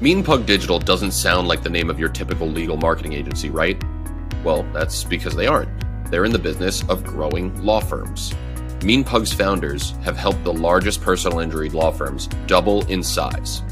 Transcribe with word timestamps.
MeanPug 0.00 0.46
Digital 0.46 0.78
doesn't 0.78 1.10
sound 1.10 1.46
like 1.46 1.62
the 1.62 1.68
name 1.68 1.90
of 1.90 1.98
your 1.98 2.08
typical 2.08 2.46
legal 2.46 2.78
marketing 2.78 3.12
agency, 3.12 3.50
right? 3.50 3.78
Well, 4.42 4.62
that's 4.72 5.04
because 5.04 5.36
they 5.36 5.46
aren't. 5.46 5.68
They're 6.10 6.24
in 6.24 6.32
the 6.32 6.38
business 6.38 6.82
of 6.88 7.04
growing 7.04 7.62
law 7.62 7.80
firms. 7.80 8.32
MeanPug's 8.78 9.34
founders 9.34 9.90
have 10.02 10.16
helped 10.16 10.42
the 10.42 10.54
largest 10.54 11.02
personal 11.02 11.40
injury 11.40 11.68
law 11.68 11.90
firms 11.90 12.28
double 12.46 12.82
in 12.86 13.02
size. 13.02 13.62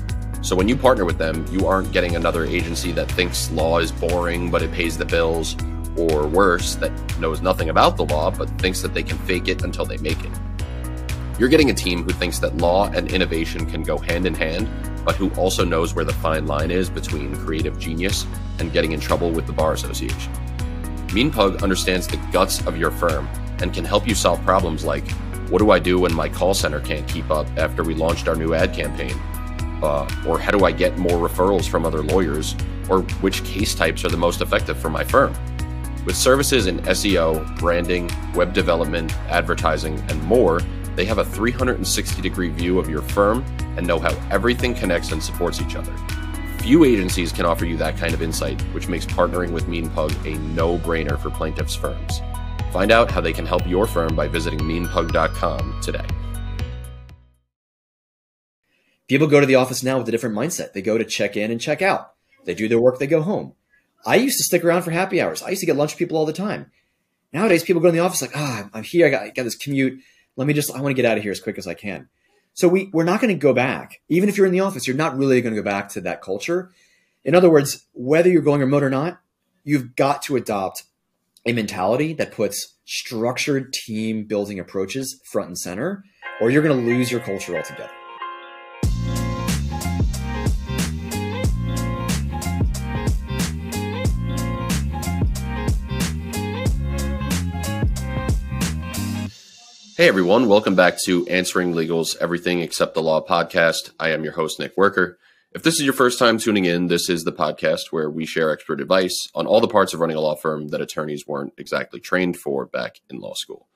So 0.42 0.54
when 0.54 0.68
you 0.68 0.76
partner 0.76 1.06
with 1.06 1.16
them, 1.16 1.46
you 1.50 1.66
aren't 1.66 1.92
getting 1.92 2.14
another 2.14 2.44
agency 2.44 2.92
that 2.92 3.10
thinks 3.12 3.50
law 3.50 3.78
is 3.78 3.90
boring 3.90 4.50
but 4.50 4.60
it 4.60 4.70
pays 4.70 4.98
the 4.98 5.06
bills, 5.06 5.56
or 5.96 6.26
worse, 6.26 6.74
that 6.74 6.92
knows 7.18 7.40
nothing 7.40 7.70
about 7.70 7.96
the 7.96 8.04
law 8.04 8.30
but 8.30 8.50
thinks 8.60 8.82
that 8.82 8.92
they 8.92 9.02
can 9.02 9.16
fake 9.20 9.48
it 9.48 9.62
until 9.62 9.86
they 9.86 9.96
make 9.96 10.22
it. 10.22 10.32
You're 11.38 11.48
getting 11.48 11.70
a 11.70 11.74
team 11.74 12.02
who 12.02 12.10
thinks 12.10 12.40
that 12.40 12.56
law 12.56 12.90
and 12.90 13.12
innovation 13.12 13.64
can 13.64 13.84
go 13.84 13.96
hand 13.96 14.26
in 14.26 14.34
hand, 14.34 14.68
but 15.04 15.14
who 15.14 15.30
also 15.34 15.64
knows 15.64 15.94
where 15.94 16.04
the 16.04 16.12
fine 16.12 16.46
line 16.46 16.72
is 16.72 16.90
between 16.90 17.36
creative 17.36 17.78
genius 17.78 18.26
and 18.58 18.72
getting 18.72 18.90
in 18.90 18.98
trouble 18.98 19.30
with 19.30 19.46
the 19.46 19.52
Bar 19.52 19.74
Association. 19.74 20.32
MeanPug 21.08 21.62
understands 21.62 22.08
the 22.08 22.16
guts 22.32 22.66
of 22.66 22.76
your 22.76 22.90
firm 22.90 23.28
and 23.62 23.72
can 23.72 23.84
help 23.84 24.08
you 24.08 24.16
solve 24.16 24.42
problems 24.44 24.84
like 24.84 25.08
what 25.48 25.60
do 25.60 25.70
I 25.70 25.78
do 25.78 26.00
when 26.00 26.12
my 26.12 26.28
call 26.28 26.54
center 26.54 26.80
can't 26.80 27.06
keep 27.06 27.30
up 27.30 27.46
after 27.56 27.84
we 27.84 27.94
launched 27.94 28.26
our 28.26 28.34
new 28.34 28.52
ad 28.52 28.74
campaign? 28.74 29.14
Uh, 29.80 30.08
or 30.26 30.40
how 30.40 30.50
do 30.50 30.64
I 30.64 30.72
get 30.72 30.98
more 30.98 31.28
referrals 31.28 31.68
from 31.68 31.86
other 31.86 32.02
lawyers? 32.02 32.56
Or 32.90 33.02
which 33.22 33.44
case 33.44 33.76
types 33.76 34.04
are 34.04 34.10
the 34.10 34.16
most 34.16 34.40
effective 34.40 34.76
for 34.76 34.90
my 34.90 35.04
firm? 35.04 35.32
With 36.04 36.16
services 36.16 36.66
in 36.66 36.80
SEO, 36.80 37.58
branding, 37.58 38.10
web 38.34 38.52
development, 38.52 39.14
advertising, 39.28 39.98
and 40.10 40.22
more, 40.24 40.60
they 40.98 41.04
have 41.04 41.18
a 41.18 41.24
360 41.24 42.20
degree 42.20 42.48
view 42.48 42.80
of 42.80 42.90
your 42.90 43.02
firm 43.02 43.44
and 43.76 43.86
know 43.86 44.00
how 44.00 44.10
everything 44.32 44.74
connects 44.74 45.12
and 45.12 45.22
supports 45.22 45.62
each 45.62 45.76
other. 45.76 45.94
Few 46.58 46.82
agencies 46.82 47.30
can 47.30 47.46
offer 47.46 47.64
you 47.64 47.76
that 47.76 47.96
kind 47.96 48.14
of 48.14 48.20
insight, 48.20 48.60
which 48.74 48.88
makes 48.88 49.06
partnering 49.06 49.52
with 49.52 49.66
MeanPug 49.66 50.10
a 50.26 50.36
no 50.54 50.76
brainer 50.76 51.16
for 51.16 51.30
plaintiffs' 51.30 51.76
firms. 51.76 52.20
Find 52.72 52.90
out 52.90 53.12
how 53.12 53.20
they 53.20 53.32
can 53.32 53.46
help 53.46 53.64
your 53.64 53.86
firm 53.86 54.16
by 54.16 54.26
visiting 54.26 54.58
meanpug.com 54.58 55.80
today. 55.80 56.04
People 59.06 59.28
go 59.28 59.38
to 59.38 59.46
the 59.46 59.54
office 59.54 59.84
now 59.84 59.98
with 59.98 60.08
a 60.08 60.10
different 60.10 60.34
mindset. 60.34 60.72
They 60.72 60.82
go 60.82 60.98
to 60.98 61.04
check 61.04 61.36
in 61.36 61.52
and 61.52 61.60
check 61.60 61.80
out. 61.80 62.14
They 62.44 62.54
do 62.54 62.66
their 62.66 62.80
work, 62.80 62.98
they 62.98 63.06
go 63.06 63.22
home. 63.22 63.54
I 64.04 64.16
used 64.16 64.38
to 64.38 64.44
stick 64.44 64.64
around 64.64 64.82
for 64.82 64.90
happy 64.90 65.22
hours. 65.22 65.44
I 65.44 65.50
used 65.50 65.60
to 65.60 65.66
get 65.66 65.76
lunch 65.76 65.92
with 65.92 65.98
people 66.00 66.16
all 66.16 66.26
the 66.26 66.32
time. 66.32 66.72
Nowadays, 67.32 67.62
people 67.62 67.80
go 67.80 67.88
in 67.88 67.94
the 67.94 68.00
office 68.00 68.20
like, 68.20 68.32
ah, 68.34 68.64
oh, 68.64 68.70
I'm 68.74 68.82
here. 68.82 69.06
I 69.06 69.10
got, 69.10 69.22
I 69.22 69.30
got 69.30 69.44
this 69.44 69.54
commute 69.54 70.00
let 70.38 70.46
me 70.46 70.54
just, 70.54 70.72
I 70.72 70.80
want 70.80 70.96
to 70.96 71.02
get 71.02 71.04
out 71.04 71.18
of 71.18 71.22
here 71.24 71.32
as 71.32 71.40
quick 71.40 71.58
as 71.58 71.66
I 71.66 71.74
can. 71.74 72.08
So 72.54 72.68
we, 72.68 72.90
we're 72.92 73.04
not 73.04 73.20
going 73.20 73.34
to 73.34 73.38
go 73.38 73.52
back. 73.52 74.00
Even 74.08 74.28
if 74.28 74.36
you're 74.36 74.46
in 74.46 74.52
the 74.52 74.60
office, 74.60 74.86
you're 74.86 74.96
not 74.96 75.18
really 75.18 75.42
going 75.42 75.54
to 75.54 75.60
go 75.60 75.64
back 75.64 75.88
to 75.90 76.00
that 76.02 76.22
culture. 76.22 76.70
In 77.24 77.34
other 77.34 77.50
words, 77.50 77.86
whether 77.92 78.30
you're 78.30 78.40
going 78.40 78.60
remote 78.60 78.84
or 78.84 78.90
not, 78.90 79.20
you've 79.64 79.96
got 79.96 80.22
to 80.22 80.36
adopt 80.36 80.84
a 81.44 81.52
mentality 81.52 82.12
that 82.14 82.32
puts 82.32 82.76
structured 82.84 83.72
team 83.72 84.24
building 84.24 84.60
approaches 84.60 85.20
front 85.24 85.48
and 85.48 85.58
center, 85.58 86.04
or 86.40 86.50
you're 86.50 86.62
going 86.62 86.78
to 86.78 86.86
lose 86.86 87.10
your 87.10 87.20
culture 87.20 87.56
altogether. 87.56 87.90
Hey 99.98 100.06
everyone, 100.06 100.46
welcome 100.46 100.76
back 100.76 100.96
to 101.06 101.26
Answering 101.26 101.74
Legal's 101.74 102.14
Everything 102.20 102.60
Except 102.60 102.94
the 102.94 103.02
Law 103.02 103.20
podcast. 103.20 103.90
I 103.98 104.10
am 104.10 104.22
your 104.22 104.34
host, 104.34 104.60
Nick 104.60 104.76
Werker. 104.76 105.16
If 105.50 105.64
this 105.64 105.74
is 105.74 105.82
your 105.82 105.92
first 105.92 106.20
time 106.20 106.38
tuning 106.38 106.66
in, 106.66 106.86
this 106.86 107.10
is 107.10 107.24
the 107.24 107.32
podcast 107.32 107.90
where 107.90 108.08
we 108.08 108.24
share 108.24 108.52
expert 108.52 108.80
advice 108.80 109.28
on 109.34 109.48
all 109.48 109.60
the 109.60 109.66
parts 109.66 109.92
of 109.92 109.98
running 109.98 110.16
a 110.16 110.20
law 110.20 110.36
firm 110.36 110.68
that 110.68 110.80
attorneys 110.80 111.26
weren't 111.26 111.52
exactly 111.58 111.98
trained 111.98 112.36
for 112.36 112.64
back 112.64 113.00
in 113.10 113.18
law 113.18 113.34
school. 113.34 113.66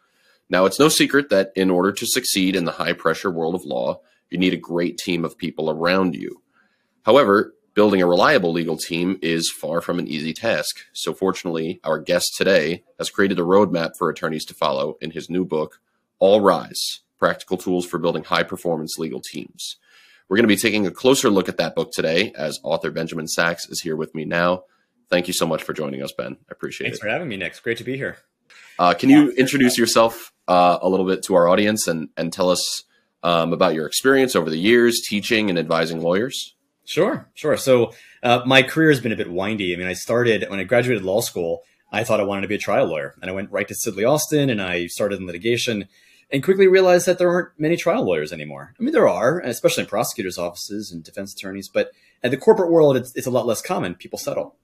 Now, 0.48 0.64
it's 0.64 0.78
no 0.78 0.88
secret 0.88 1.28
that 1.30 1.50
in 1.56 1.70
order 1.70 1.90
to 1.90 2.06
succeed 2.06 2.54
in 2.54 2.66
the 2.66 2.70
high 2.70 2.92
pressure 2.92 3.28
world 3.28 3.56
of 3.56 3.64
law, 3.64 3.98
you 4.30 4.38
need 4.38 4.54
a 4.54 4.58
great 4.58 4.98
team 4.98 5.24
of 5.24 5.36
people 5.36 5.70
around 5.70 6.14
you. 6.14 6.40
However, 7.04 7.52
building 7.74 8.00
a 8.00 8.06
reliable 8.06 8.52
legal 8.52 8.76
team 8.76 9.18
is 9.22 9.50
far 9.50 9.80
from 9.80 9.98
an 9.98 10.06
easy 10.06 10.34
task. 10.34 10.84
So, 10.92 11.14
fortunately, 11.14 11.80
our 11.82 11.98
guest 11.98 12.36
today 12.36 12.84
has 12.98 13.10
created 13.10 13.40
a 13.40 13.42
roadmap 13.42 13.96
for 13.98 14.08
attorneys 14.08 14.44
to 14.44 14.54
follow 14.54 14.98
in 15.00 15.10
his 15.10 15.28
new 15.28 15.44
book, 15.44 15.80
all 16.22 16.40
Rise 16.40 17.00
Practical 17.18 17.56
Tools 17.56 17.84
for 17.84 17.98
Building 17.98 18.22
High 18.22 18.44
Performance 18.44 18.96
Legal 18.96 19.20
Teams. 19.20 19.74
We're 20.28 20.36
going 20.36 20.44
to 20.44 20.54
be 20.54 20.56
taking 20.56 20.86
a 20.86 20.92
closer 20.92 21.28
look 21.28 21.48
at 21.48 21.56
that 21.56 21.74
book 21.74 21.90
today 21.92 22.32
as 22.38 22.60
author 22.62 22.92
Benjamin 22.92 23.26
Sachs 23.26 23.68
is 23.68 23.80
here 23.80 23.96
with 23.96 24.14
me 24.14 24.24
now. 24.24 24.62
Thank 25.10 25.26
you 25.26 25.34
so 25.34 25.48
much 25.48 25.64
for 25.64 25.72
joining 25.72 26.00
us, 26.00 26.12
Ben. 26.12 26.36
I 26.48 26.52
appreciate 26.52 26.86
Thanks 26.86 26.98
it. 26.98 27.00
Thanks 27.00 27.10
for 27.10 27.12
having 27.12 27.28
me, 27.28 27.36
Nick. 27.38 27.60
great 27.60 27.78
to 27.78 27.84
be 27.84 27.96
here. 27.96 28.18
Uh, 28.78 28.94
can 28.94 29.10
you 29.10 29.30
introduce 29.32 29.76
yourself 29.76 30.32
uh, 30.46 30.78
a 30.80 30.88
little 30.88 31.06
bit 31.06 31.24
to 31.24 31.34
our 31.34 31.48
audience 31.48 31.88
and, 31.88 32.08
and 32.16 32.32
tell 32.32 32.50
us 32.50 32.84
um, 33.24 33.52
about 33.52 33.74
your 33.74 33.88
experience 33.88 34.36
over 34.36 34.48
the 34.48 34.58
years 34.58 35.00
teaching 35.04 35.50
and 35.50 35.58
advising 35.58 36.00
lawyers? 36.02 36.54
Sure, 36.84 37.28
sure. 37.34 37.56
So 37.56 37.94
uh, 38.22 38.42
my 38.46 38.62
career 38.62 38.90
has 38.90 39.00
been 39.00 39.10
a 39.10 39.16
bit 39.16 39.32
windy. 39.32 39.74
I 39.74 39.76
mean, 39.76 39.88
I 39.88 39.94
started 39.94 40.46
when 40.48 40.60
I 40.60 40.64
graduated 40.64 41.02
law 41.02 41.20
school. 41.20 41.62
I 41.90 42.04
thought 42.04 42.20
I 42.20 42.24
wanted 42.24 42.42
to 42.42 42.48
be 42.48 42.54
a 42.54 42.58
trial 42.58 42.86
lawyer, 42.86 43.16
and 43.20 43.28
I 43.28 43.34
went 43.34 43.50
right 43.50 43.66
to 43.66 43.74
Sidley 43.74 44.08
Austin, 44.08 44.50
and 44.50 44.62
I 44.62 44.86
started 44.86 45.18
in 45.18 45.26
litigation 45.26 45.88
and 46.32 46.42
quickly 46.42 46.66
realized 46.66 47.06
that 47.06 47.18
there 47.18 47.30
aren't 47.30 47.50
many 47.58 47.76
trial 47.76 48.04
lawyers 48.04 48.32
anymore. 48.32 48.74
I 48.78 48.82
mean, 48.82 48.92
there 48.92 49.08
are, 49.08 49.40
especially 49.40 49.82
in 49.82 49.88
prosecutors' 49.88 50.38
offices 50.38 50.90
and 50.90 51.04
defense 51.04 51.34
attorneys, 51.34 51.68
but 51.68 51.92
in 52.24 52.30
the 52.30 52.36
corporate 52.38 52.70
world, 52.70 52.96
it's, 52.96 53.14
it's 53.14 53.26
a 53.26 53.30
lot 53.30 53.46
less 53.46 53.60
common. 53.60 53.94
People 53.94 54.18
settle. 54.18 54.56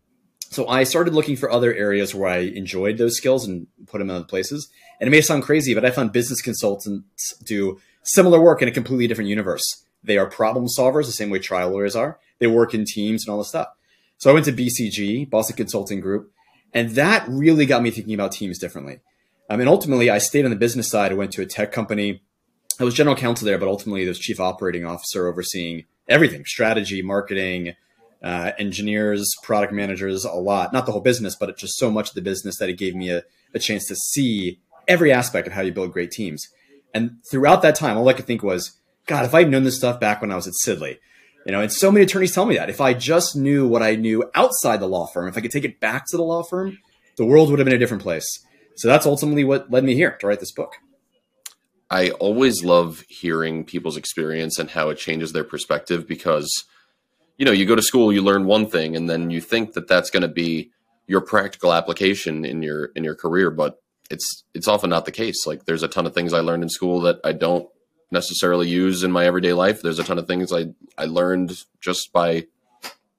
So 0.50 0.66
I 0.66 0.84
started 0.84 1.14
looking 1.14 1.36
for 1.36 1.50
other 1.50 1.74
areas 1.74 2.14
where 2.14 2.30
I 2.30 2.38
enjoyed 2.38 2.96
those 2.96 3.18
skills 3.18 3.46
and 3.46 3.66
put 3.86 3.98
them 3.98 4.08
in 4.08 4.16
other 4.16 4.24
places. 4.24 4.68
And 4.98 5.06
it 5.06 5.10
may 5.10 5.20
sound 5.20 5.42
crazy, 5.42 5.74
but 5.74 5.84
I 5.84 5.90
found 5.90 6.12
business 6.12 6.40
consultants 6.40 7.36
do 7.44 7.78
similar 8.02 8.40
work 8.40 8.62
in 8.62 8.68
a 8.68 8.72
completely 8.72 9.06
different 9.06 9.28
universe. 9.28 9.84
They 10.02 10.16
are 10.16 10.26
problem 10.26 10.66
solvers 10.66 11.04
the 11.04 11.12
same 11.12 11.28
way 11.28 11.38
trial 11.38 11.70
lawyers 11.70 11.94
are. 11.94 12.18
They 12.38 12.46
work 12.46 12.72
in 12.72 12.86
teams 12.86 13.26
and 13.26 13.32
all 13.32 13.38
this 13.38 13.48
stuff. 13.48 13.68
So 14.16 14.30
I 14.30 14.32
went 14.32 14.46
to 14.46 14.52
BCG, 14.52 15.28
Boston 15.28 15.56
Consulting 15.56 16.00
Group, 16.00 16.32
and 16.72 16.90
that 16.90 17.28
really 17.28 17.66
got 17.66 17.82
me 17.82 17.90
thinking 17.90 18.14
about 18.14 18.32
teams 18.32 18.58
differently. 18.58 19.00
I 19.48 19.56
mean, 19.56 19.68
ultimately, 19.68 20.10
I 20.10 20.18
stayed 20.18 20.44
on 20.44 20.50
the 20.50 20.56
business 20.56 20.90
side. 20.90 21.10
I 21.10 21.14
went 21.14 21.32
to 21.32 21.42
a 21.42 21.46
tech 21.46 21.72
company. 21.72 22.22
I 22.78 22.84
was 22.84 22.94
general 22.94 23.16
counsel 23.16 23.46
there, 23.46 23.58
but 23.58 23.68
ultimately, 23.68 24.06
was 24.06 24.18
chief 24.18 24.40
operating 24.40 24.84
officer 24.84 25.26
overseeing 25.26 25.84
everything 26.08 26.44
strategy, 26.44 27.02
marketing, 27.02 27.74
uh, 28.22 28.52
engineers, 28.58 29.30
product 29.42 29.72
managers, 29.72 30.24
a 30.24 30.32
lot. 30.32 30.72
Not 30.72 30.86
the 30.86 30.92
whole 30.92 31.00
business, 31.00 31.34
but 31.34 31.56
just 31.56 31.78
so 31.78 31.90
much 31.90 32.10
of 32.10 32.14
the 32.14 32.22
business 32.22 32.58
that 32.58 32.68
it 32.68 32.78
gave 32.78 32.94
me 32.94 33.10
a, 33.10 33.22
a 33.54 33.58
chance 33.58 33.86
to 33.86 33.96
see 33.96 34.60
every 34.86 35.12
aspect 35.12 35.46
of 35.46 35.52
how 35.52 35.62
you 35.62 35.72
build 35.72 35.92
great 35.92 36.10
teams. 36.10 36.46
And 36.94 37.18
throughout 37.30 37.62
that 37.62 37.74
time, 37.74 37.96
all 37.96 38.08
I 38.08 38.14
could 38.14 38.26
think 38.26 38.42
was, 38.42 38.78
God, 39.06 39.24
if 39.24 39.34
I'd 39.34 39.50
known 39.50 39.64
this 39.64 39.76
stuff 39.76 40.00
back 40.00 40.20
when 40.20 40.32
I 40.32 40.36
was 40.36 40.46
at 40.46 40.54
Sidley, 40.64 40.98
you 41.46 41.52
know, 41.52 41.60
and 41.60 41.72
so 41.72 41.90
many 41.90 42.04
attorneys 42.04 42.34
tell 42.34 42.46
me 42.46 42.56
that 42.56 42.70
if 42.70 42.80
I 42.80 42.94
just 42.94 43.36
knew 43.36 43.66
what 43.66 43.82
I 43.82 43.94
knew 43.94 44.30
outside 44.34 44.80
the 44.80 44.88
law 44.88 45.06
firm, 45.06 45.28
if 45.28 45.36
I 45.36 45.40
could 45.40 45.50
take 45.50 45.64
it 45.64 45.80
back 45.80 46.04
to 46.08 46.16
the 46.16 46.22
law 46.22 46.42
firm, 46.42 46.78
the 47.16 47.24
world 47.24 47.50
would 47.50 47.58
have 47.58 47.66
been 47.66 47.74
a 47.74 47.78
different 47.78 48.02
place. 48.02 48.26
So 48.78 48.86
that's 48.86 49.06
ultimately 49.06 49.42
what 49.42 49.72
led 49.72 49.82
me 49.82 49.96
here 49.96 50.12
to 50.12 50.26
write 50.28 50.38
this 50.38 50.52
book. 50.52 50.76
I 51.90 52.10
always 52.10 52.62
love 52.62 53.04
hearing 53.08 53.64
people's 53.64 53.96
experience 53.96 54.56
and 54.56 54.70
how 54.70 54.90
it 54.90 54.98
changes 54.98 55.32
their 55.32 55.42
perspective 55.42 56.06
because, 56.06 56.64
you 57.38 57.44
know, 57.44 57.50
you 57.50 57.66
go 57.66 57.74
to 57.74 57.82
school, 57.82 58.12
you 58.12 58.22
learn 58.22 58.46
one 58.46 58.68
thing, 58.68 58.94
and 58.94 59.10
then 59.10 59.30
you 59.30 59.40
think 59.40 59.72
that 59.72 59.88
that's 59.88 60.10
going 60.10 60.22
to 60.22 60.28
be 60.28 60.70
your 61.08 61.20
practical 61.20 61.72
application 61.72 62.44
in 62.44 62.62
your 62.62 62.86
in 62.94 63.02
your 63.02 63.16
career, 63.16 63.50
but 63.50 63.82
it's 64.10 64.44
it's 64.54 64.68
often 64.68 64.90
not 64.90 65.06
the 65.06 65.12
case. 65.12 65.44
Like 65.44 65.64
there's 65.64 65.82
a 65.82 65.88
ton 65.88 66.06
of 66.06 66.14
things 66.14 66.32
I 66.32 66.40
learned 66.40 66.62
in 66.62 66.68
school 66.68 67.00
that 67.00 67.18
I 67.24 67.32
don't 67.32 67.68
necessarily 68.12 68.68
use 68.68 69.02
in 69.02 69.10
my 69.10 69.26
everyday 69.26 69.54
life. 69.54 69.82
There's 69.82 69.98
a 69.98 70.04
ton 70.04 70.18
of 70.18 70.28
things 70.28 70.52
I 70.52 70.66
I 70.96 71.06
learned 71.06 71.64
just 71.80 72.12
by 72.12 72.46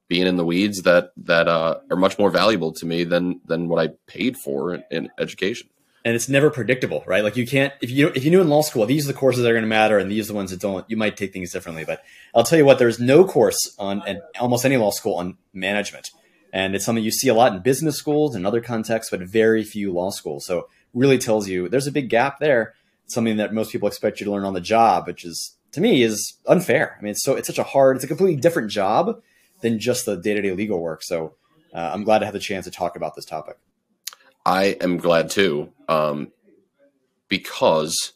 being 0.10 0.26
in 0.28 0.36
the 0.36 0.44
weeds 0.44 0.82
that 0.82 1.12
that 1.16 1.48
uh, 1.48 1.80
are 1.90 1.96
much 1.96 2.20
more 2.20 2.30
valuable 2.32 2.74
to 2.74 2.86
me 2.86 3.06
than 3.06 3.40
than 3.46 3.70
what 3.70 3.80
I 3.80 3.94
paid 4.08 4.36
for 4.36 4.74
in, 4.74 4.84
in, 4.92 5.10
education. 5.18 5.70
And 6.04 6.16
it's 6.16 6.28
never 6.28 6.50
predictable, 6.50 7.04
right? 7.06 7.24
Like 7.24 7.38
you 7.38 7.46
can't 7.46 7.74
if 7.82 7.92
you 7.92 8.08
if 8.10 8.26
you 8.26 8.32
knew 8.32 8.42
in 8.42 8.50
law 8.50 8.64
school 8.64 8.86
these 8.86 9.08
are 9.08 9.14
the 9.14 9.18
courses 9.18 9.44
that 9.44 9.50
are 9.50 9.54
going 9.54 9.64
to 9.64 9.70
matter 9.70 9.98
and 9.98 10.12
these 10.12 10.26
are 10.26 10.34
the 10.34 10.38
ones 10.38 10.52
that 10.52 10.60
don't. 10.60 10.90
You 10.90 10.98
might 10.98 11.16
take 11.16 11.32
things 11.32 11.54
differently, 11.54 11.86
but 11.86 12.04
I'll 12.36 12.44
tell 12.44 12.58
you 12.58 12.66
what: 12.66 12.80
there's 12.80 13.00
no 13.00 13.24
course 13.24 13.76
on 13.78 14.02
and 14.06 14.20
almost 14.40 14.66
any 14.66 14.78
law 14.78 14.92
school 14.92 15.16
on 15.16 15.38
management, 15.54 16.10
and 16.52 16.76
it's 16.76 16.84
something 16.84 17.04
you 17.04 17.12
see 17.12 17.30
a 17.30 17.34
lot 17.34 17.54
in 17.54 17.62
business 17.62 17.96
schools 17.96 18.36
and 18.36 18.48
other 18.48 18.62
contexts, 18.62 19.12
but 19.12 19.22
very 19.22 19.64
few 19.64 19.94
law 19.94 20.10
schools. 20.10 20.46
So 20.46 20.68
really 20.94 21.20
tells 21.20 21.48
you 21.48 21.70
there's 21.70 21.88
a 21.88 21.92
big 21.92 22.10
gap 22.10 22.40
there. 22.40 22.74
something 23.06 23.38
that 23.38 23.54
most 23.54 23.72
people 23.72 23.88
expect 23.88 24.20
you 24.20 24.26
to 24.26 24.32
learn 24.32 24.46
on 24.46 24.54
the 24.54 24.62
job, 24.62 25.06
which 25.06 25.24
is 25.24 25.56
to 25.74 25.82
me 25.82 26.02
is 26.02 26.34
unfair. 26.48 26.96
I 26.98 27.04
mean, 27.04 27.12
it's 27.12 27.24
so 27.24 27.36
it's 27.36 27.48
such 27.48 27.60
a 27.60 27.64
hard, 27.64 27.98
it's 27.98 28.06
a 28.06 28.08
completely 28.08 28.38
different 28.38 28.72
job 28.72 29.22
than 29.62 29.80
just 29.80 30.06
the 30.06 30.16
day 30.16 30.34
to 30.34 30.42
day 30.42 30.52
legal 30.52 30.80
work. 30.80 31.04
So 31.04 31.36
uh, 31.74 31.92
I'm 31.94 32.04
glad 32.04 32.20
to 32.20 32.26
have 32.26 32.34
the 32.34 32.40
chance 32.40 32.66
to 32.66 32.72
talk 32.72 32.96
about 32.96 33.16
this 33.16 33.26
topic. 33.26 33.58
I 34.46 34.78
am 34.82 34.98
glad 34.98 35.30
too, 35.30 35.72
um, 35.88 36.32
because 37.28 38.14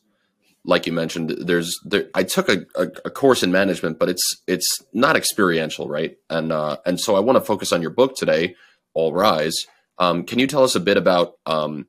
like 0.66 0.88
you 0.88 0.94
mentioned, 0.94 1.30
there's 1.31 1.78
there, 1.84 2.10
I 2.13 2.24
took 2.24 2.48
a, 2.50 2.66
a, 2.75 2.84
a, 3.06 3.10
course 3.10 3.44
in 3.44 3.51
management, 3.51 4.00
but 4.00 4.10
it's 4.10 4.42
it's 4.48 4.81
not 4.94 5.18
experiential, 5.18 5.88
right? 5.90 6.18
And 6.30 6.51
uh, 6.51 6.78
and 6.86 7.00
so 7.00 7.16
I 7.16 7.19
want 7.19 7.38
to 7.38 7.42
focus 7.42 7.72
on 7.74 7.81
your 7.81 7.92
book 7.92 8.16
today, 8.16 8.56
All 8.94 9.13
Rise. 9.13 9.66
Um, 10.00 10.24
can 10.24 10.39
you 10.39 10.48
tell 10.48 10.63
us 10.63 10.75
a 10.75 10.80
bit 10.80 10.98
about 10.98 11.34
um, 11.46 11.88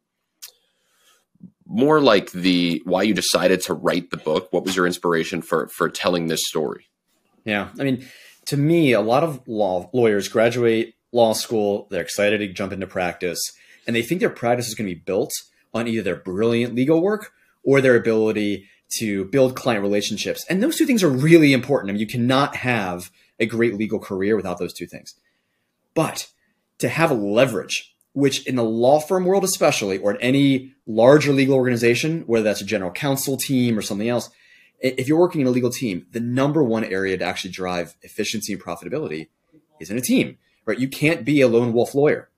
more 1.66 2.00
like 2.00 2.32
the 2.32 2.82
why 2.84 3.02
you 3.02 3.14
decided 3.14 3.60
to 3.62 3.74
write 3.74 4.10
the 4.10 4.16
book? 4.16 4.48
What 4.52 4.64
was 4.64 4.74
your 4.74 4.86
inspiration 4.86 5.40
for 5.40 5.68
for 5.68 5.88
telling 5.88 6.26
this 6.26 6.46
story? 6.46 6.88
Yeah, 7.44 7.68
I 7.78 7.84
mean, 7.84 8.06
to 8.46 8.56
me, 8.56 8.92
a 8.92 9.00
lot 9.00 9.24
of 9.24 9.46
law 9.46 9.90
lawyers 9.92 10.28
graduate 10.28 10.94
law 11.12 11.32
school, 11.32 11.86
they're 11.90 12.02
excited 12.02 12.38
to 12.38 12.48
jump 12.48 12.72
into 12.72 12.86
practice, 12.86 13.40
and 13.86 13.94
they 13.94 14.02
think 14.02 14.20
their 14.20 14.30
practice 14.30 14.68
is 14.68 14.74
going 14.74 14.88
to 14.88 14.94
be 14.94 15.00
built 15.00 15.32
on 15.72 15.88
either 15.88 16.02
their 16.02 16.16
brilliant 16.16 16.74
legal 16.74 17.00
work 17.00 17.32
or 17.64 17.80
their 17.80 17.96
ability 17.96 18.68
to 18.98 19.24
build 19.26 19.56
client 19.56 19.82
relationships. 19.82 20.44
And 20.48 20.62
those 20.62 20.76
two 20.76 20.86
things 20.86 21.02
are 21.02 21.08
really 21.08 21.52
important. 21.52 21.90
I 21.90 21.92
mean, 21.94 22.00
you 22.00 22.06
cannot 22.06 22.56
have 22.56 23.10
a 23.40 23.46
great 23.46 23.74
legal 23.74 23.98
career 23.98 24.36
without 24.36 24.58
those 24.58 24.72
two 24.72 24.86
things. 24.86 25.14
But 25.94 26.28
to 26.78 26.88
have 26.88 27.10
leverage, 27.10 27.94
which 28.12 28.46
in 28.46 28.56
the 28.56 28.64
law 28.64 29.00
firm 29.00 29.24
world 29.24 29.44
especially, 29.44 29.98
or 29.98 30.12
in 30.12 30.20
any 30.20 30.74
larger 30.86 31.32
legal 31.32 31.56
organization, 31.56 32.22
whether 32.26 32.44
that's 32.44 32.60
a 32.60 32.66
general 32.66 32.92
counsel 32.92 33.36
team 33.36 33.78
or 33.78 33.82
something 33.82 34.08
else, 34.08 34.30
if 34.80 35.08
you're 35.08 35.18
working 35.18 35.40
in 35.40 35.46
a 35.46 35.50
legal 35.50 35.70
team, 35.70 36.06
the 36.12 36.20
number 36.20 36.62
one 36.62 36.84
area 36.84 37.16
to 37.16 37.24
actually 37.24 37.50
drive 37.50 37.96
efficiency 38.02 38.52
and 38.52 38.62
profitability 38.62 39.28
is 39.80 39.90
in 39.90 39.96
a 39.96 40.02
team, 40.02 40.38
right? 40.66 40.78
You 40.78 40.88
can't 40.88 41.24
be 41.24 41.40
a 41.40 41.48
lone 41.48 41.72
wolf 41.72 41.94
lawyer. 41.94 42.28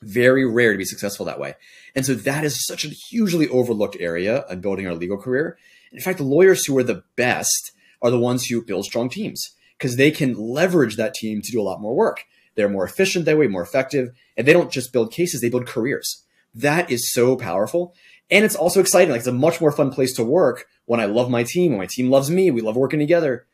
Very 0.00 0.44
rare 0.44 0.72
to 0.72 0.78
be 0.78 0.84
successful 0.84 1.26
that 1.26 1.38
way. 1.38 1.54
And 1.94 2.04
so 2.04 2.14
that 2.14 2.44
is 2.44 2.66
such 2.66 2.84
a 2.84 2.88
hugely 2.88 3.48
overlooked 3.48 3.96
area 4.00 4.44
in 4.50 4.60
building 4.60 4.86
our 4.86 4.94
legal 4.94 5.18
career. 5.18 5.58
In 5.92 6.00
fact, 6.00 6.18
the 6.18 6.24
lawyers 6.24 6.64
who 6.64 6.76
are 6.78 6.82
the 6.82 7.04
best 7.16 7.72
are 8.00 8.10
the 8.10 8.18
ones 8.18 8.46
who 8.46 8.64
build 8.64 8.84
strong 8.84 9.08
teams 9.08 9.54
because 9.78 9.96
they 9.96 10.10
can 10.10 10.34
leverage 10.34 10.96
that 10.96 11.14
team 11.14 11.40
to 11.42 11.52
do 11.52 11.60
a 11.60 11.62
lot 11.62 11.80
more 11.80 11.94
work. 11.94 12.24
They're 12.54 12.68
more 12.68 12.84
efficient 12.84 13.24
that 13.26 13.38
way, 13.38 13.46
more 13.46 13.62
effective, 13.62 14.10
and 14.36 14.46
they 14.46 14.52
don't 14.52 14.70
just 14.70 14.92
build 14.92 15.12
cases, 15.12 15.40
they 15.40 15.48
build 15.48 15.66
careers. 15.66 16.24
That 16.54 16.90
is 16.90 17.12
so 17.12 17.36
powerful. 17.36 17.94
And 18.32 18.44
it's 18.46 18.56
also 18.56 18.80
exciting. 18.80 19.10
Like 19.10 19.18
it's 19.18 19.28
a 19.28 19.32
much 19.32 19.60
more 19.60 19.70
fun 19.70 19.92
place 19.92 20.14
to 20.14 20.24
work 20.24 20.64
when 20.86 21.00
I 21.00 21.04
love 21.04 21.30
my 21.30 21.44
team, 21.44 21.72
when 21.72 21.78
my 21.78 21.86
team 21.86 22.10
loves 22.10 22.30
me, 22.30 22.50
we 22.50 22.62
love 22.62 22.76
working 22.76 22.98
together. 22.98 23.46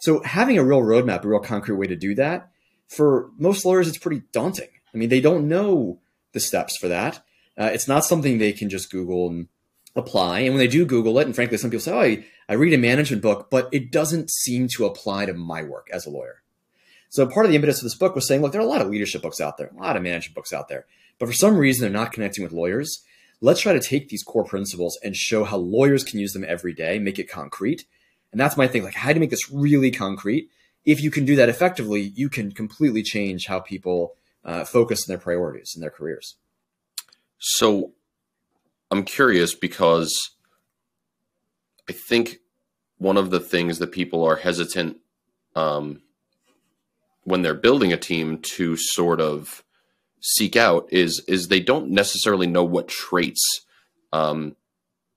So 0.00 0.22
having 0.22 0.58
a 0.58 0.64
real 0.64 0.82
roadmap, 0.82 1.24
a 1.24 1.28
real 1.28 1.40
concrete 1.40 1.76
way 1.76 1.86
to 1.86 1.96
do 1.96 2.14
that, 2.16 2.50
for 2.88 3.30
most 3.38 3.64
lawyers, 3.64 3.88
it's 3.88 3.98
pretty 3.98 4.22
daunting. 4.32 4.68
I 4.92 4.98
mean, 4.98 5.08
they 5.08 5.20
don't 5.20 5.48
know 5.48 6.00
the 6.32 6.40
steps 6.40 6.76
for 6.76 6.88
that. 6.88 7.22
Uh, 7.58 7.70
it's 7.72 7.88
not 7.88 8.04
something 8.04 8.36
they 8.36 8.52
can 8.52 8.68
just 8.68 8.90
Google 8.90 9.28
and 9.28 9.48
apply. 9.94 10.40
And 10.40 10.50
when 10.50 10.58
they 10.58 10.68
do 10.68 10.84
Google 10.84 11.18
it, 11.18 11.26
and 11.26 11.34
frankly, 11.34 11.56
some 11.56 11.70
people 11.70 11.82
say, 11.82 11.92
oh, 11.92 12.00
I, 12.00 12.24
I 12.48 12.54
read 12.54 12.74
a 12.74 12.78
management 12.78 13.22
book, 13.22 13.48
but 13.50 13.68
it 13.72 13.90
doesn't 13.90 14.30
seem 14.30 14.68
to 14.76 14.84
apply 14.84 15.26
to 15.26 15.34
my 15.34 15.62
work 15.62 15.88
as 15.92 16.04
a 16.04 16.10
lawyer. 16.10 16.42
So 17.08 17.26
part 17.26 17.46
of 17.46 17.50
the 17.50 17.56
impetus 17.56 17.78
of 17.78 17.84
this 17.84 17.94
book 17.94 18.14
was 18.14 18.26
saying, 18.26 18.42
look, 18.42 18.52
there 18.52 18.60
are 18.60 18.64
a 18.64 18.68
lot 18.68 18.82
of 18.82 18.88
leadership 18.88 19.22
books 19.22 19.40
out 19.40 19.56
there, 19.56 19.68
a 19.68 19.80
lot 19.80 19.96
of 19.96 20.02
management 20.02 20.34
books 20.34 20.52
out 20.52 20.68
there, 20.68 20.84
but 21.18 21.26
for 21.26 21.32
some 21.32 21.56
reason 21.56 21.82
they're 21.82 22.00
not 22.00 22.12
connecting 22.12 22.44
with 22.44 22.52
lawyers. 22.52 23.04
Let's 23.40 23.60
try 23.60 23.72
to 23.72 23.80
take 23.80 24.08
these 24.08 24.22
core 24.22 24.44
principles 24.44 24.98
and 25.02 25.14
show 25.14 25.44
how 25.44 25.58
lawyers 25.58 26.04
can 26.04 26.18
use 26.18 26.32
them 26.32 26.44
every 26.46 26.72
day, 26.72 26.98
make 26.98 27.18
it 27.18 27.30
concrete. 27.30 27.84
And 28.32 28.40
that's 28.40 28.56
my 28.56 28.66
thing, 28.66 28.82
like 28.82 28.94
how 28.94 29.12
to 29.12 29.20
make 29.20 29.30
this 29.30 29.50
really 29.50 29.90
concrete. 29.90 30.50
If 30.84 31.02
you 31.02 31.10
can 31.10 31.24
do 31.24 31.36
that 31.36 31.48
effectively, 31.48 32.00
you 32.00 32.28
can 32.28 32.52
completely 32.52 33.02
change 33.02 33.46
how 33.46 33.60
people 33.60 34.14
uh, 34.44 34.64
focus 34.64 35.02
on 35.02 35.12
their 35.12 35.22
priorities 35.22 35.72
and 35.74 35.82
their 35.82 35.90
careers. 35.90 36.36
So 37.38 37.92
I'm 38.90 39.04
curious 39.04 39.54
because 39.54 40.12
I 41.88 41.92
think 41.92 42.38
one 42.98 43.16
of 43.16 43.30
the 43.30 43.40
things 43.40 43.78
that 43.78 43.92
people 43.92 44.24
are 44.24 44.36
hesitant 44.36 44.98
um, 45.54 46.02
when 47.24 47.42
they're 47.42 47.54
building 47.54 47.92
a 47.92 47.96
team 47.96 48.38
to 48.38 48.76
sort 48.76 49.20
of 49.20 49.64
seek 50.20 50.56
out 50.56 50.88
is 50.90 51.22
is 51.28 51.48
they 51.48 51.60
don't 51.60 51.90
necessarily 51.90 52.46
know 52.46 52.64
what 52.64 52.88
traits 52.88 53.42
um, 54.12 54.56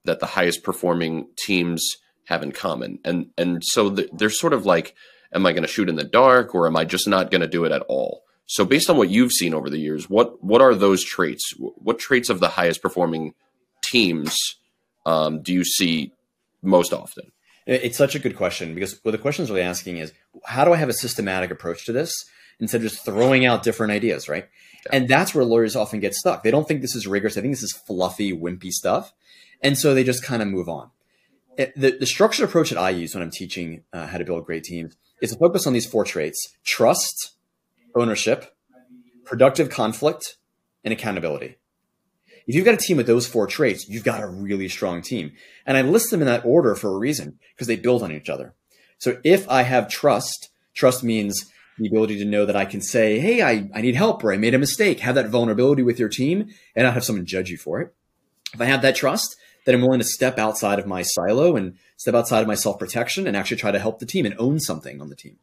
that 0.05 0.19
the 0.19 0.25
highest 0.25 0.63
performing 0.63 1.27
teams 1.37 1.97
have 2.25 2.43
in 2.43 2.51
common, 2.51 2.99
and 3.03 3.27
and 3.37 3.63
so 3.63 3.89
the, 3.89 4.09
they're 4.13 4.29
sort 4.29 4.53
of 4.53 4.65
like, 4.65 4.95
am 5.33 5.45
I 5.45 5.51
going 5.51 5.63
to 5.63 5.67
shoot 5.67 5.89
in 5.89 5.95
the 5.95 6.03
dark, 6.03 6.53
or 6.53 6.67
am 6.67 6.77
I 6.77 6.85
just 6.85 7.07
not 7.07 7.31
going 7.31 7.41
to 7.41 7.47
do 7.47 7.65
it 7.65 7.71
at 7.71 7.81
all? 7.83 8.23
So, 8.45 8.65
based 8.65 8.89
on 8.89 8.97
what 8.97 9.09
you've 9.09 9.31
seen 9.31 9.53
over 9.53 9.69
the 9.69 9.79
years, 9.79 10.09
what 10.09 10.43
what 10.43 10.61
are 10.61 10.75
those 10.75 11.03
traits? 11.03 11.53
What 11.57 11.99
traits 11.99 12.29
of 12.29 12.39
the 12.39 12.49
highest 12.49 12.81
performing 12.81 13.33
teams 13.83 14.35
um, 15.05 15.41
do 15.41 15.53
you 15.53 15.63
see 15.63 16.13
most 16.61 16.93
often? 16.93 17.31
It's 17.65 17.97
such 17.97 18.15
a 18.15 18.19
good 18.19 18.35
question 18.35 18.73
because 18.73 18.99
what 19.03 19.11
the 19.11 19.19
question 19.19 19.43
is 19.43 19.51
really 19.51 19.61
asking 19.61 19.97
is, 19.97 20.11
how 20.45 20.65
do 20.65 20.73
I 20.73 20.77
have 20.77 20.89
a 20.89 20.93
systematic 20.93 21.51
approach 21.51 21.85
to 21.85 21.91
this 21.91 22.11
instead 22.59 22.77
of 22.77 22.89
just 22.89 23.05
throwing 23.05 23.45
out 23.45 23.61
different 23.61 23.91
ideas, 23.91 24.27
right? 24.27 24.49
And 24.91 25.07
that's 25.07 25.33
where 25.35 25.43
lawyers 25.43 25.75
often 25.75 25.99
get 25.99 26.13
stuck. 26.13 26.43
They 26.43 26.51
don't 26.51 26.67
think 26.67 26.81
this 26.81 26.95
is 26.95 27.07
rigorous. 27.07 27.37
I 27.37 27.41
think 27.41 27.53
this 27.53 27.63
is 27.63 27.73
fluffy, 27.73 28.33
wimpy 28.33 28.71
stuff. 28.71 29.13
And 29.61 29.77
so 29.77 29.93
they 29.93 30.03
just 30.03 30.23
kind 30.23 30.41
of 30.41 30.47
move 30.47 30.69
on. 30.69 30.89
It, 31.57 31.73
the, 31.75 31.91
the, 31.91 32.05
structured 32.05 32.47
approach 32.47 32.69
that 32.69 32.79
I 32.79 32.91
use 32.91 33.13
when 33.13 33.21
I'm 33.21 33.31
teaching 33.31 33.83
uh, 33.91 34.07
how 34.07 34.17
to 34.17 34.23
build 34.23 34.45
great 34.45 34.63
teams 34.63 34.95
is 35.21 35.31
to 35.31 35.37
focus 35.37 35.67
on 35.67 35.73
these 35.73 35.85
four 35.85 36.05
traits 36.05 36.55
trust, 36.63 37.33
ownership, 37.93 38.55
productive 39.25 39.69
conflict, 39.69 40.37
and 40.85 40.93
accountability. 40.93 41.57
If 42.47 42.55
you've 42.55 42.65
got 42.65 42.73
a 42.75 42.77
team 42.77 42.97
with 42.97 43.07
those 43.07 43.27
four 43.27 43.45
traits, 43.45 43.87
you've 43.89 44.03
got 44.03 44.23
a 44.23 44.27
really 44.27 44.69
strong 44.69 45.01
team. 45.01 45.33
And 45.65 45.77
I 45.77 45.81
list 45.81 46.11
them 46.11 46.21
in 46.21 46.27
that 46.27 46.45
order 46.45 46.73
for 46.75 46.95
a 46.95 46.97
reason 46.97 47.37
because 47.53 47.67
they 47.67 47.75
build 47.75 48.01
on 48.01 48.11
each 48.11 48.29
other. 48.29 48.55
So 48.97 49.19
if 49.23 49.47
I 49.49 49.63
have 49.63 49.89
trust, 49.89 50.49
trust 50.73 51.03
means 51.03 51.45
the 51.79 51.87
ability 51.87 52.17
to 52.19 52.25
know 52.25 52.45
that 52.45 52.55
I 52.55 52.65
can 52.65 52.81
say, 52.81 53.19
Hey, 53.19 53.41
I, 53.41 53.69
I 53.73 53.81
need 53.81 53.95
help 53.95 54.23
or 54.23 54.33
I 54.33 54.37
made 54.37 54.53
a 54.53 54.59
mistake, 54.59 54.99
have 54.99 55.15
that 55.15 55.29
vulnerability 55.29 55.81
with 55.81 55.99
your 55.99 56.09
team 56.09 56.49
and 56.75 56.85
not 56.85 56.93
have 56.93 57.03
someone 57.03 57.25
judge 57.25 57.49
you 57.49 57.57
for 57.57 57.81
it. 57.81 57.93
If 58.53 58.61
I 58.61 58.65
have 58.65 58.81
that 58.81 58.95
trust, 58.95 59.35
then 59.65 59.75
I'm 59.75 59.81
willing 59.81 59.99
to 59.99 60.05
step 60.05 60.37
outside 60.37 60.79
of 60.79 60.87
my 60.87 61.01
silo 61.03 61.55
and 61.55 61.77
step 61.97 62.15
outside 62.15 62.41
of 62.41 62.47
my 62.47 62.55
self 62.55 62.79
protection 62.79 63.27
and 63.27 63.35
actually 63.35 63.57
try 63.57 63.71
to 63.71 63.79
help 63.79 63.99
the 63.99 64.05
team 64.05 64.25
and 64.25 64.35
own 64.37 64.59
something 64.59 65.01
on 65.01 65.09
the 65.09 65.15
team. 65.15 65.37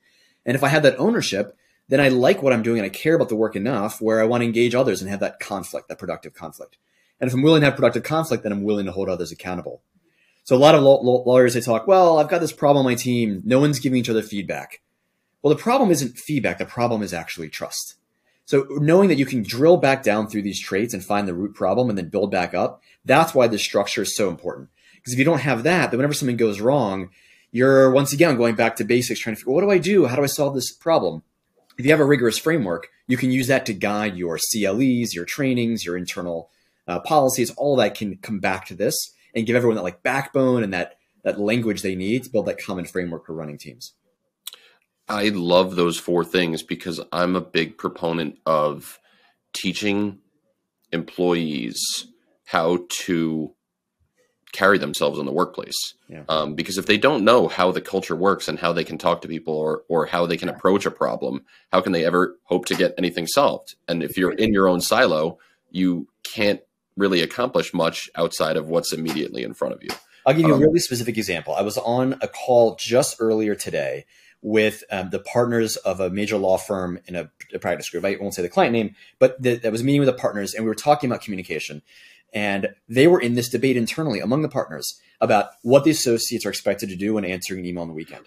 And 0.44 0.54
if 0.54 0.62
I 0.62 0.68
have 0.68 0.82
that 0.82 0.98
ownership, 0.98 1.56
then 1.88 2.00
I 2.00 2.08
like 2.08 2.42
what 2.42 2.52
I'm 2.52 2.62
doing 2.62 2.78
and 2.78 2.86
I 2.86 2.90
care 2.90 3.14
about 3.14 3.28
the 3.28 3.36
work 3.36 3.56
enough 3.56 4.00
where 4.00 4.20
I 4.20 4.24
want 4.24 4.42
to 4.42 4.46
engage 4.46 4.74
others 4.74 5.00
and 5.00 5.10
have 5.10 5.20
that 5.20 5.40
conflict, 5.40 5.88
that 5.88 5.98
productive 5.98 6.34
conflict. 6.34 6.76
And 7.20 7.28
if 7.28 7.34
I'm 7.34 7.42
willing 7.42 7.60
to 7.60 7.66
have 7.66 7.76
productive 7.76 8.02
conflict, 8.02 8.42
then 8.42 8.52
I'm 8.52 8.62
willing 8.62 8.86
to 8.86 8.92
hold 8.92 9.08
others 9.08 9.32
accountable. 9.32 9.82
So 10.44 10.54
a 10.54 10.58
lot 10.58 10.74
of 10.74 10.82
lawyers, 10.82 11.54
they 11.54 11.60
talk, 11.60 11.88
well, 11.88 12.18
I've 12.18 12.28
got 12.28 12.40
this 12.40 12.52
problem 12.52 12.86
on 12.86 12.92
my 12.92 12.94
team. 12.94 13.42
No 13.44 13.58
one's 13.58 13.80
giving 13.80 13.98
each 13.98 14.10
other 14.10 14.22
feedback. 14.22 14.80
Well, 15.46 15.54
the 15.54 15.62
problem 15.62 15.92
isn't 15.92 16.18
feedback. 16.18 16.58
The 16.58 16.66
problem 16.66 17.04
is 17.04 17.14
actually 17.14 17.50
trust. 17.50 17.94
So 18.46 18.66
knowing 18.80 19.08
that 19.10 19.16
you 19.16 19.24
can 19.24 19.44
drill 19.44 19.76
back 19.76 20.02
down 20.02 20.26
through 20.26 20.42
these 20.42 20.60
traits 20.60 20.92
and 20.92 21.04
find 21.04 21.28
the 21.28 21.34
root 21.34 21.54
problem 21.54 21.88
and 21.88 21.96
then 21.96 22.08
build 22.08 22.32
back 22.32 22.52
up, 22.52 22.82
that's 23.04 23.32
why 23.32 23.46
this 23.46 23.62
structure 23.62 24.02
is 24.02 24.16
so 24.16 24.28
important. 24.28 24.70
Because 24.96 25.12
if 25.12 25.20
you 25.20 25.24
don't 25.24 25.42
have 25.42 25.62
that, 25.62 25.92
then 25.92 25.98
whenever 25.98 26.14
something 26.14 26.36
goes 26.36 26.60
wrong, 26.60 27.10
you're 27.52 27.92
once 27.92 28.12
again 28.12 28.36
going 28.36 28.56
back 28.56 28.74
to 28.74 28.84
basics, 28.84 29.20
trying 29.20 29.36
to 29.36 29.38
figure, 29.38 29.52
what 29.52 29.60
do 29.60 29.70
I 29.70 29.78
do? 29.78 30.06
How 30.06 30.16
do 30.16 30.24
I 30.24 30.26
solve 30.26 30.56
this 30.56 30.72
problem? 30.72 31.22
If 31.78 31.84
you 31.84 31.92
have 31.92 32.00
a 32.00 32.04
rigorous 32.04 32.38
framework, 32.38 32.88
you 33.06 33.16
can 33.16 33.30
use 33.30 33.46
that 33.46 33.66
to 33.66 33.72
guide 33.72 34.16
your 34.16 34.40
CLEs, 34.50 35.14
your 35.14 35.26
trainings, 35.26 35.84
your 35.84 35.96
internal 35.96 36.50
uh, 36.88 36.98
policies. 36.98 37.52
All 37.52 37.76
that 37.76 37.94
can 37.94 38.16
come 38.16 38.40
back 38.40 38.66
to 38.66 38.74
this 38.74 39.12
and 39.32 39.46
give 39.46 39.54
everyone 39.54 39.76
that 39.76 39.84
like 39.84 40.02
backbone 40.02 40.64
and 40.64 40.74
that 40.74 40.98
that 41.22 41.38
language 41.38 41.82
they 41.82 41.94
need 41.94 42.24
to 42.24 42.30
build 42.30 42.46
that 42.46 42.60
common 42.60 42.84
framework 42.84 43.26
for 43.26 43.32
running 43.32 43.58
teams. 43.58 43.92
I 45.08 45.28
love 45.28 45.76
those 45.76 45.98
four 45.98 46.24
things 46.24 46.62
because 46.62 47.00
I'm 47.12 47.36
a 47.36 47.40
big 47.40 47.78
proponent 47.78 48.38
of 48.44 48.98
teaching 49.52 50.18
employees 50.92 52.06
how 52.44 52.86
to 53.04 53.52
carry 54.52 54.78
themselves 54.78 55.18
in 55.18 55.26
the 55.26 55.32
workplace. 55.32 55.94
Yeah. 56.08 56.22
Um, 56.28 56.54
because 56.54 56.78
if 56.78 56.86
they 56.86 56.96
don't 56.96 57.24
know 57.24 57.46
how 57.46 57.72
the 57.72 57.80
culture 57.80 58.16
works 58.16 58.48
and 58.48 58.58
how 58.58 58.72
they 58.72 58.84
can 58.84 58.96
talk 58.98 59.22
to 59.22 59.28
people 59.28 59.54
or 59.54 59.82
or 59.88 60.06
how 60.06 60.26
they 60.26 60.36
can 60.36 60.48
approach 60.48 60.86
a 60.86 60.90
problem, 60.90 61.44
how 61.72 61.80
can 61.80 61.92
they 61.92 62.04
ever 62.04 62.36
hope 62.44 62.66
to 62.66 62.74
get 62.74 62.94
anything 62.96 63.26
solved? 63.26 63.74
And 63.86 64.02
if 64.02 64.16
you're 64.16 64.32
in 64.32 64.52
your 64.52 64.68
own 64.68 64.80
silo, 64.80 65.38
you 65.70 66.08
can't 66.22 66.60
really 66.96 67.20
accomplish 67.20 67.74
much 67.74 68.08
outside 68.14 68.56
of 68.56 68.68
what's 68.68 68.92
immediately 68.92 69.42
in 69.42 69.52
front 69.52 69.74
of 69.74 69.82
you. 69.82 69.90
I'll 70.24 70.34
give 70.34 70.46
you 70.46 70.54
um, 70.54 70.62
a 70.62 70.66
really 70.66 70.80
specific 70.80 71.18
example. 71.18 71.54
I 71.54 71.62
was 71.62 71.78
on 71.78 72.14
a 72.22 72.28
call 72.28 72.76
just 72.76 73.16
earlier 73.20 73.54
today 73.54 74.06
with 74.42 74.84
um, 74.90 75.10
the 75.10 75.18
partners 75.18 75.76
of 75.76 76.00
a 76.00 76.10
major 76.10 76.36
law 76.36 76.56
firm 76.56 76.98
in 77.06 77.16
a, 77.16 77.30
a 77.52 77.58
practice 77.58 77.90
group. 77.90 78.04
I 78.04 78.16
won't 78.20 78.34
say 78.34 78.42
the 78.42 78.48
client 78.48 78.72
name, 78.72 78.94
but 79.18 79.40
the, 79.42 79.56
that 79.56 79.72
was 79.72 79.82
meeting 79.82 80.00
with 80.00 80.08
the 80.08 80.20
partners, 80.20 80.54
and 80.54 80.64
we 80.64 80.68
were 80.68 80.74
talking 80.74 81.10
about 81.10 81.22
communication. 81.22 81.82
And 82.32 82.68
they 82.88 83.06
were 83.06 83.20
in 83.20 83.34
this 83.34 83.48
debate 83.48 83.76
internally 83.76 84.20
among 84.20 84.42
the 84.42 84.48
partners 84.48 85.00
about 85.20 85.50
what 85.62 85.84
the 85.84 85.90
associates 85.90 86.44
are 86.44 86.50
expected 86.50 86.88
to 86.90 86.96
do 86.96 87.14
when 87.14 87.24
answering 87.24 87.60
an 87.60 87.66
email 87.66 87.82
on 87.82 87.88
the 87.88 87.94
weekend. 87.94 88.26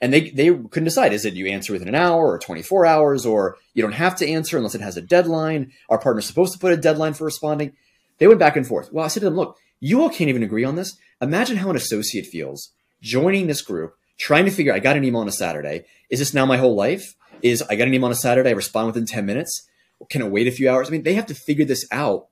And 0.00 0.12
they, 0.12 0.30
they 0.30 0.48
couldn't 0.48 0.84
decide 0.84 1.12
is 1.12 1.24
it 1.24 1.34
you 1.34 1.46
answer 1.46 1.72
within 1.72 1.88
an 1.88 1.94
hour 1.94 2.26
or 2.26 2.38
24 2.38 2.86
hours, 2.86 3.24
or 3.24 3.56
you 3.74 3.82
don't 3.82 3.92
have 3.92 4.16
to 4.16 4.28
answer 4.28 4.56
unless 4.56 4.74
it 4.74 4.80
has 4.80 4.96
a 4.96 5.02
deadline? 5.02 5.72
Our 5.88 5.98
partner's 5.98 6.26
supposed 6.26 6.52
to 6.52 6.58
put 6.58 6.72
a 6.72 6.76
deadline 6.76 7.14
for 7.14 7.24
responding? 7.24 7.72
They 8.18 8.26
went 8.26 8.40
back 8.40 8.56
and 8.56 8.66
forth. 8.66 8.92
Well, 8.92 9.04
I 9.04 9.08
said 9.08 9.20
to 9.20 9.26
them, 9.26 9.36
look, 9.36 9.56
you 9.80 10.00
all 10.00 10.10
can't 10.10 10.30
even 10.30 10.42
agree 10.42 10.64
on 10.64 10.76
this. 10.76 10.96
Imagine 11.20 11.56
how 11.56 11.70
an 11.70 11.76
associate 11.76 12.26
feels 12.26 12.72
joining 13.00 13.46
this 13.46 13.62
group, 13.62 13.94
trying 14.18 14.44
to 14.44 14.50
figure 14.50 14.72
I 14.72 14.78
got 14.78 14.96
an 14.96 15.04
email 15.04 15.20
on 15.20 15.28
a 15.28 15.32
Saturday. 15.32 15.84
Is 16.10 16.18
this 16.18 16.34
now 16.34 16.46
my 16.46 16.56
whole 16.56 16.74
life? 16.74 17.14
Is 17.42 17.62
I 17.62 17.76
got 17.76 17.88
an 17.88 17.94
email 17.94 18.06
on 18.06 18.12
a 18.12 18.16
Saturday, 18.16 18.50
I 18.50 18.54
respond 18.54 18.86
within 18.86 19.06
10 19.06 19.26
minutes? 19.26 19.68
Can 20.10 20.22
I 20.22 20.28
wait 20.28 20.46
a 20.46 20.52
few 20.52 20.70
hours? 20.70 20.88
I 20.88 20.92
mean, 20.92 21.02
they 21.02 21.14
have 21.14 21.26
to 21.26 21.34
figure 21.34 21.64
this 21.64 21.86
out 21.90 22.28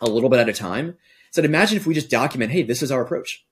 a 0.00 0.06
little 0.06 0.28
bit 0.28 0.40
at 0.40 0.48
a 0.48 0.52
time. 0.52 0.96
So 1.30 1.42
imagine 1.42 1.76
if 1.76 1.86
we 1.86 1.94
just 1.94 2.10
document, 2.10 2.52
hey, 2.52 2.62
this 2.62 2.82
is 2.82 2.92
our 2.92 3.02
approach. 3.02 3.44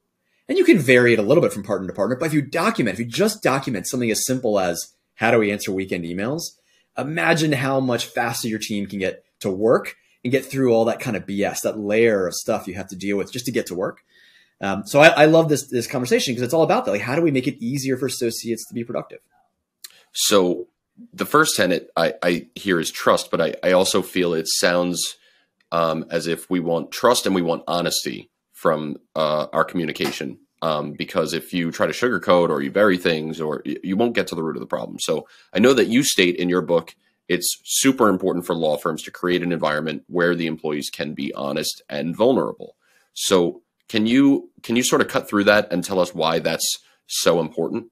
And 0.49 0.59
you 0.59 0.65
can 0.65 0.79
vary 0.79 1.13
it 1.13 1.19
a 1.19 1.23
little 1.23 1.43
bit 1.43 1.53
from 1.53 1.63
partner 1.63 1.87
to 1.87 1.95
partner, 1.95 2.17
but 2.17 2.27
if 2.27 2.35
you 2.35 2.43
document, 2.43 2.95
if 2.95 2.99
you 2.99 3.07
just 3.07 3.43
document 3.43 3.87
something 3.87 4.11
as 4.11 4.27
simple 4.27 4.59
as 4.59 4.95
how 5.15 5.31
do 5.31 5.39
we 5.39 5.53
answer 5.53 5.71
weekend 5.71 6.05
emails, 6.05 6.43
imagine 6.99 7.53
how 7.53 7.79
much 7.79 8.07
faster 8.07 8.49
your 8.49 8.59
team 8.59 8.87
can 8.87 8.99
get 8.99 9.25
to 9.41 9.51
work 9.51 9.97
and 10.25 10.33
get 10.33 10.45
through 10.45 10.73
all 10.73 10.85
that 10.85 11.01
kind 11.01 11.17
of 11.17 11.25
BS, 11.25 11.61
that 11.63 11.79
layer 11.79 12.27
of 12.27 12.35
stuff 12.35 12.67
you 12.67 12.75
have 12.75 12.89
to 12.89 12.97
deal 12.97 13.17
with 13.17 13.33
just 13.33 13.47
to 13.47 13.53
get 13.53 13.67
to 13.67 13.75
work. 13.75 14.03
Um, 14.61 14.83
so 14.87 15.01
I, 15.01 15.09
I, 15.09 15.25
love 15.25 15.49
this 15.49 15.69
this 15.69 15.87
conversation 15.87 16.35
because 16.35 16.43
it's 16.43 16.53
all 16.53 16.63
about 16.63 16.85
that. 16.85 16.91
Like, 16.91 17.01
how 17.01 17.17
do 17.17 17.23
we 17.23 17.31
make 17.31 17.47
it 17.47 17.63
easier 17.65 17.97
for 17.97 18.07
associates 18.07 18.67
to 18.69 18.75
be 18.75 18.85
productive? 18.85 19.21
So 20.13 20.69
the 21.15 21.25
first 21.25 21.57
tenet 21.57 21.91
I, 21.97 22.15
I 22.23 22.47
hear 22.55 22.79
is 22.79 22.91
trust, 22.91 23.31
but 23.31 23.41
I, 23.41 23.55
I 23.63 23.73
also 23.73 24.03
feel 24.03 24.35
it 24.35 24.49
sounds 24.49 25.17
um, 25.73 26.05
as 26.11 26.27
if 26.27 26.51
we 26.51 26.61
want 26.61 26.91
trust 26.91 27.25
and 27.25 27.35
we 27.35 27.43
want 27.43 27.63
honesty 27.67 28.31
from 28.53 28.99
uh, 29.17 29.47
our 29.53 29.65
communication. 29.65 30.39
Um, 30.63 30.93
because 30.93 31.33
if 31.33 31.55
you 31.55 31.73
try 31.73 31.87
to 31.87 31.93
sugarcoat 31.95 32.51
or 32.51 32.61
you 32.61 32.71
bury 32.71 32.99
things, 32.99 33.41
or 33.41 33.63
you 33.65 33.97
won't 33.97 34.15
get 34.15 34.27
to 34.27 34.35
the 34.35 34.43
root 34.43 34.57
of 34.57 34.61
the 34.61 34.67
problem. 34.67 34.99
So 35.01 35.27
I 35.55 35.59
know 35.59 35.73
that 35.73 35.89
you 35.89 36.03
state 36.03 36.37
in 36.37 36.51
your 36.51 36.61
book 36.61 36.95
it's 37.31 37.61
super 37.65 38.09
important 38.09 38.45
for 38.45 38.57
law 38.57 38.77
firms 38.77 39.05
to 39.05 39.13
create 39.13 39.45
an 39.45 39.53
environment 39.53 40.03
where 40.09 40.35
the 40.35 40.49
employees 40.49 40.91
can 40.91 41.15
be 41.15 41.33
honest 41.35 41.81
and 41.89 42.17
vulnerable. 42.17 42.75
So 43.15 43.63
can 43.91 44.07
you 44.07 44.51
can 44.63 44.77
you 44.77 44.85
sort 44.85 45.03
of 45.03 45.09
cut 45.09 45.29
through 45.29 45.45
that 45.45 45.73
and 45.73 45.83
tell 45.83 45.99
us 45.99 46.15
why 46.15 46.39
that's 46.39 46.79
so 47.09 47.41
important? 47.41 47.87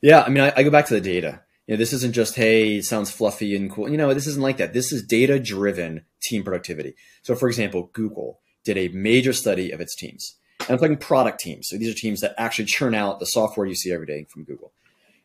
Yeah, 0.00 0.22
I 0.22 0.30
mean, 0.30 0.42
I, 0.42 0.52
I 0.56 0.62
go 0.62 0.70
back 0.70 0.86
to 0.86 0.94
the 0.94 1.00
data. 1.00 1.42
You 1.66 1.74
know, 1.74 1.78
this 1.78 1.92
isn't 1.92 2.14
just 2.14 2.36
hey, 2.36 2.76
it 2.76 2.84
sounds 2.84 3.10
fluffy 3.10 3.54
and 3.54 3.70
cool. 3.70 3.88
You 3.88 3.98
know, 3.98 4.14
this 4.14 4.26
isn't 4.26 4.42
like 4.42 4.56
that. 4.56 4.72
This 4.72 4.92
is 4.92 5.02
data 5.02 5.38
driven 5.38 6.06
team 6.22 6.42
productivity. 6.42 6.94
So, 7.22 7.34
for 7.34 7.48
example, 7.48 7.90
Google 7.92 8.40
did 8.64 8.78
a 8.78 8.88
major 8.88 9.34
study 9.34 9.70
of 9.72 9.80
its 9.80 9.94
teams. 9.94 10.36
And 10.60 10.70
I'm 10.70 10.78
talking 10.78 10.96
product 10.96 11.40
teams. 11.40 11.68
So 11.68 11.76
these 11.76 11.90
are 11.90 11.98
teams 11.98 12.20
that 12.20 12.34
actually 12.38 12.64
churn 12.64 12.94
out 12.94 13.20
the 13.20 13.26
software 13.26 13.66
you 13.66 13.74
see 13.74 13.92
every 13.92 14.06
day 14.06 14.26
from 14.30 14.44
Google. 14.44 14.72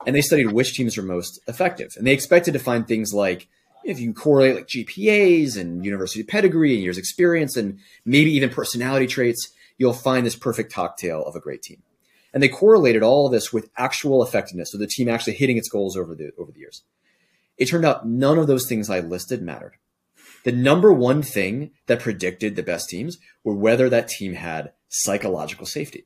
And 0.05 0.13
they 0.13 0.21
studied 0.21 0.51
which 0.51 0.75
teams 0.75 0.97
are 0.97 1.03
most 1.03 1.39
effective. 1.47 1.93
And 1.97 2.05
they 2.05 2.13
expected 2.13 2.51
to 2.53 2.59
find 2.59 2.85
things 2.85 3.13
like 3.13 3.47
if 3.85 3.99
you 3.99 4.13
correlate 4.13 4.55
like 4.55 4.67
GPAs 4.67 5.57
and 5.57 5.85
university 5.85 6.23
pedigree 6.23 6.73
and 6.73 6.83
years 6.83 6.97
experience 6.97 7.55
and 7.55 7.79
maybe 8.03 8.31
even 8.31 8.49
personality 8.49 9.07
traits, 9.07 9.51
you'll 9.77 9.93
find 9.93 10.25
this 10.25 10.35
perfect 10.35 10.71
cocktail 10.73 11.23
of 11.23 11.35
a 11.35 11.39
great 11.39 11.61
team. 11.61 11.81
And 12.33 12.43
they 12.43 12.49
correlated 12.49 13.01
all 13.01 13.25
of 13.25 13.31
this 13.31 13.53
with 13.53 13.69
actual 13.77 14.23
effectiveness, 14.23 14.71
so 14.71 14.77
the 14.77 14.87
team 14.87 15.07
actually 15.07 15.35
hitting 15.35 15.57
its 15.57 15.69
goals 15.69 15.95
over 15.95 16.13
the 16.15 16.31
over 16.37 16.51
the 16.51 16.59
years. 16.59 16.83
It 17.57 17.67
turned 17.67 17.85
out 17.85 18.07
none 18.07 18.37
of 18.37 18.47
those 18.47 18.67
things 18.67 18.89
I 18.89 18.99
listed 18.99 19.41
mattered. 19.41 19.77
The 20.43 20.51
number 20.51 20.91
one 20.91 21.23
thing 21.23 21.71
that 21.87 22.01
predicted 22.01 22.55
the 22.55 22.63
best 22.63 22.89
teams 22.89 23.17
were 23.43 23.55
whether 23.55 23.89
that 23.89 24.09
team 24.09 24.33
had 24.33 24.73
psychological 24.89 25.65
safety, 25.65 26.05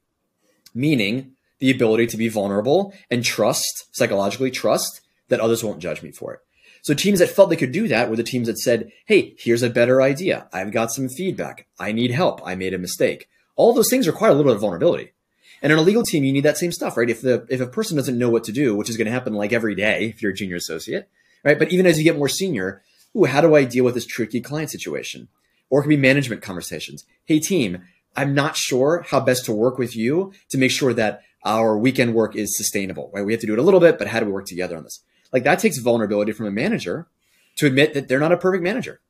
meaning 0.74 1.32
the 1.60 1.72
ability 1.72 2.08
to 2.08 2.18
be 2.18 2.30
vulnerable 2.30 2.94
and 3.12 3.24
trust, 3.24 3.90
psychologically 3.92 4.52
trust 4.52 5.02
that 5.28 5.40
others 5.40 5.64
won't 5.64 5.80
judge 5.80 6.02
me 6.02 6.12
for 6.12 6.34
it. 6.34 6.40
So 6.82 6.94
teams 6.94 7.20
that 7.20 7.30
felt 7.30 7.50
they 7.50 7.56
could 7.56 7.72
do 7.72 7.88
that 7.90 8.10
were 8.10 8.16
the 8.16 8.24
teams 8.24 8.48
that 8.48 8.58
said, 8.58 8.92
Hey, 9.06 9.36
here's 9.38 9.64
a 9.64 9.70
better 9.70 10.02
idea. 10.02 10.48
I've 10.54 10.72
got 10.72 10.92
some 10.92 11.10
feedback. 11.10 11.68
I 11.78 11.92
need 11.92 12.12
help. 12.12 12.42
I 12.46 12.56
made 12.56 12.74
a 12.74 12.78
mistake. 12.78 13.28
All 13.60 13.74
those 13.74 13.90
things 13.90 14.08
require 14.08 14.32
a 14.32 14.34
little 14.34 14.50
bit 14.50 14.56
of 14.56 14.62
vulnerability. 14.62 15.12
And 15.62 15.74
in 15.74 15.78
a 15.78 15.82
legal 15.82 16.04
team, 16.04 16.24
you 16.24 16.32
need 16.32 16.46
that 16.46 16.58
same 16.58 16.72
stuff, 16.72 16.96
right? 16.96 17.10
If 17.10 17.20
the 17.20 17.46
if 17.50 17.60
a 17.60 17.68
person 17.68 17.98
doesn't 17.98 18.18
know 18.18 18.30
what 18.30 18.46
to 18.46 18.54
do, 18.54 18.74
which 18.74 18.90
is 18.90 18.96
going 18.96 19.08
to 19.08 19.12
happen 19.12 19.34
like 19.34 19.52
every 19.52 19.76
day 19.76 20.06
if 20.06 20.22
you're 20.22 20.32
a 20.32 20.34
junior 20.34 20.56
associate, 20.56 21.10
right? 21.44 21.60
But 21.60 21.74
even 21.74 21.86
as 21.86 21.98
you 21.98 22.06
get 22.06 22.18
more 22.18 22.30
senior, 22.30 22.82
ooh, 23.18 23.26
how 23.26 23.42
do 23.42 23.54
I 23.56 23.66
deal 23.66 23.84
with 23.84 23.96
this 23.96 24.06
tricky 24.06 24.40
client 24.40 24.72
situation? 24.72 25.28
Or 25.70 25.82
it 25.82 25.84
can 25.84 25.90
be 25.90 25.98
management 25.98 26.42
conversations. 26.42 27.04
Hey 27.26 27.40
team, 27.40 27.84
I'm 28.16 28.34
not 28.34 28.56
sure 28.56 29.06
how 29.10 29.20
best 29.20 29.44
to 29.46 29.52
work 29.52 29.78
with 29.78 29.94
you 29.94 30.32
to 30.52 30.58
make 30.58 30.72
sure 30.72 30.94
that 30.94 31.22
our 31.44 31.78
weekend 31.78 32.16
work 32.16 32.38
is 32.38 32.56
sustainable, 32.56 33.12
right? 33.14 33.26
We 33.26 33.34
have 33.34 33.42
to 33.42 33.48
do 33.48 33.54
it 33.54 33.60
a 33.60 33.64
little 33.64 33.82
bit, 33.82 33.98
but 33.98 34.08
how 34.08 34.22
do 34.22 34.26
we 34.26 34.32
work 34.32 34.46
together 34.46 34.78
on 34.78 34.84
this? 34.86 35.04
Like 35.34 35.44
that 35.44 35.60
takes 35.60 35.80
vulnerability 35.80 36.32
from 36.32 36.46
a 36.46 36.52
manager 36.52 37.08
to 37.58 37.66
admit 37.66 37.94
that 37.94 38.08
they're 38.08 38.20
not 38.20 38.32
a 38.32 38.38
perfect 38.38 38.64
manager. 38.64 39.02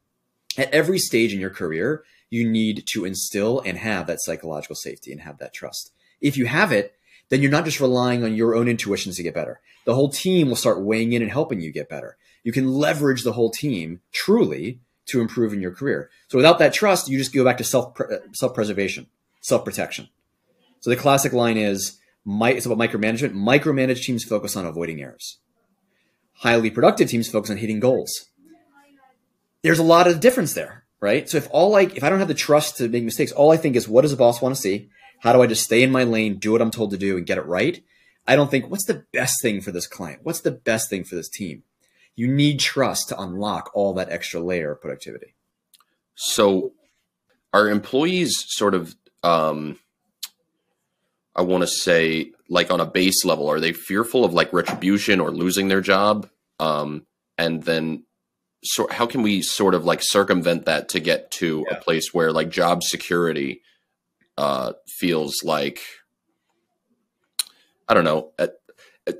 At 0.57 0.73
every 0.73 0.97
stage 0.97 1.33
in 1.33 1.39
your 1.39 1.51
career, 1.51 2.03
you 2.29 2.47
need 2.47 2.83
to 2.87 3.05
instill 3.05 3.61
and 3.61 3.77
have 3.77 4.07
that 4.07 4.21
psychological 4.21 4.75
safety 4.75 5.11
and 5.11 5.21
have 5.21 5.37
that 5.39 5.53
trust. 5.53 5.91
If 6.21 6.37
you 6.37 6.45
have 6.45 6.71
it, 6.71 6.93
then 7.29 7.41
you're 7.41 7.51
not 7.51 7.65
just 7.65 7.79
relying 7.79 8.23
on 8.23 8.35
your 8.35 8.55
own 8.55 8.67
intuitions 8.67 9.15
to 9.17 9.23
get 9.23 9.33
better. 9.33 9.61
The 9.85 9.95
whole 9.95 10.09
team 10.09 10.49
will 10.49 10.55
start 10.55 10.81
weighing 10.81 11.13
in 11.13 11.21
and 11.21 11.31
helping 11.31 11.61
you 11.61 11.71
get 11.71 11.89
better. 11.89 12.17
You 12.43 12.51
can 12.51 12.71
leverage 12.71 13.23
the 13.23 13.33
whole 13.33 13.51
team 13.51 14.01
truly 14.11 14.79
to 15.07 15.21
improve 15.21 15.53
in 15.53 15.61
your 15.61 15.73
career. 15.73 16.09
So 16.27 16.37
without 16.37 16.59
that 16.59 16.73
trust, 16.73 17.09
you 17.09 17.17
just 17.17 17.33
go 17.33 17.43
back 17.43 17.57
to 17.57 17.63
self 17.63 17.99
uh, 17.99 18.17
self 18.33 18.53
preservation, 18.53 19.07
self 19.41 19.65
protection. 19.65 20.09
So 20.79 20.89
the 20.89 20.95
classic 20.95 21.33
line 21.33 21.57
is, 21.57 21.99
it's 22.25 22.65
about 22.65 22.77
micromanagement. 22.77 23.33
Micromanaged 23.33 24.03
teams 24.03 24.23
focus 24.23 24.55
on 24.55 24.65
avoiding 24.65 25.01
errors. 25.01 25.39
Highly 26.35 26.69
productive 26.69 27.09
teams 27.09 27.29
focus 27.29 27.51
on 27.51 27.57
hitting 27.57 27.79
goals. 27.79 28.25
There's 29.61 29.79
a 29.79 29.83
lot 29.83 30.07
of 30.07 30.21
difference 30.21 30.53
there, 30.53 30.85
right? 31.01 31.29
So 31.29 31.37
if 31.37 31.47
all 31.51 31.69
like 31.69 31.95
if 31.95 32.03
I 32.03 32.09
don't 32.09 32.19
have 32.19 32.27
the 32.27 32.33
trust 32.33 32.77
to 32.77 32.89
make 32.89 33.03
mistakes, 33.03 33.31
all 33.31 33.51
I 33.51 33.57
think 33.57 33.75
is 33.75 33.87
what 33.87 34.01
does 34.01 34.11
the 34.11 34.17
boss 34.17 34.41
want 34.41 34.55
to 34.55 34.61
see? 34.61 34.89
How 35.19 35.33
do 35.33 35.41
I 35.41 35.47
just 35.47 35.63
stay 35.63 35.83
in 35.83 35.91
my 35.91 36.03
lane, 36.03 36.37
do 36.37 36.53
what 36.53 36.61
I'm 36.61 36.71
told 36.71 36.91
to 36.91 36.97
do, 36.97 37.17
and 37.17 37.25
get 37.25 37.37
it 37.37 37.45
right? 37.45 37.81
I 38.27 38.35
don't 38.35 38.51
think 38.51 38.69
what's 38.69 38.85
the 38.85 39.05
best 39.11 39.41
thing 39.41 39.61
for 39.61 39.71
this 39.71 39.87
client? 39.87 40.21
What's 40.23 40.41
the 40.41 40.51
best 40.51 40.89
thing 40.89 41.03
for 41.03 41.15
this 41.15 41.29
team? 41.29 41.63
You 42.15 42.27
need 42.27 42.59
trust 42.59 43.09
to 43.09 43.19
unlock 43.19 43.71
all 43.73 43.93
that 43.93 44.09
extra 44.09 44.39
layer 44.39 44.71
of 44.71 44.81
productivity. 44.81 45.35
So, 46.15 46.73
are 47.53 47.69
employees 47.69 48.43
sort 48.47 48.75
of, 48.75 48.95
um, 49.23 49.79
I 51.35 51.41
want 51.41 51.61
to 51.61 51.67
say, 51.67 52.31
like 52.49 52.71
on 52.71 52.81
a 52.81 52.85
base 52.85 53.23
level, 53.25 53.49
are 53.49 53.59
they 53.59 53.73
fearful 53.73 54.25
of 54.25 54.33
like 54.33 54.53
retribution 54.53 55.19
or 55.19 55.31
losing 55.31 55.67
their 55.67 55.81
job? 55.81 56.29
Um, 56.59 57.05
and 57.37 57.63
then, 57.63 58.03
so 58.63 58.87
how 58.89 59.05
can 59.05 59.21
we 59.21 59.41
sort 59.41 59.73
of 59.73 59.85
like 59.85 60.01
circumvent 60.01 60.65
that 60.65 60.89
to 60.89 60.99
get 60.99 61.31
to 61.31 61.65
yeah. 61.69 61.77
a 61.77 61.81
place 61.81 62.13
where 62.13 62.31
like 62.31 62.49
job 62.49 62.83
security 62.83 63.61
uh, 64.37 64.73
feels 64.87 65.43
like 65.43 65.81
I 67.87 67.95
don't 67.95 68.03
know. 68.03 68.31
At, 68.37 68.53
at, 69.07 69.15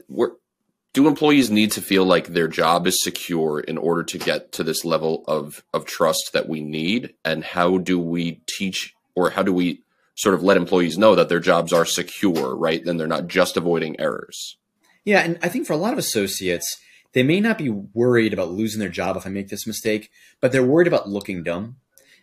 do 0.93 1.07
employees 1.07 1.49
need 1.49 1.71
to 1.73 1.81
feel 1.81 2.05
like 2.05 2.27
their 2.27 2.47
job 2.47 2.87
is 2.87 3.03
secure 3.03 3.59
in 3.59 3.77
order 3.77 4.03
to 4.03 4.17
get 4.17 4.51
to 4.53 4.63
this 4.63 4.85
level 4.85 5.23
of 5.27 5.63
of 5.73 5.85
trust 5.85 6.31
that 6.33 6.47
we 6.47 6.61
need? 6.61 7.13
And 7.25 7.43
how 7.43 7.77
do 7.77 7.99
we 7.99 8.41
teach, 8.47 8.93
or 9.15 9.31
how 9.31 9.43
do 9.43 9.53
we 9.53 9.83
sort 10.15 10.35
of 10.35 10.43
let 10.43 10.57
employees 10.57 10.97
know 10.97 11.15
that 11.15 11.29
their 11.29 11.39
jobs 11.39 11.73
are 11.73 11.85
secure, 11.85 12.55
right? 12.55 12.83
Then 12.83 12.97
they're 12.97 13.07
not 13.07 13.27
just 13.27 13.57
avoiding 13.57 13.99
errors. 13.99 14.57
Yeah, 15.05 15.21
and 15.21 15.39
I 15.41 15.49
think 15.49 15.65
for 15.65 15.73
a 15.73 15.77
lot 15.77 15.93
of 15.93 15.99
associates, 15.99 16.77
they 17.13 17.23
may 17.23 17.39
not 17.39 17.57
be 17.57 17.69
worried 17.69 18.33
about 18.33 18.51
losing 18.51 18.79
their 18.79 18.89
job 18.89 19.17
if 19.17 19.25
I 19.25 19.29
make 19.29 19.49
this 19.49 19.65
mistake, 19.65 20.11
but 20.41 20.51
they're 20.51 20.63
worried 20.63 20.87
about 20.87 21.09
looking 21.09 21.43
dumb. 21.43 21.77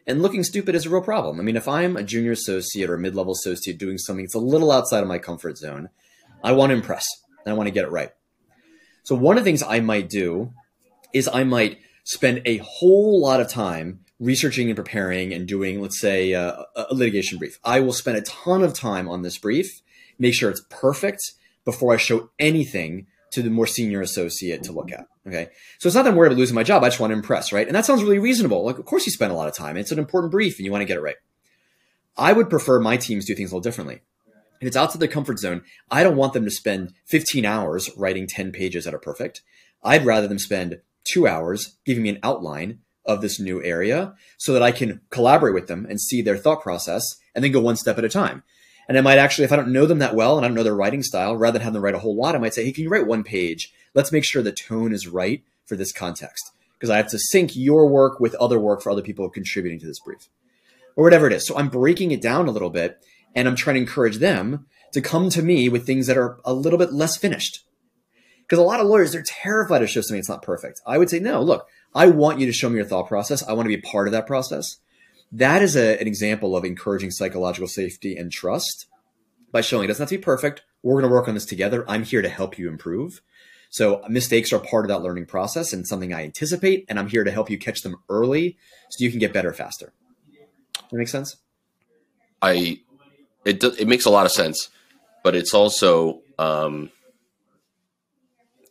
And 0.06 0.22
looking 0.22 0.44
stupid 0.44 0.76
is 0.76 0.86
a 0.86 0.90
real 0.90 1.02
problem. 1.02 1.40
I 1.40 1.42
mean, 1.42 1.56
if 1.56 1.66
I'm 1.66 1.96
a 1.96 2.04
junior 2.04 2.30
associate 2.30 2.88
or 2.88 2.94
a 2.94 2.98
mid 2.98 3.16
level 3.16 3.32
associate 3.32 3.78
doing 3.78 3.98
something 3.98 4.24
that's 4.24 4.36
a 4.36 4.40
little 4.40 4.70
outside 4.70 5.02
of 5.02 5.08
my 5.08 5.18
comfort 5.18 5.58
zone, 5.58 5.88
I 6.44 6.52
want 6.52 6.70
to 6.70 6.76
impress 6.76 7.04
and 7.44 7.52
I 7.52 7.56
want 7.56 7.66
to 7.66 7.72
get 7.72 7.84
it 7.84 7.90
right. 7.90 8.10
So, 9.02 9.16
one 9.16 9.36
of 9.36 9.44
the 9.44 9.48
things 9.48 9.64
I 9.64 9.80
might 9.80 10.08
do 10.08 10.52
is 11.12 11.28
I 11.32 11.42
might 11.42 11.78
spend 12.04 12.42
a 12.44 12.58
whole 12.58 13.20
lot 13.20 13.40
of 13.40 13.48
time 13.48 14.00
researching 14.20 14.68
and 14.68 14.76
preparing 14.76 15.32
and 15.32 15.46
doing, 15.46 15.82
let's 15.82 16.00
say, 16.00 16.34
uh, 16.34 16.62
a 16.76 16.94
litigation 16.94 17.38
brief. 17.38 17.58
I 17.64 17.80
will 17.80 17.92
spend 17.92 18.16
a 18.16 18.22
ton 18.22 18.62
of 18.62 18.74
time 18.74 19.08
on 19.08 19.22
this 19.22 19.38
brief, 19.38 19.82
make 20.18 20.34
sure 20.34 20.50
it's 20.50 20.64
perfect 20.70 21.32
before 21.64 21.92
I 21.92 21.96
show 21.96 22.30
anything 22.38 23.08
to 23.32 23.42
the 23.42 23.50
more 23.50 23.66
senior 23.66 24.00
associate 24.00 24.62
to 24.64 24.72
look 24.72 24.92
at. 24.92 25.06
Okay. 25.26 25.48
So 25.78 25.88
it's 25.88 25.96
not 25.96 26.02
that 26.04 26.10
I'm 26.10 26.16
worried 26.16 26.28
about 26.28 26.38
losing 26.38 26.54
my 26.54 26.62
job. 26.62 26.84
I 26.84 26.88
just 26.88 27.00
want 27.00 27.10
to 27.10 27.16
impress, 27.16 27.52
right? 27.52 27.66
And 27.66 27.74
that 27.74 27.84
sounds 27.84 28.02
really 28.02 28.18
reasonable. 28.18 28.64
Like, 28.64 28.78
of 28.78 28.84
course 28.84 29.06
you 29.06 29.12
spend 29.12 29.32
a 29.32 29.36
lot 29.36 29.48
of 29.48 29.54
time. 29.54 29.76
It's 29.76 29.92
an 29.92 29.98
important 29.98 30.30
brief 30.30 30.58
and 30.58 30.64
you 30.64 30.72
want 30.72 30.82
to 30.82 30.86
get 30.86 30.96
it 30.96 31.02
right. 31.02 31.16
I 32.16 32.32
would 32.32 32.48
prefer 32.48 32.80
my 32.80 32.96
teams 32.96 33.26
do 33.26 33.34
things 33.34 33.50
a 33.50 33.54
little 33.54 33.62
differently. 33.62 34.00
If 34.60 34.68
it's 34.68 34.76
outside 34.76 35.00
their 35.00 35.08
comfort 35.08 35.38
zone, 35.38 35.62
I 35.90 36.02
don't 36.02 36.16
want 36.16 36.32
them 36.32 36.44
to 36.44 36.50
spend 36.50 36.94
15 37.06 37.44
hours 37.44 37.90
writing 37.96 38.26
10 38.26 38.52
pages 38.52 38.84
that 38.84 38.94
are 38.94 38.98
perfect. 38.98 39.42
I'd 39.82 40.06
rather 40.06 40.26
them 40.26 40.38
spend 40.38 40.80
two 41.04 41.26
hours 41.26 41.76
giving 41.84 42.02
me 42.02 42.08
an 42.10 42.20
outline 42.22 42.78
of 43.04 43.20
this 43.20 43.38
new 43.38 43.62
area 43.62 44.14
so 44.38 44.52
that 44.52 44.62
I 44.62 44.72
can 44.72 45.00
collaborate 45.10 45.54
with 45.54 45.68
them 45.68 45.86
and 45.88 46.00
see 46.00 46.22
their 46.22 46.36
thought 46.36 46.62
process 46.62 47.04
and 47.34 47.44
then 47.44 47.52
go 47.52 47.60
one 47.60 47.76
step 47.76 47.98
at 47.98 48.04
a 48.04 48.08
time. 48.08 48.42
And 48.88 48.96
I 48.96 49.00
might 49.00 49.18
actually, 49.18 49.44
if 49.44 49.52
I 49.52 49.56
don't 49.56 49.72
know 49.72 49.86
them 49.86 49.98
that 49.98 50.14
well 50.14 50.36
and 50.36 50.44
I 50.44 50.48
don't 50.48 50.56
know 50.56 50.62
their 50.62 50.74
writing 50.74 51.02
style, 51.02 51.36
rather 51.36 51.58
than 51.58 51.64
have 51.64 51.72
them 51.72 51.82
write 51.82 51.94
a 51.94 51.98
whole 51.98 52.14
lot, 52.14 52.34
I 52.34 52.38
might 52.38 52.54
say, 52.54 52.64
hey, 52.64 52.72
can 52.72 52.84
you 52.84 52.90
write 52.90 53.06
one 53.06 53.24
page? 53.24 53.72
Let's 53.94 54.12
make 54.12 54.24
sure 54.24 54.42
the 54.42 54.52
tone 54.52 54.92
is 54.92 55.08
right 55.08 55.42
for 55.64 55.74
this 55.76 55.92
context. 55.92 56.52
Because 56.74 56.90
I 56.90 56.98
have 56.98 57.08
to 57.10 57.18
sync 57.18 57.56
your 57.56 57.88
work 57.88 58.20
with 58.20 58.34
other 58.36 58.58
work 58.58 58.82
for 58.82 58.90
other 58.90 59.02
people 59.02 59.28
contributing 59.28 59.80
to 59.80 59.86
this 59.86 59.98
brief. 59.98 60.28
Or 60.94 61.04
whatever 61.04 61.26
it 61.26 61.32
is. 61.32 61.46
So 61.46 61.56
I'm 61.56 61.68
breaking 61.68 62.10
it 62.12 62.22
down 62.22 62.48
a 62.48 62.52
little 62.52 62.70
bit. 62.70 62.98
and 63.36 63.46
I'm 63.46 63.54
trying 63.54 63.74
to 63.74 63.80
encourage 63.80 64.16
them 64.16 64.66
to 64.92 65.00
come 65.02 65.28
to 65.28 65.42
me 65.42 65.68
with 65.68 65.84
things 65.84 66.06
that 66.06 66.16
are 66.16 66.38
a 66.44 66.54
little 66.54 66.78
bit 66.78 66.92
less 66.92 67.16
finished. 67.18 67.64
Because 68.40 68.58
a 68.58 68.62
lot 68.62 68.80
of 68.80 68.86
lawyers, 68.86 69.12
they're 69.12 69.22
terrified 69.22 69.80
to 69.80 69.86
show 69.86 70.00
something 70.00 70.16
that's 70.16 70.28
not 70.28 70.42
perfect. 70.42 70.80
I 70.86 70.98
would 70.98 71.10
say, 71.10 71.20
no, 71.20 71.42
look, 71.42 71.68
I 71.94 72.06
want 72.06 72.40
you 72.40 72.46
to 72.46 72.52
show 72.52 72.70
me 72.70 72.76
your 72.76 72.86
thought 72.86 73.08
process. 73.08 73.46
I 73.46 73.52
want 73.52 73.66
to 73.66 73.76
be 73.76 73.82
part 73.82 74.08
of 74.08 74.12
that 74.12 74.26
process. 74.26 74.78
That 75.32 75.62
is 75.62 75.76
a, 75.76 76.00
an 76.00 76.06
example 76.06 76.56
of 76.56 76.64
encouraging 76.64 77.10
psychological 77.10 77.68
safety 77.68 78.16
and 78.16 78.30
trust 78.30 78.86
by 79.52 79.60
showing 79.60 79.84
it 79.84 79.88
doesn't 79.88 80.02
have 80.02 80.08
to 80.10 80.18
be 80.18 80.22
perfect. 80.22 80.62
We're 80.82 81.00
going 81.00 81.10
to 81.10 81.14
work 81.14 81.28
on 81.28 81.34
this 81.34 81.46
together. 81.46 81.84
I'm 81.88 82.04
here 82.04 82.22
to 82.22 82.28
help 82.28 82.58
you 82.58 82.68
improve. 82.68 83.20
So 83.70 84.02
mistakes 84.08 84.52
are 84.52 84.58
part 84.58 84.84
of 84.84 84.88
that 84.88 85.02
learning 85.02 85.26
process 85.26 85.72
and 85.72 85.86
something 85.86 86.14
I 86.14 86.24
anticipate, 86.24 86.86
and 86.88 86.98
I'm 86.98 87.08
here 87.08 87.24
to 87.24 87.30
help 87.30 87.50
you 87.50 87.58
catch 87.58 87.82
them 87.82 87.96
early 88.08 88.56
so 88.90 89.04
you 89.04 89.10
can 89.10 89.18
get 89.18 89.32
better 89.32 89.52
faster. 89.52 89.92
That 90.90 90.96
makes 90.96 91.10
sense. 91.10 91.36
I 92.40 92.80
it 93.44 93.62
it 93.62 93.88
makes 93.88 94.04
a 94.04 94.10
lot 94.10 94.26
of 94.26 94.32
sense, 94.32 94.70
but 95.24 95.34
it's 95.34 95.52
also 95.52 96.20
um, 96.38 96.90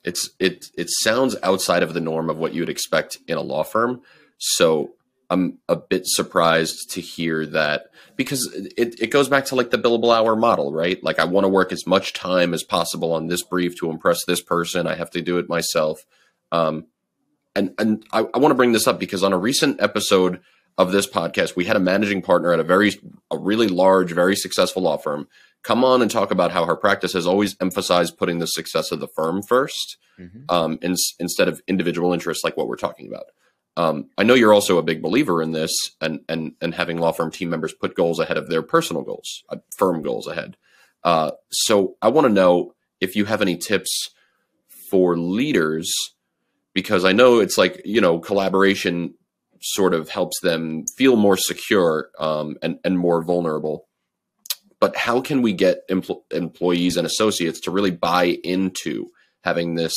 it's 0.04 0.30
it 0.40 0.66
it 0.78 0.90
sounds 0.90 1.36
outside 1.44 1.84
of 1.84 1.94
the 1.94 2.02
norm 2.02 2.30
of 2.30 2.38
what 2.38 2.54
you 2.54 2.62
would 2.62 2.70
expect 2.70 3.18
in 3.28 3.38
a 3.38 3.42
law 3.42 3.64
firm. 3.64 4.02
So 4.38 4.94
I'm 5.30 5.60
a 5.68 5.76
bit 5.76 6.04
surprised 6.06 6.92
to 6.92 7.02
hear 7.02 7.46
that 7.48 7.88
because 8.16 8.52
it, 8.78 9.00
it 9.00 9.12
goes 9.12 9.30
back 9.30 9.46
to 9.46 9.56
like 9.56 9.72
the 9.72 9.78
billable 9.78 10.16
hour 10.16 10.36
model, 10.36 10.74
right? 10.74 11.04
Like 11.04 11.20
I 11.20 11.26
want 11.26 11.46
to 11.46 11.50
work 11.50 11.72
as 11.72 11.88
much 11.88 12.14
time 12.14 12.54
as 12.54 12.64
possible 12.64 13.14
on 13.14 13.28
this 13.28 13.44
brief 13.44 13.76
to 13.78 13.90
impress 13.90 14.24
this 14.26 14.42
person. 14.42 14.88
I 14.88 14.96
have 14.96 15.10
to 15.12 15.22
do 15.22 15.38
it 15.38 15.50
myself. 15.50 16.06
Um, 16.52 16.86
and 17.56 17.74
and 17.78 18.06
I, 18.12 18.26
I 18.34 18.38
want 18.38 18.52
to 18.52 18.56
bring 18.56 18.72
this 18.72 18.88
up 18.88 19.00
because 19.00 19.24
on 19.24 19.34
a 19.34 19.38
recent 19.38 19.82
episode 19.82 20.42
of 20.78 20.92
this 20.92 21.08
podcast, 21.08 21.56
we 21.56 21.66
had 21.66 21.78
a 21.78 21.80
managing 21.80 22.22
partner 22.22 22.54
at 22.54 22.60
a 22.60 22.64
very 22.64 22.94
a 23.32 23.38
really 23.38 23.68
large, 23.68 24.12
very 24.12 24.36
successful 24.36 24.84
law 24.84 24.98
firm 24.98 25.28
come 25.66 25.84
on 25.84 26.04
and 26.04 26.12
talk 26.12 26.30
about 26.30 26.52
how 26.52 26.66
her 26.66 26.76
practice 26.76 27.14
has 27.14 27.26
always 27.26 27.56
emphasized 27.60 28.20
putting 28.20 28.38
the 28.38 28.46
success 28.46 28.92
of 28.92 29.00
the 29.00 29.08
firm 29.08 29.42
1st 29.42 29.98
mm-hmm. 30.20 30.40
um, 30.48 30.78
in, 30.84 30.96
instead 31.20 31.48
of 31.48 31.60
individual 31.68 32.14
interests 32.14 32.44
like 32.44 32.56
what 32.56 32.68
we're 32.68 32.76
talking 32.76 33.08
about. 33.08 33.26
Um, 33.78 34.10
I 34.18 34.24
know 34.24 34.36
you're 34.36 34.54
also 34.54 34.78
a 34.78 34.84
big 34.84 35.02
believer 35.02 35.42
in 35.42 35.52
this 35.52 35.74
and, 36.00 36.22
and, 36.30 36.54
and 36.62 36.74
having 36.74 36.98
law 36.98 37.12
firm 37.12 37.32
team 37.32 37.50
members 37.50 37.74
put 37.74 37.96
goals 37.96 38.20
ahead 38.20 38.38
of 38.38 38.48
their 38.48 38.62
personal 38.62 39.04
goals, 39.04 39.44
uh, 39.50 39.58
firm 39.78 40.02
goals 40.02 40.28
ahead. 40.28 40.56
Uh, 41.04 41.32
so 41.52 41.98
I 42.02 42.08
want 42.08 42.26
to 42.26 42.34
know 42.34 42.74
if 43.02 43.16
you 43.16 43.26
have 43.26 43.42
any 43.42 43.58
tips 43.58 44.10
for 44.90 45.18
leaders, 45.18 45.92
because 46.74 47.06
I 47.06 47.12
know 47.12 47.40
it's 47.40 47.58
like, 47.58 47.82
you 47.86 48.02
know, 48.02 48.20
collaboration 48.20 49.14
sort 49.62 49.94
of 49.94 50.10
helps 50.10 50.40
them 50.42 50.86
feel 50.96 51.16
more 51.16 51.38
secure 51.38 52.12
um, 52.20 52.56
and, 52.62 52.80
and 52.84 52.98
more 52.98 53.24
vulnerable. 53.24 53.88
But 54.80 54.96
how 54.96 55.22
can 55.22 55.42
we 55.42 55.54
get 55.54 55.88
empl- 55.90 56.24
employees 56.32 56.98
and 56.98 57.06
associates 57.06 57.60
to 57.62 57.72
really 57.72 57.92
buy 57.92 58.38
into 58.44 59.10
having 59.44 59.76
this 59.76 59.96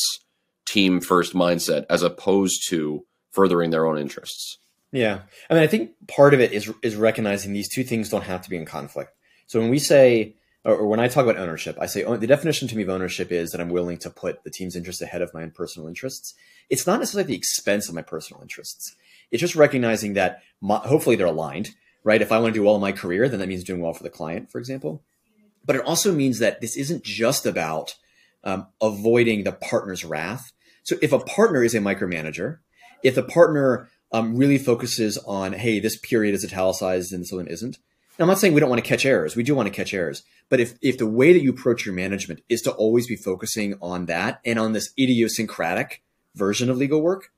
team 0.66 1.00
first 1.00 1.34
mindset 1.34 1.84
as 1.90 2.02
opposed 2.02 2.68
to 2.70 3.04
furthering 3.38 3.70
their 3.70 3.86
own 3.86 3.98
interests. 3.98 4.58
Yeah. 4.90 5.20
I 5.48 5.54
mean, 5.54 5.62
I 5.62 5.68
think 5.68 5.92
part 6.08 6.34
of 6.34 6.40
it 6.40 6.50
is 6.50 6.72
is 6.82 6.96
recognizing 6.96 7.52
these 7.52 7.72
two 7.72 7.84
things 7.84 8.08
don't 8.08 8.24
have 8.24 8.42
to 8.42 8.50
be 8.50 8.56
in 8.56 8.64
conflict. 8.64 9.12
So 9.46 9.60
when 9.60 9.70
we 9.70 9.78
say 9.78 10.34
or 10.64 10.88
when 10.88 10.98
I 10.98 11.06
talk 11.06 11.22
about 11.24 11.38
ownership, 11.38 11.78
I 11.80 11.86
say 11.86 12.02
oh, 12.02 12.16
the 12.16 12.26
definition 12.26 12.66
to 12.66 12.76
me 12.76 12.82
of 12.82 12.88
ownership 12.88 13.30
is 13.30 13.52
that 13.52 13.60
I'm 13.60 13.68
willing 13.68 13.98
to 13.98 14.10
put 14.10 14.42
the 14.42 14.50
team's 14.50 14.74
interests 14.74 15.00
ahead 15.00 15.22
of 15.22 15.32
my 15.32 15.42
own 15.42 15.52
personal 15.52 15.86
interests. 15.86 16.34
It's 16.68 16.84
not 16.84 16.98
necessarily 16.98 17.26
at 17.26 17.28
the 17.28 17.36
expense 17.36 17.88
of 17.88 17.94
my 17.94 18.02
personal 18.02 18.42
interests. 18.42 18.96
It's 19.30 19.40
just 19.40 19.54
recognizing 19.54 20.14
that 20.14 20.42
my, 20.60 20.78
hopefully 20.78 21.14
they're 21.14 21.26
aligned, 21.26 21.70
right? 22.02 22.20
If 22.20 22.32
I 22.32 22.40
want 22.40 22.54
to 22.54 22.58
do 22.58 22.64
well 22.64 22.74
in 22.74 22.80
my 22.80 22.92
career, 22.92 23.28
then 23.28 23.38
that 23.38 23.48
means 23.48 23.62
doing 23.62 23.80
well 23.80 23.92
for 23.92 24.02
the 24.02 24.10
client, 24.10 24.50
for 24.50 24.58
example. 24.58 25.04
But 25.64 25.76
it 25.76 25.84
also 25.84 26.12
means 26.12 26.40
that 26.40 26.60
this 26.60 26.76
isn't 26.76 27.04
just 27.04 27.46
about 27.46 27.94
um, 28.42 28.66
avoiding 28.82 29.44
the 29.44 29.52
partner's 29.52 30.04
wrath. 30.04 30.50
So 30.82 30.96
if 31.00 31.12
a 31.12 31.20
partner 31.20 31.62
is 31.62 31.74
a 31.74 31.80
micromanager, 31.80 32.58
if 33.02 33.14
the 33.14 33.22
partner 33.22 33.88
um, 34.12 34.36
really 34.36 34.58
focuses 34.58 35.18
on, 35.18 35.52
hey, 35.52 35.80
this 35.80 35.96
period 35.96 36.34
is 36.34 36.44
italicized 36.44 37.12
and 37.12 37.22
this 37.22 37.32
one 37.32 37.46
isn't. 37.46 37.78
Now, 38.18 38.24
I'm 38.24 38.28
not 38.28 38.38
saying 38.38 38.54
we 38.54 38.60
don't 38.60 38.70
want 38.70 38.82
to 38.82 38.88
catch 38.88 39.06
errors. 39.06 39.36
We 39.36 39.44
do 39.44 39.54
want 39.54 39.68
to 39.68 39.74
catch 39.74 39.94
errors. 39.94 40.22
But 40.48 40.60
if, 40.60 40.74
if 40.82 40.98
the 40.98 41.06
way 41.06 41.32
that 41.32 41.42
you 41.42 41.50
approach 41.50 41.86
your 41.86 41.94
management 41.94 42.42
is 42.48 42.62
to 42.62 42.72
always 42.72 43.06
be 43.06 43.16
focusing 43.16 43.74
on 43.80 44.06
that 44.06 44.40
and 44.44 44.58
on 44.58 44.72
this 44.72 44.92
idiosyncratic 44.98 46.02
version 46.34 46.70
of 46.70 46.78
legal 46.78 47.00
work, 47.00 47.30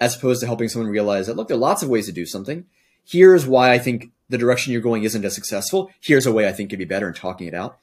as 0.00 0.16
opposed 0.16 0.40
to 0.40 0.46
helping 0.46 0.68
someone 0.68 0.90
realize 0.90 1.26
that, 1.26 1.36
look, 1.36 1.48
there 1.48 1.56
are 1.56 1.60
lots 1.60 1.82
of 1.82 1.88
ways 1.88 2.06
to 2.06 2.12
do 2.12 2.24
something. 2.24 2.64
Here's 3.04 3.46
why 3.46 3.72
I 3.72 3.78
think 3.78 4.10
the 4.28 4.38
direction 4.38 4.72
you're 4.72 4.80
going 4.80 5.04
isn't 5.04 5.24
as 5.24 5.34
successful. 5.34 5.90
Here's 6.00 6.26
a 6.26 6.32
way 6.32 6.48
I 6.48 6.52
think 6.52 6.70
could 6.70 6.78
be 6.78 6.84
better 6.84 7.08
in 7.08 7.14
talking 7.14 7.46
it 7.46 7.54
out. 7.54 7.78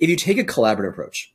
If 0.00 0.10
you 0.10 0.16
take 0.16 0.38
a 0.38 0.44
collaborative 0.44 0.90
approach, 0.90 1.32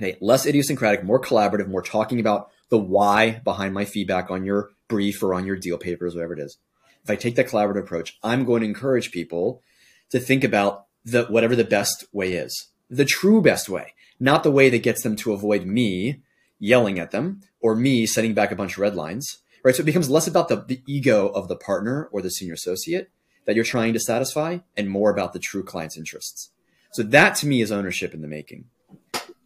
okay, 0.00 0.16
less 0.20 0.46
idiosyncratic, 0.46 1.04
more 1.04 1.20
collaborative, 1.20 1.68
more 1.68 1.82
talking 1.82 2.18
about 2.18 2.50
the 2.72 2.78
why 2.78 3.32
behind 3.44 3.74
my 3.74 3.84
feedback 3.84 4.30
on 4.30 4.46
your 4.46 4.70
brief 4.88 5.22
or 5.22 5.34
on 5.34 5.44
your 5.44 5.56
deal 5.56 5.76
papers, 5.76 6.14
whatever 6.14 6.32
it 6.32 6.38
is. 6.38 6.56
If 7.04 7.10
I 7.10 7.16
take 7.16 7.36
that 7.36 7.46
collaborative 7.46 7.80
approach, 7.80 8.18
I'm 8.22 8.46
going 8.46 8.62
to 8.62 8.66
encourage 8.66 9.12
people 9.12 9.60
to 10.08 10.18
think 10.18 10.42
about 10.42 10.86
the 11.04 11.24
whatever 11.24 11.54
the 11.54 11.64
best 11.64 12.06
way 12.12 12.32
is, 12.32 12.68
the 12.88 13.04
true 13.04 13.42
best 13.42 13.68
way, 13.68 13.92
not 14.18 14.42
the 14.42 14.50
way 14.50 14.70
that 14.70 14.82
gets 14.82 15.02
them 15.02 15.16
to 15.16 15.34
avoid 15.34 15.66
me 15.66 16.22
yelling 16.58 16.98
at 16.98 17.10
them 17.10 17.42
or 17.60 17.76
me 17.76 18.06
setting 18.06 18.32
back 18.32 18.50
a 18.50 18.56
bunch 18.56 18.72
of 18.72 18.78
red 18.78 18.96
lines. 18.96 19.42
Right. 19.62 19.74
So 19.74 19.82
it 19.82 19.86
becomes 19.86 20.08
less 20.08 20.26
about 20.26 20.48
the, 20.48 20.56
the 20.56 20.82
ego 20.86 21.28
of 21.28 21.48
the 21.48 21.56
partner 21.56 22.08
or 22.10 22.22
the 22.22 22.30
senior 22.30 22.54
associate 22.54 23.10
that 23.44 23.54
you're 23.54 23.66
trying 23.66 23.92
to 23.92 24.00
satisfy 24.00 24.60
and 24.78 24.88
more 24.88 25.10
about 25.10 25.34
the 25.34 25.38
true 25.38 25.62
client's 25.62 25.98
interests. 25.98 26.48
So 26.92 27.02
that 27.02 27.36
to 27.36 27.46
me 27.46 27.60
is 27.60 27.70
ownership 27.70 28.14
in 28.14 28.22
the 28.22 28.28
making. 28.28 28.64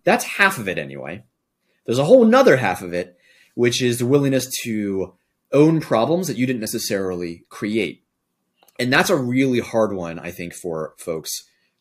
That's 0.05 0.25
half 0.25 0.59
of 0.59 0.69
it 0.69 0.79
anyway. 0.79 1.25
There's 1.87 1.99
a 1.99 2.05
whole 2.05 2.25
nother 2.25 2.57
half 2.57 2.83
of 2.83 2.93
it, 2.93 3.15
which 3.57 3.81
is 3.81 3.99
the 3.99 4.07
willingness 4.07 4.47
to 4.62 5.14
own 5.51 5.81
problems 5.81 6.29
that 6.29 6.37
you 6.37 6.47
didn't 6.47 6.61
necessarily 6.61 7.42
create. 7.49 8.05
And 8.79 8.92
that's 8.92 9.09
a 9.09 9.16
really 9.16 9.61
hard 9.61 9.95
one, 9.95 10.19
I 10.19 10.31
think, 10.31 10.53
for 10.53 10.92
folks 10.99 11.33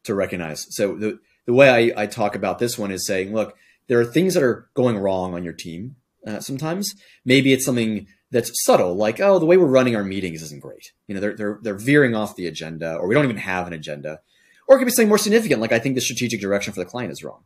to 0.06 0.16
recognize. 0.16 0.66
So 0.70 0.96
the, 0.96 1.20
the 1.46 1.54
way 1.54 1.70
I, 1.70 2.04
I 2.04 2.06
talk 2.08 2.34
about 2.34 2.60
this 2.60 2.78
one 2.78 2.92
is 2.92 3.06
saying, 3.06 3.34
look, 3.34 3.58
there 3.88 4.00
are 4.00 4.06
things 4.06 4.34
that 4.36 4.44
are 4.44 4.70
going 4.74 4.98
wrong 4.98 5.34
on 5.34 5.44
your 5.44 5.54
team 5.54 5.98
uh, 6.26 6.40
sometimes. 6.40 6.96
Maybe 7.26 7.52
it's 7.52 7.66
something 7.66 8.08
that's 8.32 8.64
subtle, 8.64 8.96
like, 8.96 9.20
oh, 9.20 9.40
the 9.40 9.46
way 9.46 9.58
we're 9.58 9.66
running 9.68 9.98
our 9.98 10.04
meetings 10.04 10.42
isn't 10.42 10.62
great. 10.62 10.94
You 11.08 11.16
know, 11.16 11.22
they're, 11.22 11.36
they're, 11.36 11.60
they're 11.62 11.78
veering 11.78 12.16
off 12.16 12.38
the 12.38 12.48
agenda, 12.48 12.96
or 12.96 13.08
we 13.08 13.16
don't 13.16 13.26
even 13.26 13.38
have 13.38 13.68
an 13.68 13.74
agenda. 13.74 14.22
Or 14.68 14.76
it 14.76 14.80
could 14.80 14.86
be 14.86 14.92
something 14.92 15.10
more 15.10 15.18
significant, 15.18 15.60
like 15.60 15.74
I 15.74 15.80
think 15.80 15.96
the 15.96 16.02
strategic 16.02 16.40
direction 16.40 16.72
for 16.72 16.80
the 16.80 16.90
client 16.90 17.12
is 17.12 17.24
wrong. 17.24 17.44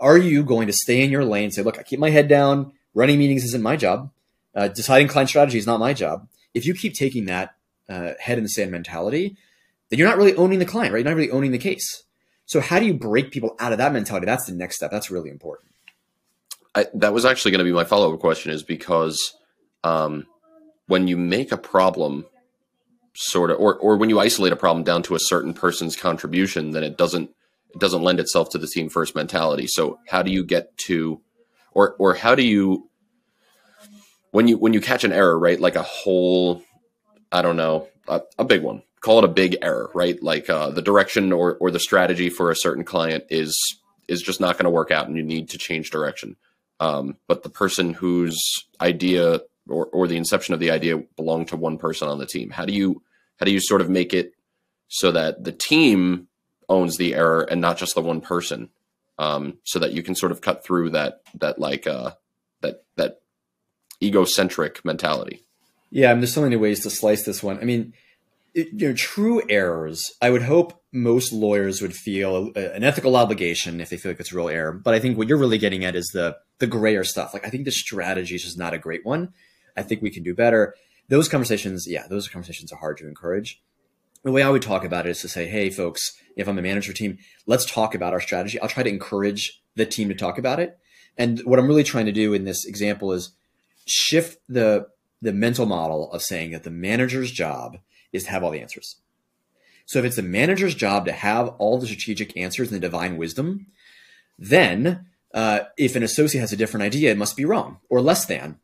Are 0.00 0.18
you 0.18 0.42
going 0.42 0.66
to 0.66 0.72
stay 0.72 1.02
in 1.04 1.10
your 1.10 1.24
lane, 1.24 1.44
and 1.44 1.54
say, 1.54 1.62
look, 1.62 1.78
I 1.78 1.82
keep 1.82 2.00
my 2.00 2.10
head 2.10 2.26
down, 2.26 2.72
running 2.94 3.18
meetings 3.18 3.44
isn't 3.44 3.62
my 3.62 3.76
job, 3.76 4.10
uh, 4.54 4.68
deciding 4.68 5.08
client 5.08 5.28
strategy 5.28 5.58
is 5.58 5.66
not 5.66 5.80
my 5.80 5.92
job. 5.92 6.28
If 6.54 6.66
you 6.66 6.74
keep 6.74 6.94
taking 6.94 7.26
that 7.26 7.54
uh, 7.88 8.12
head 8.20 8.38
in 8.38 8.44
the 8.44 8.50
sand 8.50 8.70
mentality, 8.70 9.36
then 9.88 9.98
you're 9.98 10.08
not 10.08 10.16
really 10.16 10.34
owning 10.36 10.58
the 10.58 10.64
client, 10.64 10.92
right? 10.92 11.00
You're 11.00 11.10
not 11.10 11.16
really 11.16 11.30
owning 11.30 11.52
the 11.52 11.58
case. 11.58 12.04
So 12.46 12.60
how 12.60 12.78
do 12.78 12.86
you 12.86 12.94
break 12.94 13.30
people 13.30 13.56
out 13.58 13.72
of 13.72 13.78
that 13.78 13.92
mentality? 13.92 14.26
That's 14.26 14.46
the 14.46 14.52
next 14.52 14.76
step. 14.76 14.90
That's 14.90 15.10
really 15.10 15.30
important. 15.30 15.70
I, 16.74 16.86
that 16.94 17.12
was 17.12 17.24
actually 17.24 17.50
going 17.50 17.58
to 17.60 17.64
be 17.64 17.72
my 17.72 17.84
follow 17.84 18.12
up 18.12 18.20
question, 18.20 18.52
is 18.52 18.62
because 18.62 19.34
um, 19.84 20.26
when 20.86 21.08
you 21.08 21.16
make 21.16 21.52
a 21.52 21.56
problem 21.56 22.26
sort 23.14 23.50
of, 23.50 23.58
or 23.58 23.76
or 23.76 23.96
when 23.96 24.08
you 24.08 24.18
isolate 24.18 24.52
a 24.52 24.56
problem 24.56 24.82
down 24.82 25.02
to 25.02 25.14
a 25.14 25.18
certain 25.20 25.52
person's 25.52 25.96
contribution, 25.96 26.70
then 26.70 26.82
it 26.82 26.96
doesn't 26.96 27.30
it 27.74 27.78
doesn't 27.78 28.02
lend 28.02 28.20
itself 28.20 28.50
to 28.50 28.58
the 28.58 28.66
team 28.66 28.88
first 28.88 29.14
mentality. 29.14 29.66
So 29.66 29.98
how 30.08 30.22
do 30.22 30.30
you 30.30 30.44
get 30.44 30.76
to, 30.86 31.20
or 31.74 31.94
or 31.98 32.14
how 32.14 32.34
do 32.34 32.42
you 32.42 32.88
when 34.30 34.48
you 34.48 34.58
when 34.58 34.72
you 34.72 34.80
catch 34.80 35.04
an 35.04 35.12
error, 35.12 35.38
right? 35.38 35.60
Like 35.60 35.76
a 35.76 35.82
whole, 35.82 36.62
I 37.30 37.42
don't 37.42 37.56
know, 37.56 37.88
a, 38.08 38.22
a 38.38 38.44
big 38.44 38.62
one. 38.62 38.82
Call 39.00 39.18
it 39.18 39.24
a 39.24 39.28
big 39.28 39.56
error, 39.62 39.90
right? 39.94 40.20
Like 40.22 40.48
uh, 40.48 40.70
the 40.70 40.82
direction 40.82 41.32
or 41.32 41.56
or 41.56 41.70
the 41.70 41.80
strategy 41.80 42.30
for 42.30 42.50
a 42.50 42.56
certain 42.56 42.84
client 42.84 43.24
is 43.30 43.56
is 44.08 44.22
just 44.22 44.40
not 44.40 44.56
going 44.56 44.64
to 44.64 44.70
work 44.70 44.90
out, 44.90 45.08
and 45.08 45.16
you 45.16 45.22
need 45.22 45.50
to 45.50 45.58
change 45.58 45.90
direction. 45.90 46.36
Um, 46.80 47.16
but 47.28 47.42
the 47.42 47.48
person 47.48 47.94
whose 47.94 48.40
idea 48.80 49.40
or, 49.68 49.86
or 49.86 50.08
the 50.08 50.16
inception 50.16 50.54
of 50.54 50.60
the 50.60 50.70
idea 50.70 50.98
belonged 51.16 51.48
to 51.48 51.56
one 51.56 51.78
person 51.78 52.08
on 52.08 52.18
the 52.18 52.26
team. 52.26 52.50
How 52.50 52.64
do 52.64 52.72
you 52.72 53.02
how 53.38 53.46
do 53.46 53.52
you 53.52 53.60
sort 53.60 53.80
of 53.80 53.90
make 53.90 54.14
it 54.14 54.32
so 54.88 55.12
that 55.12 55.44
the 55.44 55.52
team 55.52 56.28
owns 56.68 56.96
the 56.96 57.14
error 57.14 57.42
and 57.42 57.60
not 57.60 57.76
just 57.76 57.94
the 57.94 58.02
one 58.02 58.20
person, 58.20 58.70
um, 59.18 59.58
so 59.64 59.78
that 59.78 59.92
you 59.92 60.02
can 60.02 60.14
sort 60.14 60.32
of 60.32 60.40
cut 60.40 60.64
through 60.64 60.90
that 60.90 61.20
that 61.40 61.58
like 61.58 61.86
uh, 61.86 62.12
that 62.60 62.84
that 62.96 63.20
egocentric 64.02 64.84
mentality. 64.84 65.44
Yeah, 65.90 66.10
I 66.10 66.14
mean, 66.14 66.20
there's 66.20 66.34
so 66.34 66.42
many 66.42 66.56
ways 66.56 66.80
to 66.80 66.90
slice 66.90 67.24
this 67.24 67.42
one. 67.42 67.58
I 67.58 67.64
mean, 67.64 67.92
it, 68.54 68.68
you 68.72 68.88
know, 68.88 68.94
true 68.94 69.42
errors. 69.48 70.10
I 70.20 70.30
would 70.30 70.42
hope 70.42 70.82
most 70.92 71.32
lawyers 71.32 71.80
would 71.82 71.94
feel 71.94 72.50
a, 72.56 72.74
an 72.74 72.84
ethical 72.84 73.16
obligation 73.16 73.80
if 73.80 73.90
they 73.90 73.96
feel 73.96 74.12
like 74.12 74.20
it's 74.20 74.32
a 74.32 74.36
real 74.36 74.48
error. 74.48 74.72
But 74.72 74.94
I 74.94 75.00
think 75.00 75.16
what 75.16 75.28
you're 75.28 75.38
really 75.38 75.58
getting 75.58 75.84
at 75.84 75.96
is 75.96 76.08
the 76.08 76.36
the 76.58 76.66
grayer 76.66 77.04
stuff. 77.04 77.34
Like, 77.34 77.46
I 77.46 77.50
think 77.50 77.64
the 77.64 77.70
strategy 77.70 78.34
is 78.34 78.44
just 78.44 78.58
not 78.58 78.74
a 78.74 78.78
great 78.78 79.04
one. 79.04 79.32
I 79.76 79.82
think 79.82 80.02
we 80.02 80.10
can 80.10 80.22
do 80.22 80.34
better. 80.34 80.74
Those 81.08 81.28
conversations, 81.28 81.86
yeah, 81.88 82.06
those 82.08 82.28
conversations 82.28 82.72
are 82.72 82.78
hard 82.78 82.98
to 82.98 83.08
encourage. 83.08 83.60
The 84.22 84.32
way 84.32 84.42
I 84.42 84.50
would 84.50 84.62
talk 84.62 84.84
about 84.84 85.06
it 85.06 85.10
is 85.10 85.20
to 85.22 85.28
say, 85.28 85.46
hey, 85.46 85.70
folks, 85.70 86.12
if 86.36 86.48
I'm 86.48 86.58
a 86.58 86.62
manager 86.62 86.92
team, 86.92 87.18
let's 87.46 87.64
talk 87.64 87.94
about 87.94 88.12
our 88.12 88.20
strategy. 88.20 88.60
I'll 88.60 88.68
try 88.68 88.82
to 88.82 88.90
encourage 88.90 89.62
the 89.74 89.86
team 89.86 90.08
to 90.08 90.14
talk 90.14 90.38
about 90.38 90.60
it. 90.60 90.78
And 91.16 91.40
what 91.40 91.58
I'm 91.58 91.66
really 91.66 91.84
trying 91.84 92.06
to 92.06 92.12
do 92.12 92.32
in 92.32 92.44
this 92.44 92.64
example 92.64 93.12
is 93.12 93.32
shift 93.86 94.38
the 94.48 94.86
the 95.20 95.32
mental 95.32 95.66
model 95.66 96.10
of 96.12 96.20
saying 96.20 96.50
that 96.50 96.64
the 96.64 96.70
manager's 96.70 97.30
job 97.30 97.78
is 98.12 98.24
to 98.24 98.30
have 98.30 98.42
all 98.42 98.50
the 98.50 98.60
answers. 98.60 98.96
So 99.86 100.00
if 100.00 100.04
it's 100.04 100.16
the 100.16 100.22
manager's 100.22 100.74
job 100.74 101.04
to 101.06 101.12
have 101.12 101.48
all 101.58 101.78
the 101.78 101.86
strategic 101.86 102.36
answers 102.36 102.72
and 102.72 102.76
the 102.76 102.86
divine 102.86 103.16
wisdom, 103.16 103.68
then 104.36 105.06
uh, 105.32 105.60
if 105.78 105.94
an 105.94 106.02
associate 106.02 106.40
has 106.40 106.52
a 106.52 106.56
different 106.56 106.82
idea, 106.82 107.12
it 107.12 107.18
must 107.18 107.36
be 107.36 107.44
wrong 107.44 107.78
or 107.88 108.00
less 108.00 108.26
than 108.26 108.58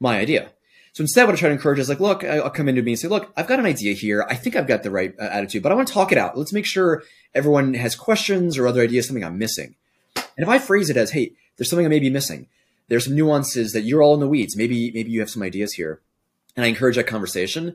my 0.00 0.18
idea. 0.18 0.50
So 0.92 1.02
instead, 1.02 1.24
what 1.24 1.34
I 1.34 1.38
try 1.38 1.48
to 1.48 1.54
encourage 1.54 1.78
is 1.78 1.88
like, 1.88 2.00
look, 2.00 2.22
I'll 2.22 2.50
come 2.50 2.68
into 2.68 2.82
me 2.82 2.92
and 2.92 2.98
say, 2.98 3.08
look, 3.08 3.32
I've 3.36 3.46
got 3.46 3.58
an 3.58 3.64
idea 3.64 3.94
here. 3.94 4.26
I 4.28 4.34
think 4.34 4.56
I've 4.56 4.66
got 4.66 4.82
the 4.82 4.90
right 4.90 5.14
uh, 5.18 5.24
attitude, 5.24 5.62
but 5.62 5.72
I 5.72 5.74
want 5.74 5.88
to 5.88 5.94
talk 5.94 6.12
it 6.12 6.18
out. 6.18 6.36
Let's 6.36 6.52
make 6.52 6.66
sure 6.66 7.02
everyone 7.34 7.72
has 7.74 7.94
questions 7.94 8.58
or 8.58 8.66
other 8.66 8.82
ideas, 8.82 9.06
something 9.06 9.24
I'm 9.24 9.38
missing. 9.38 9.74
And 10.14 10.44
if 10.44 10.48
I 10.48 10.58
phrase 10.58 10.90
it 10.90 10.98
as, 10.98 11.12
hey, 11.12 11.32
there's 11.56 11.70
something 11.70 11.86
I 11.86 11.90
may 11.90 11.98
be 11.98 12.10
missing. 12.10 12.46
There's 12.88 13.04
some 13.04 13.16
nuances 13.16 13.72
that 13.72 13.82
you're 13.82 14.02
all 14.02 14.12
in 14.14 14.20
the 14.20 14.28
weeds. 14.28 14.56
Maybe, 14.56 14.90
maybe 14.92 15.10
you 15.10 15.20
have 15.20 15.30
some 15.30 15.42
ideas 15.42 15.72
here. 15.72 16.00
And 16.56 16.64
I 16.64 16.68
encourage 16.68 16.96
that 16.96 17.06
conversation. 17.06 17.74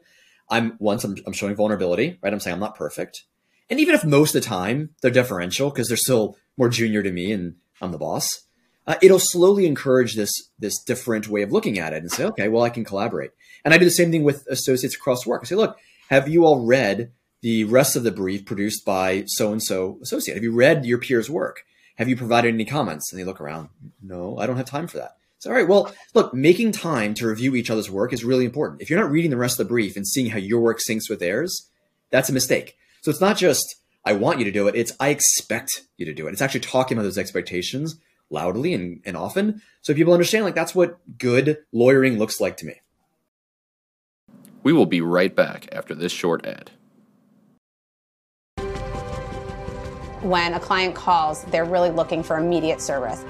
I'm 0.49 0.75
once 0.79 1.03
I'm, 1.03 1.17
I'm 1.25 1.33
showing 1.33 1.55
vulnerability, 1.55 2.19
right? 2.21 2.31
I'm 2.31 2.39
saying 2.39 2.53
I'm 2.53 2.59
not 2.59 2.75
perfect. 2.75 3.23
And 3.69 3.79
even 3.79 3.95
if 3.95 4.05
most 4.05 4.35
of 4.35 4.41
the 4.41 4.47
time 4.47 4.91
they're 5.01 5.11
deferential 5.11 5.69
because 5.69 5.87
they're 5.87 5.97
still 5.97 6.37
more 6.55 6.69
junior 6.69 7.03
to 7.03 7.11
me 7.11 7.31
and 7.31 7.55
I'm 7.81 7.91
the 7.91 7.97
boss, 7.97 8.43
uh, 8.87 8.95
it'll 9.01 9.19
slowly 9.19 9.65
encourage 9.65 10.15
this 10.15 10.31
this 10.57 10.81
different 10.81 11.27
way 11.27 11.41
of 11.41 11.51
looking 11.51 11.77
at 11.77 11.93
it 11.93 12.01
and 12.01 12.11
say, 12.11 12.23
okay, 12.23 12.47
well, 12.47 12.63
I 12.63 12.69
can 12.69 12.85
collaborate. 12.85 13.31
And 13.65 13.73
I 13.73 13.77
do 13.77 13.85
the 13.85 13.91
same 13.91 14.11
thing 14.11 14.23
with 14.23 14.47
associates 14.47 14.95
across 14.95 15.25
work. 15.25 15.41
I 15.43 15.45
say, 15.45 15.55
look, 15.55 15.77
have 16.09 16.27
you 16.29 16.45
all 16.45 16.65
read 16.65 17.11
the 17.41 17.65
rest 17.65 17.95
of 17.95 18.03
the 18.03 18.11
brief 18.11 18.45
produced 18.45 18.85
by 18.85 19.25
so 19.27 19.51
and 19.51 19.61
so 19.61 19.99
associate? 20.01 20.35
Have 20.35 20.43
you 20.43 20.53
read 20.53 20.85
your 20.85 20.97
peers' 20.97 21.29
work? 21.29 21.63
Have 21.97 22.07
you 22.07 22.15
provided 22.15 22.53
any 22.53 22.65
comments? 22.65 23.11
And 23.11 23.19
they 23.19 23.25
look 23.25 23.41
around. 23.41 23.69
No, 24.01 24.37
I 24.37 24.47
don't 24.47 24.57
have 24.57 24.67
time 24.67 24.87
for 24.87 24.97
that. 24.97 25.17
So, 25.39 25.49
all 25.49 25.55
right, 25.55 25.67
well, 25.67 25.93
look, 26.15 26.33
making 26.33 26.71
time 26.71 27.13
to 27.15 27.27
review 27.27 27.55
each 27.55 27.69
other's 27.69 27.91
work 27.91 28.13
is 28.13 28.23
really 28.23 28.45
important. 28.45 28.81
If 28.81 28.89
you're 28.89 28.99
not 28.99 29.11
reading 29.11 29.29
the 29.29 29.37
rest 29.37 29.59
of 29.59 29.67
the 29.67 29.69
brief 29.69 29.95
and 29.95 30.07
seeing 30.07 30.31
how 30.31 30.39
your 30.39 30.61
work 30.61 30.79
syncs 30.79 31.09
with 31.09 31.19
theirs, 31.19 31.69
that's 32.09 32.29
a 32.29 32.33
mistake. 32.33 32.77
So 33.01 33.11
it's 33.11 33.21
not 33.21 33.37
just 33.37 33.75
I 34.05 34.13
want 34.13 34.39
you 34.39 34.45
to 34.45 34.51
do 34.51 34.67
it, 34.67 34.75
it's 34.75 34.93
I 34.99 35.09
expect 35.09 35.83
you 35.97 36.05
to 36.05 36.13
do 36.13 36.27
it. 36.27 36.31
It's 36.31 36.41
actually 36.41 36.61
talking 36.61 36.97
about 36.97 37.03
those 37.03 37.17
expectations 37.17 37.99
loudly 38.29 38.73
and, 38.73 39.01
and 39.05 39.15
often 39.15 39.61
so 39.81 39.93
people 39.93 40.13
understand 40.13 40.43
like 40.43 40.55
that's 40.55 40.75
what 40.75 40.97
good 41.17 41.59
lawyering 41.71 42.17
looks 42.17 42.41
like 42.41 42.57
to 42.57 42.65
me. 42.65 42.73
We 44.63 44.73
will 44.73 44.85
be 44.85 44.99
right 44.99 45.33
back 45.33 45.69
after 45.71 45.95
this 45.95 46.11
short 46.11 46.45
ad. 46.45 46.71
When 50.21 50.55
a 50.55 50.59
client 50.59 50.93
calls, 50.93 51.45
they're 51.45 51.63
really 51.63 51.89
looking 51.89 52.21
for 52.21 52.37
immediate 52.37 52.81
service. 52.81 53.23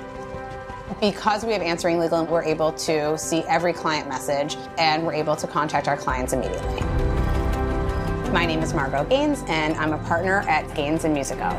Because 1.00 1.46
we 1.46 1.54
have 1.54 1.62
Answering 1.62 2.00
Legal, 2.00 2.26
we're 2.26 2.44
able 2.44 2.72
to 2.72 3.16
see 3.20 3.44
every 3.44 3.74
client 3.74 4.08
message 4.08 4.58
and 4.80 5.06
we're 5.06 5.14
able 5.14 5.36
to 5.36 5.46
contact 5.46 5.88
our 5.88 5.98
clients 5.98 6.34
immediately. 6.34 6.82
My 8.32 8.46
name 8.48 8.62
is 8.62 8.74
Margot 8.74 9.06
Gaines, 9.06 9.44
and 9.48 9.76
I'm 9.76 9.94
a 9.94 10.00
partner 10.00 10.40
at 10.50 10.74
Gaines 10.76 11.04
and 11.04 11.14
Musico. 11.14 11.50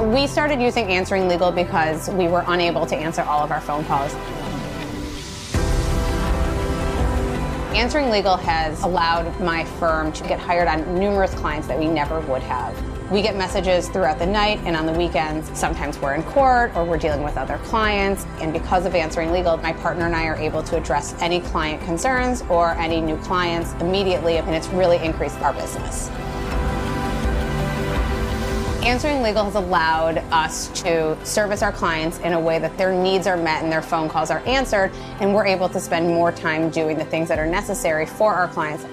We 0.00 0.26
started 0.26 0.60
using 0.60 0.86
Answering 0.86 1.28
Legal 1.28 1.52
because 1.52 2.10
we 2.10 2.26
were 2.26 2.44
unable 2.48 2.84
to 2.84 2.96
answer 2.96 3.22
all 3.22 3.44
of 3.44 3.52
our 3.52 3.60
phone 3.60 3.84
calls. 3.84 4.12
Answering 7.76 8.10
Legal 8.10 8.36
has 8.36 8.82
allowed 8.82 9.40
my 9.40 9.64
firm 9.64 10.10
to 10.12 10.24
get 10.24 10.40
hired 10.40 10.66
on 10.66 10.98
numerous 10.98 11.32
clients 11.34 11.68
that 11.68 11.78
we 11.78 11.86
never 11.86 12.18
would 12.22 12.42
have. 12.42 12.76
We 13.12 13.22
get 13.22 13.36
messages 13.36 13.88
throughout 13.88 14.18
the 14.18 14.26
night 14.26 14.58
and 14.64 14.74
on 14.74 14.86
the 14.86 14.92
weekends. 14.92 15.56
Sometimes 15.56 15.96
we're 16.00 16.14
in 16.14 16.24
court 16.24 16.74
or 16.74 16.84
we're 16.84 16.98
dealing 16.98 17.22
with 17.22 17.36
other 17.36 17.58
clients. 17.58 18.26
And 18.40 18.52
because 18.52 18.86
of 18.86 18.96
Answering 18.96 19.30
Legal, 19.30 19.58
my 19.58 19.72
partner 19.74 20.06
and 20.06 20.16
I 20.16 20.26
are 20.26 20.36
able 20.36 20.64
to 20.64 20.76
address 20.76 21.14
any 21.20 21.40
client 21.40 21.80
concerns 21.82 22.42
or 22.48 22.70
any 22.72 23.00
new 23.00 23.16
clients 23.18 23.72
immediately, 23.74 24.38
and 24.38 24.54
it's 24.56 24.68
really 24.68 24.98
increased 24.98 25.38
our 25.40 25.52
business. 25.52 26.10
Answering 28.84 29.22
Legal 29.22 29.44
has 29.44 29.54
allowed 29.54 30.18
us 30.30 30.68
to 30.82 31.16
service 31.24 31.62
our 31.62 31.72
clients 31.72 32.18
in 32.18 32.34
a 32.34 32.38
way 32.38 32.58
that 32.58 32.76
their 32.76 32.92
needs 32.92 33.26
are 33.26 33.36
met 33.36 33.62
and 33.62 33.72
their 33.72 33.80
phone 33.80 34.10
calls 34.10 34.30
are 34.30 34.40
answered, 34.40 34.92
and 35.20 35.34
we're 35.34 35.46
able 35.46 35.70
to 35.70 35.80
spend 35.80 36.06
more 36.06 36.30
time 36.30 36.68
doing 36.68 36.98
the 36.98 37.04
things 37.06 37.28
that 37.30 37.38
are 37.38 37.46
necessary 37.46 38.04
for 38.04 38.34
our 38.34 38.46
clients. 38.46 38.84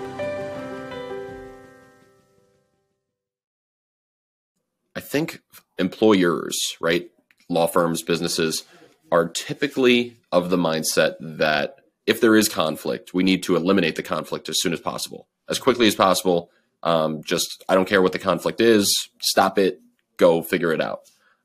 I 4.95 5.01
think 5.01 5.41
employers, 5.77 6.57
right, 6.79 7.09
law 7.49 7.67
firms, 7.67 8.01
businesses, 8.01 8.63
are 9.11 9.27
typically 9.27 10.15
of 10.31 10.49
the 10.49 10.57
mindset 10.57 11.15
that 11.19 11.75
if 12.07 12.21
there 12.21 12.37
is 12.37 12.47
conflict, 12.47 13.13
we 13.13 13.23
need 13.23 13.43
to 13.43 13.57
eliminate 13.57 13.97
the 13.97 14.03
conflict 14.03 14.47
as 14.47 14.61
soon 14.61 14.71
as 14.71 14.79
possible, 14.79 15.27
as 15.49 15.59
quickly 15.59 15.87
as 15.87 15.95
possible, 15.95 16.49
um, 16.83 17.23
just 17.23 17.63
I 17.69 17.75
don't 17.75 17.87
care 17.87 18.01
what 18.01 18.11
the 18.11 18.19
conflict 18.19 18.61
is. 18.61 19.09
Stop 19.21 19.57
it. 19.57 19.81
Go 20.17 20.41
figure 20.41 20.73
it 20.73 20.81
out. 20.81 21.01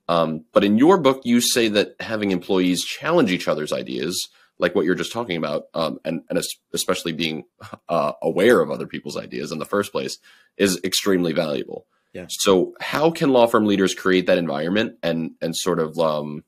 Um, 0.08 0.44
but 0.52 0.64
in 0.64 0.78
your 0.78 0.98
book, 0.98 1.22
you 1.24 1.40
say 1.40 1.68
that 1.68 1.96
having 2.00 2.30
employees 2.30 2.84
challenge 2.84 3.32
each 3.32 3.48
other's 3.48 3.72
ideas, 3.72 4.28
like 4.58 4.74
what 4.74 4.84
you're 4.84 4.94
just 4.94 5.12
talking 5.12 5.36
about, 5.36 5.64
um, 5.74 5.98
and, 6.04 6.22
and 6.30 6.40
especially 6.72 7.12
being 7.12 7.44
uh, 7.88 8.12
aware 8.22 8.60
of 8.60 8.70
other 8.70 8.86
people's 8.86 9.16
ideas 9.16 9.52
in 9.52 9.58
the 9.58 9.64
first 9.64 9.92
place, 9.92 10.18
is 10.56 10.80
extremely 10.84 11.32
valuable. 11.32 11.86
Yeah. 12.12 12.26
So, 12.30 12.74
how 12.80 13.10
can 13.10 13.30
law 13.30 13.46
firm 13.46 13.66
leaders 13.66 13.94
create 13.94 14.26
that 14.26 14.38
environment 14.38 14.96
and 15.02 15.32
and 15.42 15.54
sort 15.54 15.78
of 15.78 15.98
um, 15.98 16.44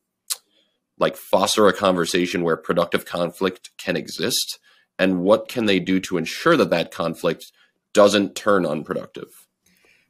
like 0.98 1.16
foster 1.16 1.66
a 1.68 1.74
conversation 1.74 2.42
where 2.42 2.56
productive 2.56 3.04
conflict 3.04 3.70
can 3.76 3.96
exist? 3.96 4.58
And 4.98 5.20
what 5.20 5.48
can 5.48 5.66
they 5.66 5.78
do 5.78 6.00
to 6.00 6.16
ensure 6.16 6.56
that 6.56 6.70
that 6.70 6.90
conflict 6.90 7.52
doesn't 7.98 8.36
turn 8.36 8.64
unproductive. 8.64 9.26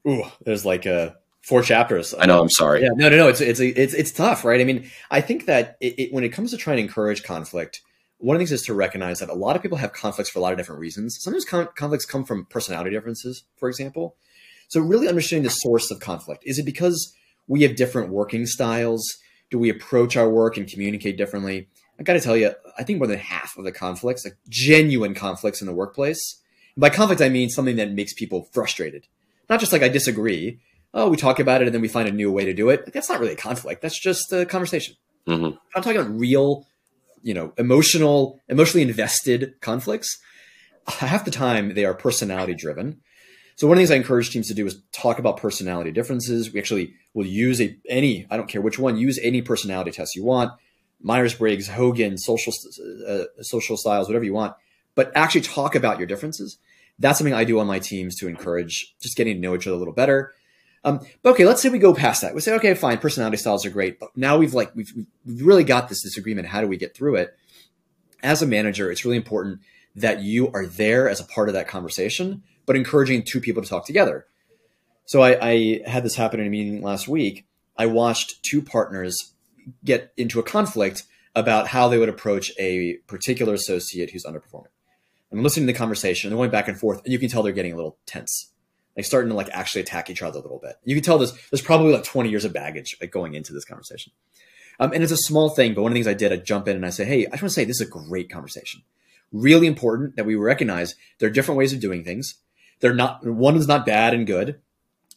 Ooh, 0.07 0.25
there's 0.45 0.67
like 0.67 0.87
uh, 0.87 1.13
four 1.41 1.63
chapters. 1.63 2.15
I 2.19 2.27
know. 2.27 2.39
I'm 2.39 2.51
sorry. 2.51 2.83
Yeah, 2.83 2.91
no, 2.95 3.09
no, 3.09 3.17
no. 3.17 3.29
It's 3.29 3.41
it's 3.41 3.61
it's 3.61 3.95
it's 3.95 4.13
tough, 4.13 4.45
right? 4.45 4.61
I 4.61 4.65
mean, 4.65 4.91
I 5.11 5.23
think 5.23 5.47
that 5.47 5.79
it, 5.81 5.99
it, 5.99 6.13
when 6.13 6.23
it 6.23 6.29
comes 6.29 6.51
to 6.51 6.59
trying 6.59 6.77
to 6.77 6.83
encourage 6.83 7.23
conflict, 7.23 7.81
one 8.19 8.37
of 8.37 8.41
the 8.41 8.43
things 8.43 8.53
is 8.53 8.67
to 8.67 8.75
recognize 8.75 9.21
that 9.21 9.31
a 9.31 9.35
lot 9.35 9.57
of 9.57 9.63
people 9.63 9.79
have 9.79 9.95
conflicts 9.95 10.29
for 10.29 10.39
a 10.39 10.43
lot 10.43 10.53
of 10.53 10.59
different 10.59 10.83
reasons. 10.83 11.17
Sometimes 11.19 11.47
con- 11.47 11.71
conflicts 11.77 12.05
come 12.05 12.27
from 12.27 12.45
personality 12.45 12.91
differences, 12.91 13.45
for 13.57 13.71
example. 13.71 14.17
So, 14.69 14.83
really 14.83 15.09
understanding 15.09 15.45
the 15.45 15.51
source 15.51 15.91
of 15.91 15.99
conflict 15.99 16.43
is 16.45 16.59
it 16.59 16.67
because 16.67 17.15
we 17.47 17.63
have 17.63 17.75
different 17.75 18.11
working 18.11 18.45
styles? 18.45 19.17
Do 19.51 19.59
we 19.59 19.71
approach 19.71 20.15
our 20.15 20.29
work 20.29 20.59
and 20.59 20.69
communicate 20.69 21.17
differently? 21.17 21.69
I 21.99 22.03
got 22.03 22.13
to 22.13 22.21
tell 22.21 22.37
you, 22.37 22.53
I 22.79 22.85
think 22.85 22.99
more 22.99 23.09
than 23.09 23.19
half 23.19 23.57
of 23.57 23.65
the 23.65 23.73
conflicts, 23.73 24.27
like 24.27 24.37
genuine 24.47 25.15
conflicts 25.15 25.63
in 25.63 25.67
the 25.67 25.73
workplace, 25.73 26.43
by 26.79 26.91
conflict, 26.91 27.21
I 27.21 27.29
mean 27.29 27.49
something 27.49 27.77
that 27.77 27.91
makes 27.91 28.13
people 28.13 28.49
frustrated. 28.53 29.07
Not 29.51 29.61
just 29.61 29.73
like 29.73 29.83
I 29.83 29.89
disagree. 29.89 30.61
Oh, 30.95 31.09
we 31.09 31.17
talk 31.17 31.41
about 31.41 31.61
it 31.61 31.67
and 31.67 31.75
then 31.75 31.83
we 31.83 31.89
find 31.89 32.09
a 32.09 32.13
new 32.13 32.31
way 32.31 32.45
to 32.45 32.55
do 32.55 32.71
it. 32.71 32.85
Like, 32.85 32.93
that's 32.93 33.09
not 33.09 33.21
really 33.21 33.33
a 33.33 33.37
conflict. 33.37 33.83
That's 33.83 34.01
just 34.01 34.33
a 34.33 34.47
conversation. 34.47 34.95
Mm-hmm. 35.27 35.57
I'm 35.75 35.83
talking 35.83 36.01
about 36.01 36.19
real, 36.19 36.67
you 37.23 37.35
know, 37.35 37.53
emotional, 37.59 38.41
emotionally 38.49 38.83
invested 38.83 39.55
conflicts. 39.61 40.19
Half 40.87 41.25
the 41.25 41.31
time 41.31 41.75
they 41.75 41.85
are 41.85 41.95
personality 41.95 42.55
driven. 42.55 43.01
So 43.57 43.67
one 43.67 43.77
of 43.77 43.83
the 43.83 43.87
things 43.87 43.91
I 43.91 43.97
encourage 43.97 44.31
teams 44.31 44.49
to 44.49 44.55
do 44.55 44.65
is 44.65 44.81
talk 44.93 45.19
about 45.19 45.37
personality 45.37 45.91
differences. 45.91 46.53
We 46.53 46.61
actually 46.61 46.95
will 47.13 47.27
use 47.27 47.61
a 47.61 47.77
any, 47.89 48.27
I 48.31 48.37
don't 48.37 48.49
care 48.49 48.61
which 48.61 48.79
one, 48.79 48.97
use 48.97 49.19
any 49.21 49.43
personality 49.43 49.91
test 49.91 50.15
you 50.15 50.25
want. 50.25 50.53
Myers 51.03 51.35
Briggs, 51.35 51.69
Hogan, 51.69 52.17
social 52.19 52.53
uh, 53.07 53.25
social 53.43 53.77
styles, 53.77 54.09
whatever 54.09 54.25
you 54.25 54.33
want, 54.33 54.55
but 54.95 55.13
actually 55.15 55.43
talk 55.43 55.75
about 55.75 55.99
your 55.99 56.07
differences 56.07 56.59
that's 56.99 57.19
something 57.19 57.35
I 57.35 57.45
do 57.45 57.61
on 57.61 57.67
my 57.67 57.79
teams 57.79 58.17
to 58.17 58.29
encourage 58.29 58.95
just 59.01 59.17
getting 59.17 59.37
to 59.37 59.41
know 59.41 59.55
each 59.55 59.67
other 59.67 59.77
a 59.77 59.79
little 59.79 59.95
better. 59.95 60.35
Um, 60.85 61.01
but 61.23 61.31
okay, 61.31 61.45
let's 61.45 61.61
say 61.61 61.69
we 61.69 61.79
go 61.79 61.95
past 61.95 62.23
that. 62.23 62.35
We 62.35 62.41
say, 62.41 62.55
okay, 62.55 62.75
fine, 62.75 62.99
personality 62.99 63.37
styles 63.37 63.67
are 63.67 63.71
great, 63.71 63.99
but 63.99 64.11
now 64.17 64.39
we've 64.39 64.55
like 64.55 64.75
we've, 64.75 64.93
we've 65.25 65.43
really 65.43 65.65
got 65.65 65.89
this 65.89 66.03
disagreement. 66.03 66.49
How 66.49 66.61
do 66.61 66.69
we 66.69 66.77
get 66.77 66.97
through 66.97 67.17
it? 67.17 67.37
As 68.23 68.43
a 68.43 68.47
manager, 68.47 68.91
it's 68.91 69.05
really 69.05 69.17
important 69.17 69.61
that 69.95 70.21
you 70.23 70.51
are 70.53 70.67
there 70.67 71.09
as 71.09 71.21
a 71.21 71.25
part 71.25 71.49
of 71.49 71.55
that 71.55 71.69
conversation, 71.69 72.43
but 72.67 72.77
encouraging 72.77 73.25
two 73.25 73.41
people 73.41 73.63
to 73.63 73.69
talk 73.69 73.87
together. 73.87 74.27
So 75.05 75.23
I, 75.23 75.39
I 75.41 75.81
had 75.87 76.05
this 76.05 76.17
happen 76.17 76.41
in 76.41 76.47
a 76.47 76.51
meeting 76.51 76.83
last 76.83 77.09
week. 77.09 77.47
I 77.77 77.87
watched 77.87 78.43
two 78.43 78.61
partners 78.61 79.33
get 79.85 80.13
into 80.17 80.39
a 80.39 80.43
conflict 80.43 81.05
about 81.35 81.69
how 81.69 81.89
they 81.89 81.99
would 81.99 82.09
approach 82.09 82.53
a 82.59 82.95
particular 83.07 83.55
associate 83.55 84.11
who's 84.11 84.25
underperforming. 84.25 84.67
I'm 85.33 85.43
listening 85.43 85.67
to 85.67 85.73
the 85.73 85.79
conversation. 85.79 86.31
They're 86.31 86.37
going 86.37 86.51
back 86.51 86.69
and 86.69 86.79
forth, 86.79 87.03
and 87.05 87.13
you 87.13 87.19
can 87.19 87.29
tell 87.29 87.43
they're 87.43 87.53
getting 87.53 87.73
a 87.73 87.77
little 87.77 87.99
tense. 88.07 88.53
Like 88.97 89.05
starting 89.05 89.29
to 89.31 89.37
like 89.37 89.51
actually 89.51 89.83
attack 89.83 90.11
each 90.11 90.23
other 90.23 90.39
a 90.39 90.43
little 90.43 90.59
bit. 90.59 90.77
You 90.85 90.97
can 90.97 91.05
tell 91.05 91.19
this. 91.19 91.33
there's 91.51 91.63
probably 91.63 91.93
like 91.93 92.03
20 92.05 92.31
years 92.31 92.45
of 92.45 92.53
baggage 92.53 92.97
like, 93.01 93.13
going 93.13 93.35
into 93.35 93.53
this 93.53 93.65
conversation. 93.65 94.13
Um, 94.81 94.93
and 94.93 95.03
it's 95.03 95.13
a 95.13 95.17
small 95.17 95.51
thing, 95.51 95.75
but 95.75 95.83
one 95.83 95.93
of 95.93 95.95
the 95.95 95.99
things 95.99 96.09
I 96.09 96.15
did, 96.15 96.33
I 96.33 96.37
jump 96.37 96.67
in 96.67 96.77
and 96.77 96.87
I 96.87 96.91
say, 96.91 97.05
hey, 97.05 97.27
I 97.27 97.31
just 97.31 97.43
want 97.43 97.51
to 97.51 97.55
say 97.55 97.65
this 97.65 97.81
is 97.81 97.87
a 97.87 97.91
great 97.91 98.31
conversation. 98.31 98.83
Really 99.33 99.67
important 99.67 100.17
that 100.17 100.27
we 100.27 100.35
recognize 100.35 100.95
there 101.19 101.29
are 101.29 101.33
different 101.33 101.59
ways 101.59 101.73
of 101.73 101.81
doing 101.81 102.05
things. 102.05 102.35
they're 102.81 102.95
not 102.95 103.25
one 103.27 103.57
is 103.57 103.69
not 103.69 103.87
bad 103.87 104.15
and 104.15 104.27
good, 104.27 104.61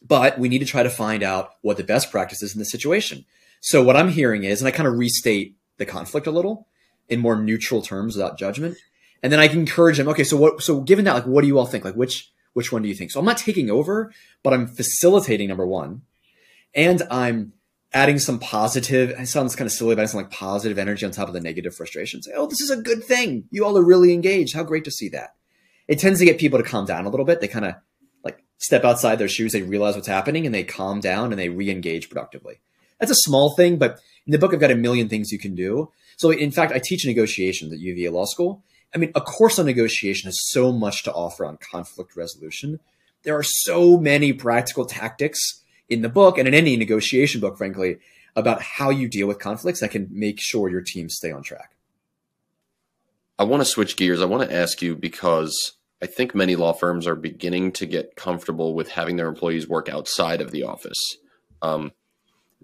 but 0.06 0.38
we 0.38 0.48
need 0.48 0.58
to 0.58 0.64
try 0.64 0.82
to 0.82 0.90
find 0.90 1.22
out 1.22 1.52
what 1.62 1.76
the 1.76 1.84
best 1.84 2.10
practice 2.10 2.42
is 2.42 2.54
in 2.54 2.58
the 2.58 2.64
situation. 2.64 3.24
So 3.60 3.82
what 3.82 3.96
I'm 3.96 4.08
hearing 4.08 4.44
is, 4.44 4.60
and 4.60 4.68
I 4.68 4.72
kind 4.72 4.88
of 4.88 4.98
restate 4.98 5.56
the 5.78 5.86
conflict 5.86 6.26
a 6.26 6.32
little 6.32 6.66
in 7.08 7.20
more 7.20 7.40
neutral 7.40 7.82
terms 7.82 8.16
without 8.16 8.38
judgment. 8.38 8.76
And 9.22 9.32
then 9.32 9.40
I 9.40 9.48
can 9.48 9.60
encourage 9.60 9.98
them, 9.98 10.08
okay, 10.08 10.24
so 10.24 10.36
what 10.36 10.62
so 10.62 10.80
given 10.80 11.04
that, 11.04 11.14
like 11.14 11.26
what 11.26 11.42
do 11.42 11.46
you 11.46 11.58
all 11.58 11.66
think? 11.66 11.84
Like 11.84 11.94
which 11.94 12.32
which 12.54 12.72
one 12.72 12.82
do 12.82 12.88
you 12.88 12.94
think? 12.94 13.10
So 13.10 13.20
I'm 13.20 13.26
not 13.26 13.38
taking 13.38 13.70
over, 13.70 14.12
but 14.42 14.52
I'm 14.52 14.66
facilitating 14.66 15.48
number 15.48 15.66
one. 15.66 16.02
And 16.74 17.02
I'm 17.10 17.52
adding 17.94 18.18
some 18.18 18.38
positive, 18.38 19.10
it 19.10 19.28
sounds 19.28 19.54
kind 19.54 19.66
of 19.66 19.72
silly, 19.72 19.94
but 19.94 20.02
I 20.02 20.06
some 20.06 20.22
like 20.22 20.30
positive 20.30 20.78
energy 20.78 21.04
on 21.04 21.12
top 21.12 21.28
of 21.28 21.34
the 21.34 21.40
negative 21.40 21.74
frustration. 21.74 22.22
Say, 22.22 22.32
oh, 22.34 22.46
this 22.46 22.60
is 22.60 22.70
a 22.70 22.80
good 22.80 23.04
thing. 23.04 23.44
You 23.50 23.64
all 23.64 23.76
are 23.76 23.84
really 23.84 24.12
engaged. 24.12 24.54
How 24.54 24.62
great 24.62 24.84
to 24.84 24.90
see 24.90 25.08
that. 25.10 25.34
It 25.88 25.98
tends 25.98 26.18
to 26.20 26.24
get 26.24 26.38
people 26.38 26.58
to 26.58 26.64
calm 26.64 26.86
down 26.86 27.04
a 27.04 27.10
little 27.10 27.26
bit. 27.26 27.40
They 27.40 27.48
kind 27.48 27.66
of 27.66 27.74
like 28.24 28.42
step 28.58 28.84
outside 28.84 29.16
their 29.16 29.28
shoes, 29.28 29.52
they 29.52 29.62
realize 29.62 29.94
what's 29.94 30.08
happening, 30.08 30.46
and 30.46 30.54
they 30.54 30.64
calm 30.64 31.00
down 31.00 31.32
and 31.32 31.38
they 31.38 31.48
re-engage 31.48 32.08
productively. 32.08 32.60
That's 32.98 33.12
a 33.12 33.16
small 33.16 33.54
thing, 33.56 33.78
but 33.78 33.98
in 34.26 34.30
the 34.30 34.38
book, 34.38 34.54
I've 34.54 34.60
got 34.60 34.70
a 34.70 34.76
million 34.76 35.08
things 35.08 35.32
you 35.32 35.38
can 35.38 35.54
do. 35.54 35.90
So 36.16 36.30
in 36.30 36.52
fact, 36.52 36.72
I 36.72 36.80
teach 36.82 37.04
negotiations 37.04 37.72
at 37.72 37.80
UVA 37.80 38.10
Law 38.10 38.24
School. 38.26 38.62
I 38.94 38.98
mean, 38.98 39.12
a 39.14 39.20
course 39.20 39.58
on 39.58 39.66
negotiation 39.66 40.28
has 40.28 40.50
so 40.50 40.72
much 40.72 41.04
to 41.04 41.12
offer 41.12 41.44
on 41.44 41.56
conflict 41.58 42.16
resolution. 42.16 42.80
There 43.22 43.36
are 43.36 43.42
so 43.42 43.96
many 43.96 44.32
practical 44.32 44.84
tactics 44.84 45.62
in 45.88 46.02
the 46.02 46.08
book 46.08 46.38
and 46.38 46.46
in 46.46 46.54
any 46.54 46.76
negotiation 46.76 47.40
book, 47.40 47.56
frankly, 47.56 47.98
about 48.36 48.62
how 48.62 48.90
you 48.90 49.08
deal 49.08 49.26
with 49.26 49.38
conflicts 49.38 49.80
that 49.80 49.90
can 49.90 50.08
make 50.10 50.40
sure 50.40 50.68
your 50.68 50.80
team 50.80 51.08
stay 51.08 51.30
on 51.30 51.42
track. 51.42 51.76
I 53.38 53.44
want 53.44 53.60
to 53.60 53.64
switch 53.64 53.96
gears. 53.96 54.20
I 54.20 54.26
want 54.26 54.48
to 54.48 54.54
ask 54.54 54.82
you 54.82 54.94
because 54.94 55.72
I 56.02 56.06
think 56.06 56.34
many 56.34 56.56
law 56.56 56.72
firms 56.72 57.06
are 57.06 57.14
beginning 57.14 57.72
to 57.72 57.86
get 57.86 58.16
comfortable 58.16 58.74
with 58.74 58.90
having 58.90 59.16
their 59.16 59.28
employees 59.28 59.68
work 59.68 59.88
outside 59.88 60.40
of 60.40 60.50
the 60.50 60.64
office. 60.64 60.98
Um, 61.60 61.92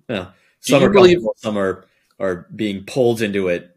yeah, 0.09 0.31
some 0.61 0.83
are 0.83 0.91
believe 0.91 1.19
some 1.37 1.57
are 1.57 1.87
are 2.21 2.47
being 2.55 2.85
pulled 2.85 3.23
into 3.23 3.49
it, 3.49 3.71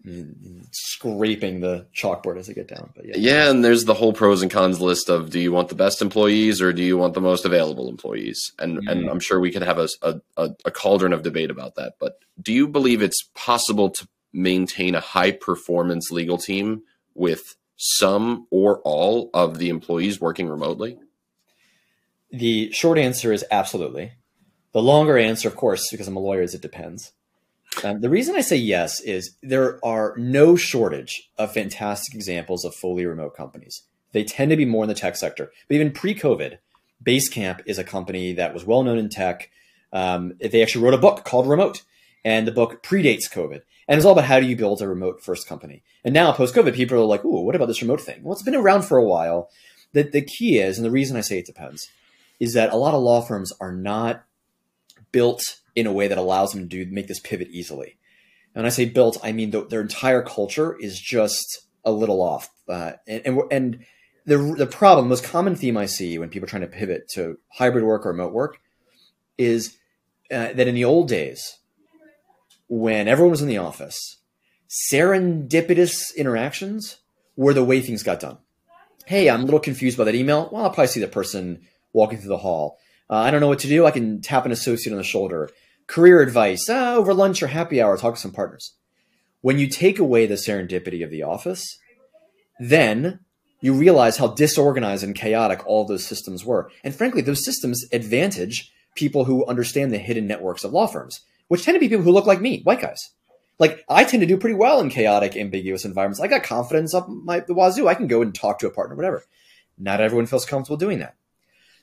scraping 0.71 1.61
the 1.61 1.85
chalkboard 1.95 2.37
as 2.37 2.47
they 2.47 2.53
get 2.53 2.67
down. 2.67 2.91
But 2.95 3.05
yeah, 3.05 3.15
yeah, 3.17 3.49
and 3.49 3.63
there's 3.63 3.85
the 3.85 3.93
whole 3.93 4.13
pros 4.13 4.41
and 4.41 4.49
cons 4.49 4.81
list 4.81 5.09
of 5.09 5.29
do 5.29 5.39
you 5.39 5.51
want 5.51 5.69
the 5.69 5.75
best 5.75 6.01
employees 6.01 6.61
or 6.61 6.73
do 6.73 6.81
you 6.81 6.97
want 6.97 7.13
the 7.13 7.21
most 7.21 7.45
available 7.45 7.87
employees? 7.87 8.51
And 8.57 8.77
mm-hmm. 8.77 8.87
and 8.87 9.09
I'm 9.09 9.19
sure 9.19 9.39
we 9.39 9.51
could 9.51 9.61
have 9.61 9.77
a, 9.77 9.87
a 10.01 10.49
a 10.65 10.71
cauldron 10.71 11.13
of 11.13 11.21
debate 11.21 11.51
about 11.51 11.75
that. 11.75 11.93
But 11.99 12.13
do 12.41 12.51
you 12.51 12.67
believe 12.67 13.01
it's 13.01 13.29
possible 13.35 13.91
to 13.91 14.07
maintain 14.33 14.95
a 14.95 15.01
high 15.01 15.31
performance 15.31 16.09
legal 16.11 16.37
team 16.37 16.81
with 17.13 17.55
some 17.75 18.47
or 18.49 18.79
all 18.79 19.29
of 19.33 19.59
the 19.59 19.69
employees 19.69 20.19
working 20.19 20.47
remotely? 20.47 20.97
The 22.31 22.71
short 22.71 22.97
answer 22.97 23.33
is 23.33 23.43
absolutely. 23.51 24.13
The 24.71 24.81
longer 24.81 25.17
answer, 25.17 25.49
of 25.49 25.55
course, 25.55 25.89
because 25.91 26.07
I'm 26.07 26.15
a 26.15 26.21
lawyer, 26.21 26.41
is 26.41 26.55
it 26.55 26.61
depends. 26.61 27.11
Um, 27.83 28.01
the 28.01 28.09
reason 28.09 28.35
I 28.35 28.41
say 28.41 28.57
yes 28.57 28.99
is 29.01 29.35
there 29.41 29.83
are 29.83 30.13
no 30.17 30.55
shortage 30.55 31.29
of 31.37 31.53
fantastic 31.53 32.13
examples 32.13 32.65
of 32.65 32.75
fully 32.75 33.05
remote 33.05 33.35
companies. 33.35 33.83
They 34.11 34.23
tend 34.23 34.51
to 34.51 34.57
be 34.57 34.65
more 34.65 34.83
in 34.83 34.89
the 34.89 34.93
tech 34.93 35.15
sector. 35.15 35.51
But 35.67 35.75
even 35.75 35.91
pre 35.91 36.13
COVID, 36.13 36.57
Basecamp 37.03 37.61
is 37.65 37.79
a 37.79 37.83
company 37.83 38.33
that 38.33 38.53
was 38.53 38.65
well 38.65 38.83
known 38.83 38.97
in 38.97 39.09
tech. 39.09 39.49
Um, 39.93 40.33
they 40.39 40.61
actually 40.61 40.83
wrote 40.83 40.93
a 40.93 40.99
book 40.99 41.23
called 41.23 41.47
Remote, 41.47 41.83
and 42.23 42.47
the 42.47 42.51
book 42.51 42.83
predates 42.83 43.31
COVID. 43.31 43.61
And 43.87 43.97
it's 43.97 44.05
all 44.05 44.13
about 44.13 44.25
how 44.25 44.39
do 44.39 44.45
you 44.45 44.55
build 44.55 44.81
a 44.81 44.87
remote 44.87 45.21
first 45.21 45.47
company. 45.47 45.83
And 46.03 46.13
now 46.13 46.31
post 46.31 46.55
COVID, 46.55 46.75
people 46.75 46.97
are 46.97 47.05
like, 47.05 47.25
"Ooh, 47.25 47.41
what 47.41 47.55
about 47.55 47.67
this 47.67 47.81
remote 47.81 48.01
thing?" 48.01 48.23
Well, 48.23 48.33
it's 48.33 48.43
been 48.43 48.55
around 48.55 48.83
for 48.83 48.97
a 48.97 49.03
while. 49.03 49.49
The 49.93 50.03
the 50.03 50.21
key 50.21 50.59
is, 50.59 50.77
and 50.77 50.85
the 50.85 50.91
reason 50.91 51.17
I 51.17 51.21
say 51.21 51.39
it 51.39 51.45
depends, 51.45 51.89
is 52.39 52.53
that 52.53 52.71
a 52.71 52.77
lot 52.77 52.93
of 52.93 53.01
law 53.01 53.21
firms 53.21 53.51
are 53.59 53.71
not 53.71 54.23
built 55.11 55.60
in 55.75 55.87
a 55.87 55.93
way 55.93 56.07
that 56.07 56.17
allows 56.17 56.51
them 56.51 56.61
to 56.61 56.67
do, 56.67 56.91
make 56.91 57.07
this 57.07 57.19
pivot 57.19 57.49
easily. 57.51 57.97
And 58.53 58.63
when 58.63 58.65
I 58.65 58.69
say 58.69 58.85
built, 58.85 59.17
I 59.23 59.31
mean 59.31 59.51
the, 59.51 59.65
their 59.65 59.81
entire 59.81 60.21
culture 60.21 60.77
is 60.79 60.99
just 60.99 61.61
a 61.85 61.91
little 61.91 62.21
off. 62.21 62.49
Uh, 62.67 62.93
and, 63.07 63.21
and, 63.25 63.41
and 63.51 63.85
the 64.25 64.37
the 64.57 64.67
problem, 64.67 65.05
the 65.05 65.09
most 65.09 65.23
common 65.23 65.55
theme 65.55 65.77
I 65.77 65.85
see 65.85 66.17
when 66.17 66.29
people 66.29 66.45
are 66.45 66.49
trying 66.49 66.61
to 66.61 66.67
pivot 66.67 67.09
to 67.13 67.37
hybrid 67.49 67.83
work 67.83 68.05
or 68.05 68.09
remote 68.09 68.33
work, 68.33 68.59
is 69.37 69.77
uh, 70.29 70.53
that 70.53 70.67
in 70.67 70.75
the 70.75 70.85
old 70.85 71.07
days, 71.07 71.57
when 72.67 73.07
everyone 73.07 73.31
was 73.31 73.41
in 73.41 73.47
the 73.47 73.57
office, 73.57 74.17
serendipitous 74.69 76.15
interactions 76.15 76.97
were 77.35 77.53
the 77.53 77.63
way 77.63 77.81
things 77.81 78.03
got 78.03 78.19
done. 78.19 78.37
Hey, 79.05 79.29
I'm 79.29 79.41
a 79.41 79.45
little 79.45 79.59
confused 79.59 79.97
by 79.97 80.03
that 80.03 80.15
email. 80.15 80.49
Well, 80.51 80.63
I'll 80.63 80.69
probably 80.69 80.87
see 80.87 80.99
the 80.99 81.07
person 81.07 81.61
walking 81.91 82.19
through 82.19 82.29
the 82.29 82.37
hall. 82.37 82.77
Uh, 83.11 83.17
I 83.17 83.31
don't 83.31 83.41
know 83.41 83.49
what 83.49 83.59
to 83.59 83.67
do. 83.67 83.85
I 83.85 83.91
can 83.91 84.21
tap 84.21 84.45
an 84.45 84.51
associate 84.51 84.93
on 84.93 84.97
the 84.97 85.03
shoulder. 85.03 85.49
Career 85.87 86.21
advice 86.21 86.69
uh, 86.69 86.95
over 86.95 87.13
lunch 87.13 87.43
or 87.43 87.47
happy 87.47 87.81
hour, 87.81 87.97
talk 87.97 88.15
to 88.15 88.21
some 88.21 88.31
partners. 88.31 88.73
When 89.41 89.59
you 89.59 89.67
take 89.67 89.99
away 89.99 90.25
the 90.25 90.35
serendipity 90.35 91.03
of 91.03 91.11
the 91.11 91.23
office, 91.23 91.77
then 92.59 93.19
you 93.59 93.73
realize 93.73 94.17
how 94.17 94.27
disorganized 94.27 95.03
and 95.03 95.15
chaotic 95.15 95.65
all 95.65 95.85
those 95.85 96.05
systems 96.05 96.45
were. 96.45 96.71
And 96.83 96.95
frankly, 96.95 97.21
those 97.21 97.43
systems 97.43 97.85
advantage 97.91 98.71
people 98.95 99.25
who 99.25 99.45
understand 99.45 99.91
the 99.91 99.97
hidden 99.97 100.27
networks 100.27 100.63
of 100.63 100.71
law 100.71 100.87
firms 100.87 101.21
which 101.51 101.65
tend 101.65 101.75
to 101.75 101.81
be 101.81 101.89
people 101.89 102.05
who 102.05 102.13
look 102.13 102.25
like 102.25 102.39
me, 102.39 102.61
white 102.63 102.79
guys. 102.79 103.09
Like 103.59 103.83
I 103.89 104.05
tend 104.05 104.21
to 104.21 104.25
do 104.25 104.37
pretty 104.37 104.55
well 104.55 104.79
in 104.79 104.89
chaotic, 104.89 105.35
ambiguous 105.35 105.83
environments. 105.83 106.21
I 106.21 106.27
got 106.27 106.43
confidence 106.43 106.93
up 106.93 107.09
my 107.09 107.41
the 107.41 107.53
wazoo. 107.53 107.89
I 107.89 107.93
can 107.93 108.07
go 108.07 108.21
and 108.21 108.33
talk 108.33 108.59
to 108.59 108.67
a 108.67 108.71
partner, 108.71 108.95
whatever. 108.95 109.25
Not 109.77 109.99
everyone 109.99 110.27
feels 110.27 110.45
comfortable 110.45 110.77
doing 110.77 110.99
that. 110.99 111.17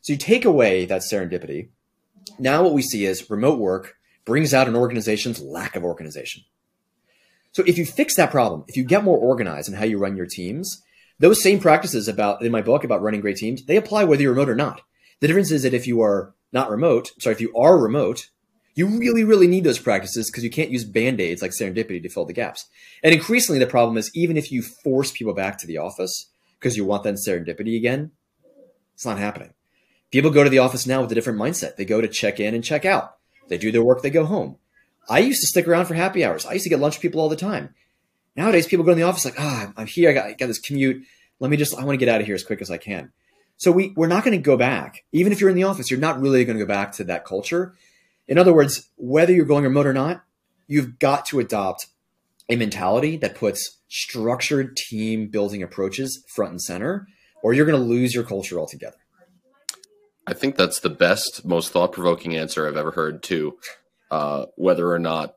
So 0.09 0.14
you 0.14 0.18
take 0.18 0.47
away 0.47 0.87
that 0.87 1.03
serendipity. 1.03 1.68
Now 2.38 2.62
what 2.62 2.73
we 2.73 2.81
see 2.81 3.05
is 3.05 3.29
remote 3.29 3.59
work 3.59 3.97
brings 4.25 4.55
out 4.55 4.66
an 4.66 4.75
organization's 4.75 5.38
lack 5.38 5.77
of 5.77 5.85
organization. 5.85 6.44
So 7.53 7.62
if 7.66 7.77
you 7.77 7.85
fix 7.85 8.16
that 8.16 8.31
problem, 8.31 8.64
if 8.68 8.77
you 8.79 8.85
get 8.85 9.05
more 9.05 9.18
organized 9.18 9.68
in 9.68 9.75
how 9.75 9.85
you 9.85 9.99
run 9.99 10.16
your 10.16 10.25
teams, 10.25 10.83
those 11.18 11.42
same 11.42 11.61
practices 11.61 12.09
about 12.09 12.40
in 12.40 12.51
my 12.51 12.62
book 12.62 12.85
about 12.85 13.03
running 13.03 13.21
great 13.21 13.37
teams, 13.37 13.66
they 13.66 13.77
apply 13.77 14.05
whether 14.05 14.23
you're 14.23 14.33
remote 14.33 14.49
or 14.49 14.55
not. 14.55 14.81
The 15.21 15.27
difference 15.27 15.51
is 15.51 15.62
that 15.62 15.75
if 15.75 15.87
you 15.87 16.01
are 16.01 16.35
not 16.55 16.71
remote, 16.71 17.11
sorry, 17.21 17.35
if 17.35 17.42
you 17.42 17.55
are 17.55 17.77
remote, 17.77 18.31
you 18.75 18.87
really, 18.87 19.25
really 19.25 19.47
need 19.47 19.64
those 19.64 19.79
practices 19.79 20.31
because 20.31 20.42
you 20.42 20.49
can't 20.49 20.71
use 20.71 20.87
band-aids 20.87 21.42
like 21.42 21.51
serendipity 21.51 22.03
to 22.03 22.09
fill 22.09 22.25
the 22.25 22.33
gaps. 22.33 22.64
And 23.05 23.12
increasingly 23.12 23.59
the 23.59 23.66
problem 23.66 23.99
is 23.99 24.11
even 24.14 24.38
if 24.38 24.51
you 24.51 24.62
force 24.62 25.12
people 25.12 25.35
back 25.35 25.59
to 25.59 25.66
the 25.66 25.77
office 25.77 26.31
because 26.59 26.79
you 26.79 26.87
want 26.87 27.03
that 27.03 27.16
serendipity 27.16 27.77
again, 27.77 28.12
it's 28.94 29.05
not 29.05 29.18
happening. 29.18 29.53
People 30.11 30.31
go 30.31 30.44
to 30.44 30.51
the 30.51 30.59
office 30.59 30.87
now 30.87 31.03
with 31.03 31.12
a 31.12 31.14
different 31.14 31.38
mindset. 31.38 31.77
They 31.77 31.85
go 31.85 32.01
to 32.01 32.09
check 32.09 32.40
in 32.40 32.55
and 32.55 32.64
check 32.64 32.85
out. 32.85 33.16
They 33.49 33.59
do 33.59 33.73
their 33.73 33.85
work, 33.85 34.03
they 34.03 34.11
go 34.11 34.25
home. 34.25 34.57
I 35.09 35.21
used 35.21 35.40
to 35.40 35.47
stick 35.47 35.66
around 35.66 35.87
for 35.87 35.94
happy 35.94 36.25
hours. 36.25 36.44
I 36.44 36.53
used 36.53 36.64
to 36.64 36.71
get 36.71 36.81
lunch 36.81 37.01
people 37.01 37.21
all 37.21 37.31
the 37.31 37.37
time. 37.37 37.75
Nowadays, 38.37 38.66
people 38.66 38.85
go 38.85 38.92
in 38.92 38.99
the 38.99 39.05
office 39.05 39.25
like, 39.25 39.38
ah, 39.38 39.68
oh, 39.68 39.73
I'm 39.77 39.87
here. 39.87 40.11
I 40.11 40.12
got, 40.12 40.27
I 40.27 40.33
got 40.35 40.47
this 40.47 40.59
commute. 40.59 41.03
Let 41.40 41.51
me 41.51 41.57
just, 41.57 41.77
I 41.77 41.85
want 41.85 41.99
to 41.99 42.05
get 42.05 42.12
out 42.12 42.21
of 42.21 42.27
here 42.27 42.35
as 42.35 42.44
quick 42.44 42.61
as 42.61 42.71
I 42.71 42.77
can. 42.77 43.11
So 43.57 43.73
we, 43.73 43.92
we're 43.97 44.07
not 44.07 44.23
going 44.23 44.37
to 44.37 44.42
go 44.42 44.57
back. 44.57 45.05
Even 45.12 45.33
if 45.33 45.40
you're 45.40 45.51
in 45.51 45.57
the 45.57 45.64
office, 45.64 45.90
you're 45.90 45.99
not 45.99 46.21
really 46.21 46.44
going 46.44 46.59
to 46.59 46.64
go 46.64 46.68
back 46.68 46.92
to 46.92 47.05
that 47.05 47.25
culture 47.25 47.75
in 48.29 48.37
other 48.37 48.53
words, 48.53 48.90
whether 48.97 49.33
you're 49.33 49.47
going 49.47 49.64
remote 49.64 49.87
or 49.87 49.94
not, 49.94 50.23
you've 50.66 50.99
got 50.99 51.25
to 51.27 51.40
adopt 51.40 51.87
a 52.51 52.57
mentality 52.57 53.16
that 53.16 53.35
puts 53.35 53.79
structured 53.88 54.77
team 54.77 55.29
building 55.29 55.62
approaches 55.62 56.23
front 56.29 56.53
and 56.53 56.62
center, 56.62 57.09
or 57.42 57.55
you're 57.55 57.66
going 57.66 57.81
to 57.81 57.85
lose 57.85 58.14
your 58.14 58.25
culture 58.25 58.59
altogether. 58.59 58.99
I 60.29 60.35
think 60.35 60.57
that's 60.57 60.81
the 60.81 60.91
best, 60.91 61.45
most 61.45 61.73
thought 61.73 61.93
provoking 61.93 62.37
answer 62.37 62.69
I've 62.69 62.77
ever 62.77 62.91
heard 62.91 63.23
to 63.25 63.59
uh, 64.11 64.47
whether 64.57 64.93
or 64.93 64.99
not 64.99 65.37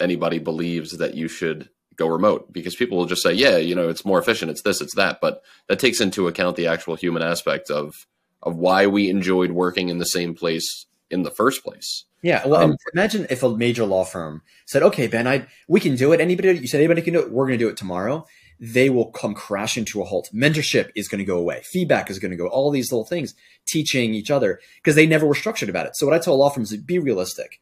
anybody 0.00 0.38
believes 0.38 0.98
that 0.98 1.14
you 1.14 1.28
should 1.28 1.68
go 1.96 2.06
remote 2.06 2.52
because 2.52 2.76
people 2.76 2.96
will 2.98 3.06
just 3.06 3.22
say, 3.22 3.32
yeah, 3.32 3.56
you 3.56 3.74
know, 3.74 3.88
it's 3.88 4.04
more 4.04 4.18
efficient, 4.18 4.50
it's 4.50 4.62
this, 4.62 4.80
it's 4.80 4.94
that. 4.94 5.20
But 5.20 5.42
that 5.68 5.78
takes 5.78 6.00
into 6.00 6.28
account 6.28 6.56
the 6.56 6.68
actual 6.68 6.94
human 6.94 7.22
aspect 7.22 7.70
of 7.70 8.06
of 8.44 8.56
why 8.56 8.86
we 8.86 9.08
enjoyed 9.08 9.52
working 9.52 9.88
in 9.88 9.98
the 9.98 10.06
same 10.06 10.34
place 10.34 10.86
in 11.10 11.22
the 11.22 11.30
first 11.30 11.62
place. 11.62 12.04
Yeah. 12.22 12.46
Well, 12.46 12.62
um, 12.62 12.76
imagine 12.92 13.26
if 13.30 13.42
a 13.42 13.56
major 13.56 13.84
law 13.84 14.04
firm 14.04 14.42
said, 14.66 14.82
"Okay, 14.82 15.08
Ben, 15.08 15.26
I 15.26 15.46
we 15.68 15.80
can 15.80 15.96
do 15.96 16.12
it. 16.12 16.20
Anybody 16.20 16.58
you 16.58 16.66
said 16.68 16.78
anybody 16.78 17.02
can 17.02 17.14
do 17.14 17.20
it. 17.20 17.30
We're 17.32 17.46
going 17.46 17.58
to 17.58 17.64
do 17.64 17.68
it 17.68 17.76
tomorrow." 17.76 18.26
They 18.64 18.88
will 18.90 19.10
come 19.10 19.34
crashing 19.34 19.84
to 19.86 20.02
a 20.02 20.04
halt. 20.04 20.30
Mentorship 20.32 20.90
is 20.94 21.08
going 21.08 21.18
to 21.18 21.24
go 21.24 21.36
away. 21.36 21.62
Feedback 21.64 22.08
is 22.08 22.20
going 22.20 22.30
to 22.30 22.36
go. 22.36 22.46
All 22.46 22.70
these 22.70 22.92
little 22.92 23.04
things, 23.04 23.34
teaching 23.66 24.14
each 24.14 24.30
other 24.30 24.60
because 24.76 24.94
they 24.94 25.06
never 25.06 25.26
were 25.26 25.34
structured 25.34 25.68
about 25.68 25.86
it. 25.86 25.96
So 25.96 26.06
what 26.06 26.14
I 26.14 26.20
tell 26.20 26.36
law 26.36 26.48
firms 26.48 26.70
is 26.70 26.80
be 26.80 27.00
realistic. 27.00 27.60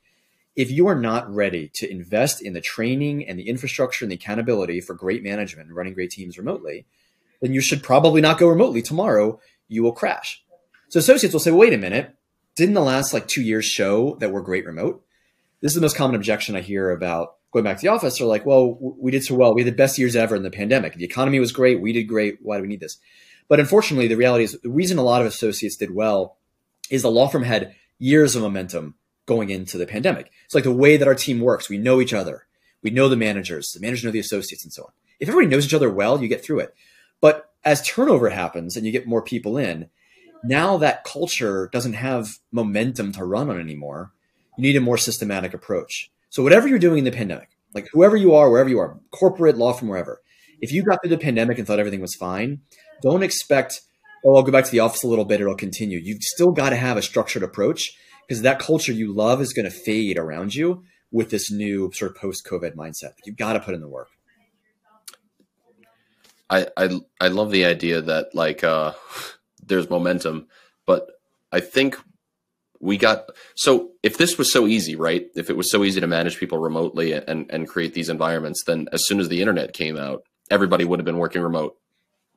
If 0.57 0.71
you 0.71 0.89
are 0.89 0.95
not 0.95 1.33
ready 1.33 1.71
to 1.75 1.91
invest 1.91 2.43
in 2.43 2.53
the 2.53 2.61
training 2.61 3.27
and 3.27 3.39
the 3.39 3.49
infrastructure 3.49 4.05
and 4.05 4.13
the 4.13 4.17
accountability 4.17 4.83
for 4.83 4.95
great 4.95 5.23
management 5.23 5.69
and 5.69 5.77
running 5.77 5.95
great 5.95 6.11
teams 6.11 6.37
remotely, 6.37 6.85
then 7.41 7.55
you 7.55 7.63
should 7.63 7.83
probably 7.83 8.21
not 8.21 8.39
go 8.39 8.49
remotely 8.49 8.83
tomorrow. 8.83 9.41
You 9.69 9.83
will 9.83 9.93
crash. 9.93 10.45
So 10.91 10.99
associates 10.99 11.33
will 11.33 11.41
say, 11.41 11.53
wait 11.53 11.73
a 11.73 11.79
minute 11.79 12.15
didn't 12.61 12.75
the 12.75 12.83
last 12.83 13.15
like 13.15 13.27
two 13.27 13.41
years 13.41 13.65
show 13.65 14.17
that 14.17 14.33
we're 14.33 14.43
great 14.43 14.67
remote? 14.67 15.03
This 15.63 15.71
is 15.71 15.77
the 15.77 15.81
most 15.81 15.97
common 15.97 16.17
objection 16.17 16.57
I 16.57 16.61
hear 16.61 16.91
about 16.91 17.37
going 17.53 17.65
back 17.65 17.79
to 17.79 17.83
the 17.83 17.89
office. 17.89 18.19
They're 18.19 18.27
like, 18.27 18.47
well, 18.47 18.77
we 18.81 19.11
did 19.11 19.25
so 19.25 19.35
well. 19.35 19.55
We 19.55 19.63
had 19.63 19.73
the 19.73 19.77
best 19.77 19.99
years 19.99 20.17
ever 20.17 20.37
in 20.37 20.43
the 20.43 20.51
pandemic. 20.51 20.95
The 20.95 21.05
economy 21.05 21.41
was 21.41 21.53
great. 21.53 21.81
We 21.81 21.93
did 21.93 22.05
great. 22.05 22.39
Why 22.43 22.57
do 22.57 22.63
we 22.63 22.69
need 22.69 22.81
this? 22.81 22.99
But 23.49 23.61
unfortunately, 23.61 24.09
the 24.09 24.17
reality 24.17 24.45
is 24.45 24.59
the 24.63 24.71
reason 24.71 24.99
a 24.99 25.03
lot 25.03 25.21
of 25.21 25.27
associates 25.27 25.77
did 25.77 25.95
well 25.95 26.37
is 26.91 27.03
the 27.03 27.11
law 27.11 27.29
firm 27.29 27.43
had 27.43 27.75
years 27.99 28.37
of 28.37 28.43
momentum 28.43 28.95
going 29.27 29.51
into 29.51 29.79
the 29.79 29.87
pandemic. 29.87 30.31
It's 30.45 30.55
like 30.55 30.65
the 30.65 30.73
way 30.73 30.97
that 30.97 31.09
our 31.09 31.15
team 31.15 31.41
works. 31.41 31.69
We 31.69 31.79
know 31.79 32.01
each 32.01 32.15
other. 32.15 32.47
We 32.83 32.91
know 32.91 33.09
the 33.09 33.17
managers. 33.17 33.73
The 33.73 33.81
managers 33.81 34.05
know 34.05 34.11
the 34.11 34.19
associates 34.19 34.65
and 34.65 34.73
so 34.73 34.85
on. 34.85 34.93
If 35.19 35.29
everybody 35.29 35.51
knows 35.51 35.67
each 35.67 35.75
other 35.75 35.91
well, 35.91 36.21
you 36.21 36.29
get 36.29 36.45
through 36.45 36.61
it. 36.61 36.75
But 37.21 37.51
as 37.65 37.83
turnover 37.83 38.31
happens 38.31 38.77
and 38.77 38.87
you 38.87 38.93
get 38.93 39.07
more 39.07 39.23
people 39.23 39.59
in, 39.59 39.91
now 40.43 40.79
that 40.79 41.05
culture 41.05 41.69
doesn't 41.73 41.93
have 41.93 42.39
momentum 42.51 43.13
to 43.13 43.25
run 43.25 43.51
on 43.51 43.61
anymore. 43.61 44.13
You 44.57 44.63
need 44.63 44.77
a 44.77 44.81
more 44.81 44.97
systematic 44.99 45.55
approach. 45.55 46.11
So 46.31 46.43
whatever 46.43 46.69
you're 46.69 46.79
doing 46.79 46.99
in 46.99 47.05
the 47.05 47.13
pandemic, 47.13 47.51
like 47.75 47.89
whoever 47.93 48.17
you 48.17 48.35
are, 48.35 48.51
wherever 48.51 48.71
you 48.71 48.79
are, 48.79 48.99
corporate, 49.11 49.59
law 49.59 49.73
firm, 49.73 49.89
wherever, 49.89 50.23
if 50.61 50.73
you 50.73 50.83
got 50.83 51.01
through 51.03 51.11
the 51.11 51.19
pandemic 51.19 51.59
and 51.59 51.67
thought 51.67 51.79
everything 51.79 52.01
was 52.01 52.15
fine, 52.15 52.61
don't 53.03 53.23
expect, 53.23 53.81
oh, 54.25 54.37
I'll 54.37 54.43
go 54.43 54.53
back 54.53 54.65
to 54.65 54.71
the 54.71 54.81
office 54.81 55.03
a 55.03 55.09
little 55.09 55.25
bit, 55.25 55.41
it'll 55.41 55.55
continue. 55.55 55.99
You've 55.99 56.23
still 56.23 56.53
got 56.53 56.71
to 56.71 56.77
have 56.77 56.97
a 56.97 57.03
structured 57.03 57.43
approach 57.43 57.93
because 58.27 58.43
that 58.43 58.61
culture 58.61 58.93
you 58.93 59.13
love 59.13 59.41
is 59.41 59.53
going 59.53 59.65
to 59.65 59.71
fade 59.71 60.19
around 60.19 60.55
you 60.55 60.85
with 61.11 61.31
this 61.31 61.51
new 61.51 61.91
sort 61.93 62.13
of 62.13 62.17
post 62.17 62.47
COVID 62.47 62.75
mindset. 62.75 63.15
You've 63.25 63.37
got 63.37 63.55
to 63.55 63.61
put 63.61 63.75
in 63.75 63.81
the 63.81 63.89
work. 63.89 64.09
I, 66.49 66.67
I 66.77 67.01
I 67.21 67.29
love 67.29 67.53
the 67.53 67.65
idea 67.65 68.03
that 68.03 68.35
like 68.35 68.65
uh 68.65 68.93
there's 69.65 69.89
momentum, 69.89 70.49
but 70.85 71.07
I 71.53 71.61
think 71.61 71.97
we 72.81 72.97
got 72.97 73.27
so 73.55 73.91
if 74.03 74.19
this 74.19 74.39
was 74.39 74.53
so 74.53 74.67
easy, 74.67 74.97
right? 74.97 75.27
If 75.35 75.51
it 75.51 75.57
was 75.57 75.71
so 75.71 75.85
easy 75.85 76.01
to 76.01 76.07
manage 76.07 76.39
people 76.39 76.59
remotely 76.59 77.13
and 77.13 77.47
and 77.51 77.69
create 77.69 77.95
these 77.95 78.09
environments, 78.09 78.65
then 78.65 78.89
as 78.93 79.07
soon 79.07 79.21
as 79.21 79.29
the 79.29 79.41
internet 79.41 79.73
came 79.73 79.97
out, 79.97 80.25
everybody 80.51 80.85
would 80.85 80.99
have 80.99 81.05
been 81.05 81.19
working 81.19 81.43
remote 81.43 81.77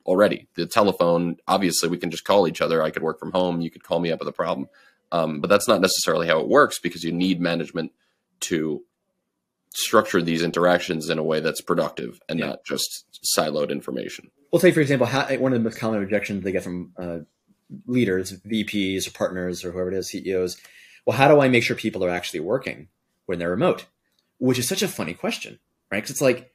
already. 0.06 0.46
The 0.54 0.66
telephone, 0.66 1.36
obviously, 1.48 1.88
we 1.88 1.96
can 1.96 2.10
just 2.10 2.24
call 2.24 2.46
each 2.46 2.60
other. 2.60 2.82
I 2.82 2.90
could 2.90 3.02
work 3.02 3.18
from 3.18 3.32
home. 3.32 3.60
You 3.60 3.70
could 3.70 3.82
call 3.82 4.00
me 4.00 4.12
up 4.12 4.18
with 4.18 4.28
a 4.28 4.32
problem, 4.32 4.68
um, 5.12 5.40
but 5.40 5.48
that's 5.48 5.68
not 5.68 5.80
necessarily 5.80 6.26
how 6.28 6.40
it 6.40 6.48
works 6.48 6.78
because 6.78 7.02
you 7.02 7.12
need 7.12 7.40
management 7.40 7.92
to 8.40 8.82
structure 9.74 10.22
these 10.22 10.42
interactions 10.42 11.10
in 11.10 11.18
a 11.18 11.22
way 11.22 11.40
that's 11.40 11.60
productive 11.60 12.20
and 12.28 12.38
yeah. 12.38 12.46
not 12.46 12.64
just 12.64 13.04
siloed 13.36 13.70
information. 13.70 14.30
We'll 14.52 14.60
take, 14.60 14.74
for 14.74 14.80
example, 14.80 15.06
how, 15.06 15.26
one 15.36 15.52
of 15.52 15.58
the 15.58 15.64
most 15.64 15.78
common 15.78 16.02
objections 16.02 16.44
they 16.44 16.52
get 16.52 16.62
from 16.62 16.92
uh, 16.96 17.18
leaders, 17.86 18.32
VPs 18.40 19.06
or 19.06 19.12
partners 19.12 19.64
or 19.64 19.72
whoever 19.72 19.92
it 19.92 19.96
is, 19.96 20.08
CEOs. 20.08 20.56
Well, 21.06 21.16
how 21.16 21.28
do 21.28 21.40
I 21.40 21.48
make 21.48 21.62
sure 21.62 21.76
people 21.76 22.04
are 22.04 22.10
actually 22.10 22.40
working 22.40 22.88
when 23.26 23.38
they're 23.38 23.50
remote? 23.50 23.86
Which 24.38 24.58
is 24.58 24.68
such 24.68 24.82
a 24.82 24.88
funny 24.88 25.14
question, 25.14 25.58
right? 25.90 25.98
Because 25.98 26.10
it's 26.10 26.20
like, 26.20 26.50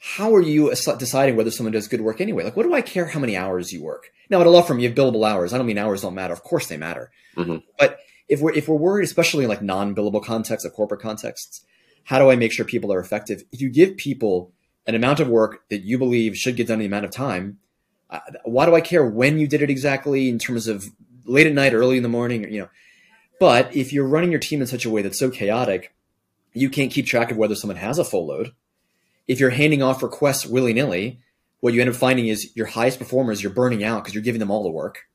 how 0.00 0.34
are 0.34 0.40
you 0.40 0.70
deciding 0.70 1.36
whether 1.36 1.50
someone 1.50 1.72
does 1.72 1.88
good 1.88 2.00
work 2.00 2.20
anyway? 2.20 2.42
Like, 2.44 2.56
what 2.56 2.62
do 2.62 2.74
I 2.74 2.80
care 2.80 3.06
how 3.06 3.20
many 3.20 3.36
hours 3.36 3.72
you 3.72 3.82
work? 3.82 4.10
Now, 4.30 4.40
at 4.40 4.46
a 4.46 4.50
law 4.50 4.62
firm, 4.62 4.78
you 4.78 4.88
have 4.88 4.96
billable 4.96 5.28
hours. 5.28 5.52
I 5.52 5.58
don't 5.58 5.66
mean 5.66 5.78
hours 5.78 6.02
don't 6.02 6.14
matter. 6.14 6.32
Of 6.32 6.42
course 6.42 6.68
they 6.68 6.78
matter. 6.78 7.10
Mm-hmm. 7.36 7.58
But 7.78 7.98
if 8.28 8.40
we're 8.40 8.52
if 8.52 8.66
we're 8.66 8.76
worried, 8.76 9.04
especially 9.04 9.44
in 9.44 9.50
like 9.50 9.60
non-billable 9.60 10.24
contexts, 10.24 10.66
or 10.66 10.70
corporate 10.70 11.02
contexts, 11.02 11.66
how 12.04 12.18
do 12.18 12.30
I 12.30 12.36
make 12.36 12.52
sure 12.52 12.64
people 12.64 12.92
are 12.92 13.00
effective? 13.00 13.44
If 13.52 13.60
you 13.60 13.68
give 13.68 13.96
people 13.96 14.52
an 14.86 14.94
amount 14.94 15.20
of 15.20 15.28
work 15.28 15.68
that 15.68 15.82
you 15.82 15.98
believe 15.98 16.36
should 16.36 16.56
get 16.56 16.68
done 16.68 16.74
in 16.74 16.80
the 16.80 16.86
amount 16.86 17.04
of 17.04 17.10
time, 17.10 17.58
uh, 18.10 18.20
why 18.44 18.66
do 18.66 18.74
I 18.74 18.80
care 18.80 19.04
when 19.04 19.38
you 19.38 19.46
did 19.46 19.62
it 19.62 19.70
exactly 19.70 20.28
in 20.28 20.38
terms 20.38 20.66
of 20.66 20.86
late 21.24 21.46
at 21.46 21.52
night, 21.52 21.74
early 21.74 21.96
in 21.96 22.02
the 22.02 22.08
morning, 22.08 22.44
or, 22.44 22.48
you 22.48 22.60
know? 22.60 22.68
But 23.38 23.74
if 23.74 23.92
you're 23.92 24.06
running 24.06 24.30
your 24.30 24.40
team 24.40 24.60
in 24.60 24.66
such 24.66 24.84
a 24.84 24.90
way 24.90 25.02
that's 25.02 25.18
so 25.18 25.30
chaotic, 25.30 25.94
you 26.52 26.68
can't 26.68 26.90
keep 26.90 27.06
track 27.06 27.30
of 27.30 27.36
whether 27.36 27.54
someone 27.54 27.76
has 27.76 27.98
a 27.98 28.04
full 28.04 28.26
load. 28.26 28.52
If 29.26 29.40
you're 29.40 29.50
handing 29.50 29.82
off 29.82 30.02
requests 30.02 30.44
willy 30.44 30.74
nilly, 30.74 31.20
what 31.60 31.72
you 31.72 31.80
end 31.80 31.90
up 31.90 31.96
finding 31.96 32.28
is 32.28 32.54
your 32.54 32.66
highest 32.66 32.98
performers 32.98 33.42
you're 33.42 33.52
burning 33.52 33.84
out 33.84 34.02
because 34.02 34.14
you're 34.14 34.22
giving 34.22 34.40
them 34.40 34.50
all 34.50 34.62
the 34.62 34.70
work, 34.70 35.06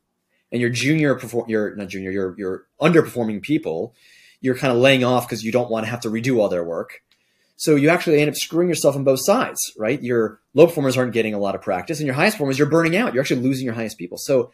and 0.51 0.61
your 0.61 0.69
junior 0.69 1.15
perform, 1.15 1.49
your 1.49 1.75
not 1.75 1.89
junior, 1.89 2.11
your 2.11 2.35
your 2.37 2.65
underperforming 2.81 3.41
people 3.41 3.95
you're 4.45 4.55
kind 4.55 4.71
of 4.71 4.77
laying 4.77 5.03
off 5.03 5.27
because 5.27 5.43
you 5.43 5.51
don't 5.51 5.71
want 5.71 5.85
to 5.85 5.89
have 5.89 6.01
to 6.01 6.09
redo 6.09 6.37
all 6.37 6.49
their 6.49 6.63
work. 6.63 7.01
So 7.57 7.75
you 7.75 7.89
actually 7.89 8.19
end 8.19 8.29
up 8.29 8.35
screwing 8.35 8.67
yourself 8.67 8.95
on 8.95 9.03
both 9.03 9.23
sides, 9.23 9.59
right? 9.77 10.01
Your 10.01 10.41
low 10.53 10.67
performers 10.67 10.97
aren't 10.97 11.13
getting 11.13 11.33
a 11.33 11.39
lot 11.39 11.55
of 11.55 11.61
practice, 11.61 11.99
and 11.99 12.05
your 12.05 12.15
highest 12.15 12.35
performers, 12.35 12.59
you're 12.59 12.69
burning 12.69 12.97
out. 12.97 13.13
You're 13.13 13.21
actually 13.21 13.41
losing 13.41 13.65
your 13.65 13.75
highest 13.75 13.97
people. 13.97 14.17
So 14.17 14.51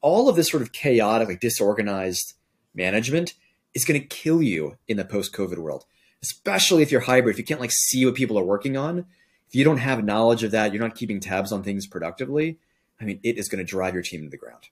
all 0.00 0.28
of 0.28 0.36
this 0.36 0.50
sort 0.50 0.62
of 0.62 0.72
chaotic, 0.72 1.28
like 1.28 1.40
disorganized 1.40 2.34
management 2.74 3.34
is 3.74 3.84
going 3.84 4.00
to 4.00 4.06
kill 4.06 4.42
you 4.42 4.76
in 4.86 4.96
the 4.96 5.04
post-COVID 5.04 5.58
world, 5.58 5.86
especially 6.22 6.82
if 6.82 6.92
you're 6.92 7.00
hybrid. 7.00 7.34
If 7.34 7.38
you 7.38 7.44
can't 7.44 7.60
like 7.60 7.72
see 7.72 8.04
what 8.04 8.14
people 8.14 8.38
are 8.38 8.44
working 8.44 8.76
on, 8.76 9.06
if 9.48 9.54
you 9.54 9.64
don't 9.64 9.78
have 9.78 10.04
knowledge 10.04 10.42
of 10.42 10.50
that, 10.50 10.72
you're 10.72 10.82
not 10.82 10.94
keeping 10.94 11.20
tabs 11.20 11.52
on 11.52 11.62
things 11.62 11.86
productively. 11.86 12.58
I 13.00 13.04
mean, 13.04 13.20
it 13.22 13.38
is 13.38 13.48
going 13.48 13.64
to 13.64 13.70
drive 13.70 13.94
your 13.94 14.02
team 14.02 14.24
to 14.24 14.30
the 14.30 14.36
ground. 14.36 14.68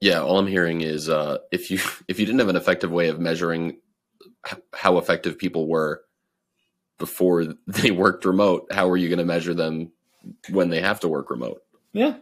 Yeah, 0.00 0.20
all 0.20 0.38
I'm 0.38 0.46
hearing 0.46 0.80
is 0.80 1.08
uh, 1.08 1.38
if 1.50 1.70
you 1.70 1.78
if 2.08 2.18
you 2.18 2.26
didn't 2.26 2.38
have 2.38 2.48
an 2.48 2.56
effective 2.56 2.90
way 2.90 3.08
of 3.08 3.20
measuring 3.20 3.78
how 4.72 4.98
effective 4.98 5.38
people 5.38 5.68
were 5.68 6.02
before 6.98 7.54
they 7.66 7.90
worked 7.90 8.24
remote, 8.24 8.68
how 8.72 8.88
are 8.90 8.96
you 8.96 9.08
going 9.08 9.18
to 9.18 9.24
measure 9.24 9.54
them 9.54 9.92
when 10.50 10.68
they 10.70 10.80
have 10.80 11.00
to 11.00 11.08
work 11.08 11.30
remote? 11.30 11.62
Yeah. 11.92 12.16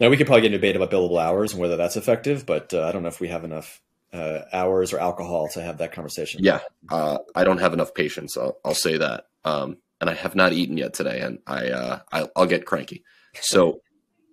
Now 0.00 0.08
we 0.08 0.16
could 0.16 0.26
probably 0.26 0.42
get 0.42 0.52
into 0.52 0.56
a 0.56 0.60
debate 0.60 0.76
about 0.76 0.90
billable 0.90 1.22
hours 1.22 1.52
and 1.52 1.60
whether 1.60 1.76
that's 1.76 1.96
effective, 1.96 2.44
but 2.46 2.74
uh, 2.74 2.84
I 2.84 2.92
don't 2.92 3.02
know 3.02 3.08
if 3.08 3.20
we 3.20 3.28
have 3.28 3.44
enough 3.44 3.80
uh, 4.12 4.40
hours 4.52 4.92
or 4.92 4.98
alcohol 4.98 5.48
to 5.48 5.62
have 5.62 5.78
that 5.78 5.92
conversation. 5.92 6.40
Yeah, 6.42 6.60
uh, 6.90 7.18
I 7.34 7.44
don't 7.44 7.58
have 7.58 7.72
enough 7.72 7.94
patience. 7.94 8.36
I'll, 8.36 8.56
I'll 8.64 8.74
say 8.74 8.96
that. 8.96 9.26
Um, 9.44 9.78
and 10.00 10.10
I 10.10 10.14
have 10.14 10.34
not 10.34 10.52
eaten 10.52 10.76
yet 10.76 10.94
today, 10.94 11.20
and 11.20 11.38
I, 11.46 11.68
uh, 11.68 11.98
I 12.12 12.28
will 12.36 12.46
get 12.46 12.66
cranky. 12.66 13.04
So 13.40 13.80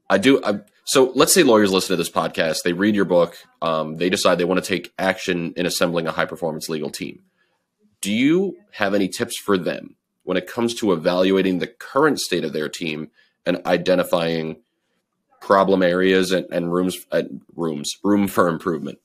I 0.10 0.18
do. 0.18 0.42
I, 0.44 0.60
so 0.86 1.12
let's 1.16 1.34
say 1.34 1.44
lawyers 1.44 1.72
listen 1.72 1.94
to 1.94 1.96
this 1.96 2.10
podcast, 2.10 2.64
they 2.64 2.74
read 2.74 2.96
your 2.96 3.06
book, 3.06 3.38
um, 3.62 3.98
they 3.98 4.10
decide 4.10 4.38
they 4.38 4.46
want 4.46 4.64
to 4.64 4.68
take 4.68 4.92
action 5.00 5.54
in 5.56 5.66
assembling 5.66 6.08
a 6.08 6.12
high 6.12 6.26
performance 6.26 6.70
legal 6.70 6.90
team. 6.90 7.22
Do 8.02 8.12
you 8.12 8.58
have 8.72 8.94
any 8.94 9.08
tips 9.08 9.38
for 9.38 9.58
them 9.58 9.96
when 10.24 10.38
it 10.38 10.48
comes 10.48 10.74
to 10.76 10.92
evaluating 10.92 11.60
the 11.60 11.68
current 11.68 12.20
state 12.20 12.44
of 12.44 12.54
their 12.54 12.70
team 12.70 13.10
and 13.46 13.62
identifying 13.66 14.58
problem 15.40 15.82
areas 15.84 16.32
and, 16.32 16.46
and 16.52 16.72
rooms, 16.72 17.06
uh, 17.12 17.24
rooms, 17.56 17.98
room 18.04 18.28
for 18.28 18.48
improvement? 18.48 19.00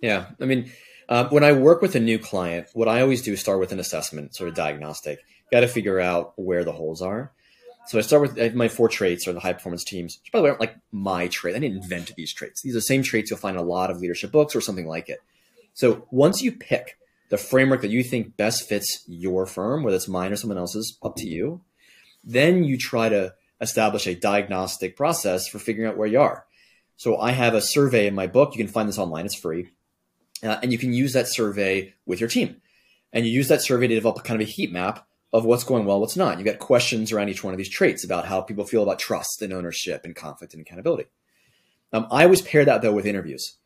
Yeah, 0.00 0.26
I 0.40 0.44
mean, 0.44 0.70
uh, 1.08 1.28
when 1.28 1.44
I 1.44 1.52
work 1.52 1.82
with 1.82 1.94
a 1.94 2.00
new 2.00 2.18
client, 2.18 2.68
what 2.74 2.88
I 2.88 3.00
always 3.00 3.22
do 3.22 3.32
is 3.32 3.40
start 3.40 3.60
with 3.60 3.72
an 3.72 3.80
assessment, 3.80 4.34
sort 4.34 4.48
of 4.48 4.54
diagnostic. 4.54 5.20
Got 5.50 5.60
to 5.60 5.68
figure 5.68 6.00
out 6.00 6.32
where 6.36 6.64
the 6.64 6.72
holes 6.72 7.02
are. 7.02 7.32
So 7.86 7.98
I 7.98 8.00
start 8.00 8.22
with 8.22 8.54
my 8.54 8.68
four 8.68 8.88
traits 8.88 9.28
or 9.28 9.34
the 9.34 9.40
high 9.40 9.52
performance 9.52 9.84
teams. 9.84 10.18
Which, 10.22 10.32
by 10.32 10.38
the 10.38 10.44
way, 10.44 10.48
aren't 10.50 10.60
like 10.60 10.76
my 10.90 11.28
trait. 11.28 11.54
I 11.54 11.58
didn't 11.58 11.82
invent 11.82 12.14
these 12.16 12.32
traits. 12.32 12.62
These 12.62 12.72
are 12.72 12.78
the 12.78 12.82
same 12.82 13.02
traits 13.02 13.30
you'll 13.30 13.38
find 13.38 13.56
in 13.56 13.62
a 13.62 13.66
lot 13.66 13.90
of 13.90 14.00
leadership 14.00 14.32
books 14.32 14.56
or 14.56 14.62
something 14.62 14.86
like 14.86 15.10
it. 15.10 15.18
So 15.74 16.06
once 16.10 16.40
you 16.40 16.52
pick 16.52 16.98
the 17.30 17.36
framework 17.36 17.82
that 17.82 17.90
you 17.90 18.02
think 18.02 18.36
best 18.36 18.68
fits 18.68 19.04
your 19.06 19.46
firm, 19.46 19.82
whether 19.82 19.96
it's 19.96 20.08
mine 20.08 20.32
or 20.32 20.36
someone 20.36 20.58
else's, 20.58 20.98
up 21.02 21.16
to 21.16 21.26
you, 21.26 21.62
then 22.22 22.64
you 22.64 22.78
try 22.78 23.08
to 23.08 23.34
establish 23.60 24.06
a 24.06 24.14
diagnostic 24.14 24.96
process 24.96 25.48
for 25.48 25.58
figuring 25.58 25.88
out 25.88 25.96
where 25.96 26.08
you 26.08 26.20
are. 26.20 26.46
So 26.96 27.18
I 27.18 27.32
have 27.32 27.54
a 27.54 27.60
survey 27.60 28.06
in 28.06 28.14
my 28.14 28.26
book. 28.26 28.54
You 28.54 28.64
can 28.64 28.72
find 28.72 28.88
this 28.88 28.98
online. 28.98 29.26
It's 29.26 29.34
free. 29.34 29.70
Uh, 30.42 30.58
and 30.62 30.72
you 30.72 30.78
can 30.78 30.92
use 30.92 31.12
that 31.14 31.28
survey 31.28 31.94
with 32.06 32.20
your 32.20 32.28
team. 32.28 32.60
And 33.12 33.24
you 33.24 33.32
use 33.32 33.48
that 33.48 33.62
survey 33.62 33.86
to 33.88 33.94
develop 33.94 34.18
a 34.18 34.22
kind 34.22 34.40
of 34.40 34.46
a 34.46 34.50
heat 34.50 34.72
map 34.72 35.06
of 35.32 35.44
what's 35.44 35.64
going 35.64 35.84
well, 35.84 36.00
what's 36.00 36.16
not. 36.16 36.38
You've 36.38 36.46
got 36.46 36.58
questions 36.58 37.10
around 37.10 37.28
each 37.28 37.42
one 37.42 37.54
of 37.54 37.58
these 37.58 37.68
traits 37.68 38.04
about 38.04 38.26
how 38.26 38.40
people 38.40 38.64
feel 38.64 38.82
about 38.82 38.98
trust 38.98 39.42
and 39.42 39.52
ownership 39.52 40.04
and 40.04 40.14
conflict 40.14 40.54
and 40.54 40.60
accountability. 40.60 41.08
Um, 41.92 42.06
I 42.10 42.24
always 42.24 42.42
pair 42.42 42.64
that 42.64 42.82
though 42.82 42.92
with 42.92 43.06
interviews 43.06 43.56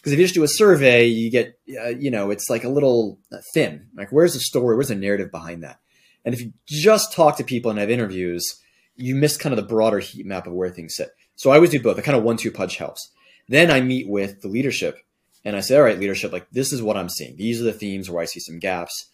because 0.00 0.12
if 0.12 0.18
you 0.18 0.24
just 0.24 0.34
do 0.34 0.42
a 0.42 0.48
survey, 0.48 1.04
you 1.04 1.30
get, 1.30 1.58
uh, 1.78 1.88
you 1.88 2.10
know, 2.10 2.30
it's 2.30 2.48
like 2.48 2.64
a 2.64 2.70
little 2.70 3.18
uh, 3.30 3.36
thin. 3.52 3.88
Like, 3.94 4.10
where's 4.10 4.32
the 4.32 4.40
story? 4.40 4.74
Where's 4.74 4.88
the 4.88 4.94
narrative 4.94 5.30
behind 5.30 5.62
that? 5.62 5.78
And 6.24 6.34
if 6.34 6.40
you 6.40 6.52
just 6.66 7.12
talk 7.12 7.36
to 7.36 7.44
people 7.44 7.70
and 7.70 7.78
have 7.78 7.90
interviews, 7.90 8.60
you 8.96 9.14
miss 9.14 9.36
kind 9.36 9.52
of 9.52 9.56
the 9.56 9.68
broader 9.68 9.98
heat 9.98 10.24
map 10.24 10.46
of 10.46 10.54
where 10.54 10.70
things 10.70 10.96
sit. 10.96 11.10
So 11.36 11.50
I 11.50 11.56
always 11.56 11.70
do 11.70 11.82
both. 11.82 11.98
A 11.98 12.02
kind 12.02 12.16
of 12.16 12.24
one-two 12.24 12.50
punch 12.50 12.76
helps. 12.76 13.10
Then 13.48 13.70
I 13.70 13.80
meet 13.80 14.08
with 14.08 14.40
the 14.40 14.48
leadership 14.48 14.98
and 15.44 15.56
I 15.56 15.60
say, 15.60 15.76
all 15.76 15.82
right, 15.82 15.98
leadership, 15.98 16.32
like 16.32 16.46
this 16.50 16.72
is 16.72 16.82
what 16.82 16.96
I'm 16.96 17.08
seeing. 17.08 17.36
These 17.36 17.60
are 17.60 17.64
the 17.64 17.72
themes 17.72 18.10
where 18.10 18.22
I 18.22 18.26
see 18.26 18.40
some 18.40 18.58
gaps 18.58 19.10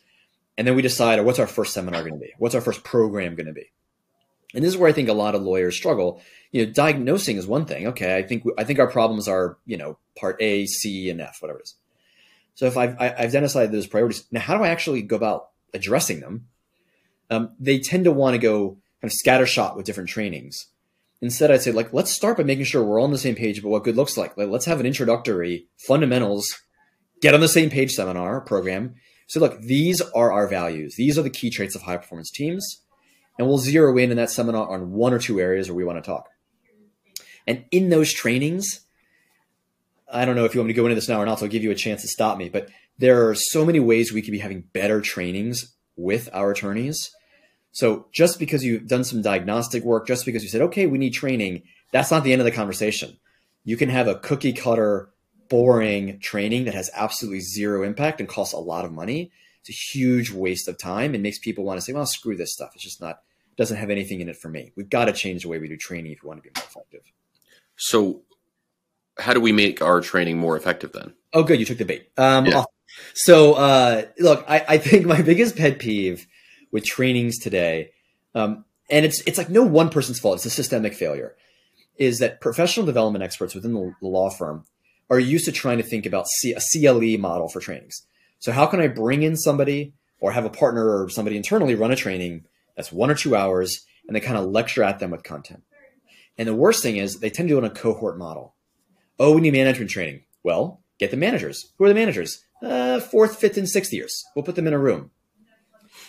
and 0.56 0.66
then 0.66 0.74
we 0.74 0.82
decide, 0.82 1.20
what's 1.24 1.38
our 1.38 1.46
first 1.46 1.74
seminar 1.74 2.00
going 2.02 2.14
to 2.14 2.20
be? 2.20 2.32
What's 2.38 2.54
our 2.54 2.60
first 2.60 2.82
program 2.82 3.34
going 3.34 3.46
to 3.46 3.52
be? 3.52 3.70
And 4.54 4.64
this 4.64 4.72
is 4.72 4.78
where 4.78 4.88
I 4.88 4.92
think 4.92 5.08
a 5.08 5.14
lot 5.14 5.34
of 5.34 5.42
lawyers 5.42 5.76
struggle. 5.76 6.20
You 6.52 6.64
know, 6.64 6.72
diagnosing 6.72 7.36
is 7.36 7.46
one 7.46 7.66
thing. 7.66 7.88
Okay, 7.88 8.16
I 8.16 8.22
think 8.22 8.44
I 8.56 8.64
think 8.64 8.78
our 8.78 8.90
problems 8.90 9.28
are 9.28 9.58
you 9.66 9.76
know 9.76 9.98
part 10.18 10.40
A, 10.40 10.66
C, 10.66 11.10
and 11.10 11.20
F, 11.20 11.38
whatever 11.40 11.58
it 11.58 11.64
is. 11.64 11.74
So 12.54 12.66
if 12.66 12.76
I've, 12.76 12.96
I've 12.98 13.12
identified 13.16 13.70
those 13.70 13.86
priorities, 13.86 14.24
now 14.30 14.40
how 14.40 14.56
do 14.56 14.64
I 14.64 14.68
actually 14.68 15.02
go 15.02 15.16
about 15.16 15.48
addressing 15.74 16.20
them? 16.20 16.46
Um, 17.28 17.50
they 17.60 17.78
tend 17.78 18.04
to 18.04 18.12
want 18.12 18.34
to 18.34 18.38
go 18.38 18.78
kind 19.02 19.12
of 19.12 19.12
scattershot 19.12 19.76
with 19.76 19.84
different 19.84 20.08
trainings. 20.08 20.66
Instead, 21.20 21.50
I'd 21.50 21.62
say 21.62 21.72
like 21.72 21.92
let's 21.92 22.10
start 22.10 22.36
by 22.36 22.44
making 22.44 22.64
sure 22.64 22.82
we're 22.82 22.98
all 22.98 23.06
on 23.06 23.12
the 23.12 23.18
same 23.18 23.34
page 23.34 23.58
about 23.58 23.70
what 23.70 23.84
good 23.84 23.96
looks 23.96 24.16
like. 24.16 24.36
like 24.36 24.48
let's 24.48 24.66
have 24.66 24.80
an 24.80 24.86
introductory 24.86 25.66
fundamentals, 25.86 26.46
get 27.20 27.34
on 27.34 27.40
the 27.40 27.48
same 27.48 27.68
page 27.68 27.92
seminar 27.92 28.40
program, 28.40 28.94
so 29.26 29.40
look, 29.40 29.60
these 29.60 30.00
are 30.00 30.32
our 30.32 30.46
values. 30.46 30.94
These 30.96 31.18
are 31.18 31.22
the 31.22 31.30
key 31.30 31.50
traits 31.50 31.74
of 31.74 31.82
high 31.82 31.96
performance 31.96 32.30
teams. 32.30 32.82
And 33.38 33.46
we'll 33.46 33.58
zero 33.58 33.96
in 33.98 34.10
in 34.10 34.16
that 34.16 34.30
seminar 34.30 34.68
on 34.68 34.92
one 34.92 35.12
or 35.12 35.18
two 35.18 35.40
areas 35.40 35.68
where 35.68 35.76
we 35.76 35.84
want 35.84 36.02
to 36.02 36.08
talk. 36.08 36.28
And 37.46 37.64
in 37.70 37.90
those 37.90 38.12
trainings, 38.12 38.80
I 40.10 40.24
don't 40.24 40.36
know 40.36 40.44
if 40.44 40.54
you 40.54 40.60
want 40.60 40.68
me 40.68 40.74
to 40.74 40.76
go 40.80 40.86
into 40.86 40.94
this 40.94 41.08
now 41.08 41.20
or 41.20 41.26
not, 41.26 41.38
so 41.38 41.46
I'll 41.46 41.50
give 41.50 41.62
you 41.62 41.70
a 41.70 41.76
chance 41.76 42.02
to 42.02 42.08
stop 42.08 42.38
me. 42.38 42.48
But 42.48 42.68
there 42.98 43.28
are 43.28 43.34
so 43.34 43.64
many 43.64 43.80
ways 43.80 44.12
we 44.12 44.22
could 44.22 44.32
be 44.32 44.38
having 44.38 44.64
better 44.72 45.00
trainings 45.00 45.74
with 45.96 46.28
our 46.32 46.52
attorneys. 46.52 47.10
So 47.72 48.06
just 48.12 48.38
because 48.38 48.64
you've 48.64 48.88
done 48.88 49.04
some 49.04 49.20
diagnostic 49.22 49.84
work, 49.84 50.06
just 50.06 50.24
because 50.24 50.42
you 50.42 50.48
said, 50.48 50.62
okay, 50.62 50.86
we 50.86 50.98
need 50.98 51.10
training, 51.10 51.62
that's 51.92 52.10
not 52.10 52.24
the 52.24 52.32
end 52.32 52.40
of 52.40 52.46
the 52.46 52.52
conversation. 52.52 53.18
You 53.64 53.76
can 53.76 53.90
have 53.90 54.08
a 54.08 54.18
cookie 54.18 54.52
cutter, 54.52 55.10
boring 55.48 56.18
training 56.20 56.64
that 56.64 56.74
has 56.74 56.90
absolutely 56.94 57.40
zero 57.40 57.82
impact 57.82 58.20
and 58.20 58.28
costs 58.28 58.54
a 58.54 58.58
lot 58.58 58.84
of 58.84 58.92
money. 58.92 59.30
It's 59.60 59.70
a 59.70 59.98
huge 59.98 60.30
waste 60.30 60.68
of 60.68 60.78
time 60.78 61.14
and 61.14 61.22
makes 61.22 61.38
people 61.38 61.64
want 61.64 61.78
to 61.78 61.82
say, 61.84 61.92
well, 61.92 62.06
screw 62.06 62.36
this 62.36 62.52
stuff. 62.52 62.70
It's 62.74 62.84
just 62.84 63.00
not, 63.00 63.18
doesn't 63.56 63.76
have 63.76 63.90
anything 63.90 64.20
in 64.20 64.28
it 64.28 64.36
for 64.36 64.48
me. 64.48 64.72
We've 64.76 64.90
got 64.90 65.06
to 65.06 65.12
change 65.12 65.42
the 65.42 65.48
way 65.48 65.58
we 65.58 65.68
do 65.68 65.76
training 65.76 66.12
if 66.12 66.22
we 66.22 66.28
want 66.28 66.42
to 66.42 66.48
be 66.48 66.50
more 66.54 66.64
effective. 66.66 67.02
So 67.76 68.22
how 69.18 69.32
do 69.32 69.40
we 69.40 69.52
make 69.52 69.82
our 69.82 70.00
training 70.00 70.38
more 70.38 70.56
effective 70.56 70.92
then? 70.92 71.14
Oh, 71.32 71.42
good. 71.42 71.58
You 71.58 71.64
took 71.64 71.78
the 71.78 71.84
bait. 71.84 72.10
Um, 72.16 72.46
yeah. 72.46 72.64
So, 73.14 73.54
uh, 73.54 74.04
look, 74.18 74.44
I, 74.48 74.64
I, 74.68 74.78
think 74.78 75.04
my 75.06 75.20
biggest 75.22 75.56
pet 75.56 75.78
peeve 75.78 76.26
with 76.70 76.84
trainings 76.84 77.38
today, 77.38 77.90
um, 78.34 78.64
and 78.88 79.04
it's 79.04 79.22
it's 79.26 79.36
like 79.36 79.50
no 79.50 79.62
one 79.62 79.90
person's 79.90 80.18
fault. 80.18 80.36
It's 80.36 80.46
a 80.46 80.50
systemic 80.50 80.94
failure. 80.94 81.36
Is 81.98 82.20
that 82.20 82.40
professional 82.40 82.86
development 82.86 83.24
experts 83.24 83.54
within 83.54 83.74
the 83.74 83.92
law 84.00 84.30
firm 84.30 84.64
are 85.10 85.18
used 85.18 85.44
to 85.46 85.52
trying 85.52 85.78
to 85.78 85.84
think 85.84 86.06
about 86.06 86.26
C- 86.26 86.54
a 86.54 86.60
CLE 86.60 87.18
model 87.18 87.48
for 87.48 87.60
trainings. 87.60 88.06
So, 88.38 88.52
how 88.52 88.66
can 88.66 88.80
I 88.80 88.88
bring 88.88 89.22
in 89.22 89.36
somebody 89.36 89.92
or 90.20 90.32
have 90.32 90.44
a 90.44 90.50
partner 90.50 91.02
or 91.02 91.08
somebody 91.08 91.36
internally 91.36 91.74
run 91.74 91.90
a 91.90 91.96
training 91.96 92.44
that's 92.76 92.92
one 92.92 93.10
or 93.10 93.14
two 93.14 93.34
hours, 93.34 93.84
and 94.06 94.14
they 94.14 94.20
kind 94.20 94.36
of 94.36 94.46
lecture 94.46 94.84
at 94.84 94.98
them 94.98 95.10
with 95.10 95.22
content. 95.22 95.62
And 96.38 96.46
the 96.46 96.54
worst 96.54 96.82
thing 96.82 96.96
is 96.96 97.18
they 97.18 97.30
tend 97.30 97.48
to 97.48 97.54
do 97.54 97.58
it 97.58 97.64
on 97.64 97.70
a 97.70 97.74
cohort 97.74 98.18
model. 98.18 98.54
Oh, 99.18 99.34
we 99.34 99.40
need 99.40 99.54
management 99.54 99.90
training. 99.90 100.22
Well, 100.42 100.82
get 100.98 101.10
the 101.10 101.16
managers. 101.16 101.72
Who 101.78 101.84
are 101.84 101.88
the 101.88 101.94
managers? 101.94 102.44
Uh, 102.62 103.00
fourth, 103.00 103.38
fifth, 103.38 103.56
and 103.56 103.68
sixth 103.68 103.92
years. 103.92 104.24
We'll 104.34 104.44
put 104.44 104.54
them 104.54 104.66
in 104.66 104.74
a 104.74 104.78
room. 104.78 105.10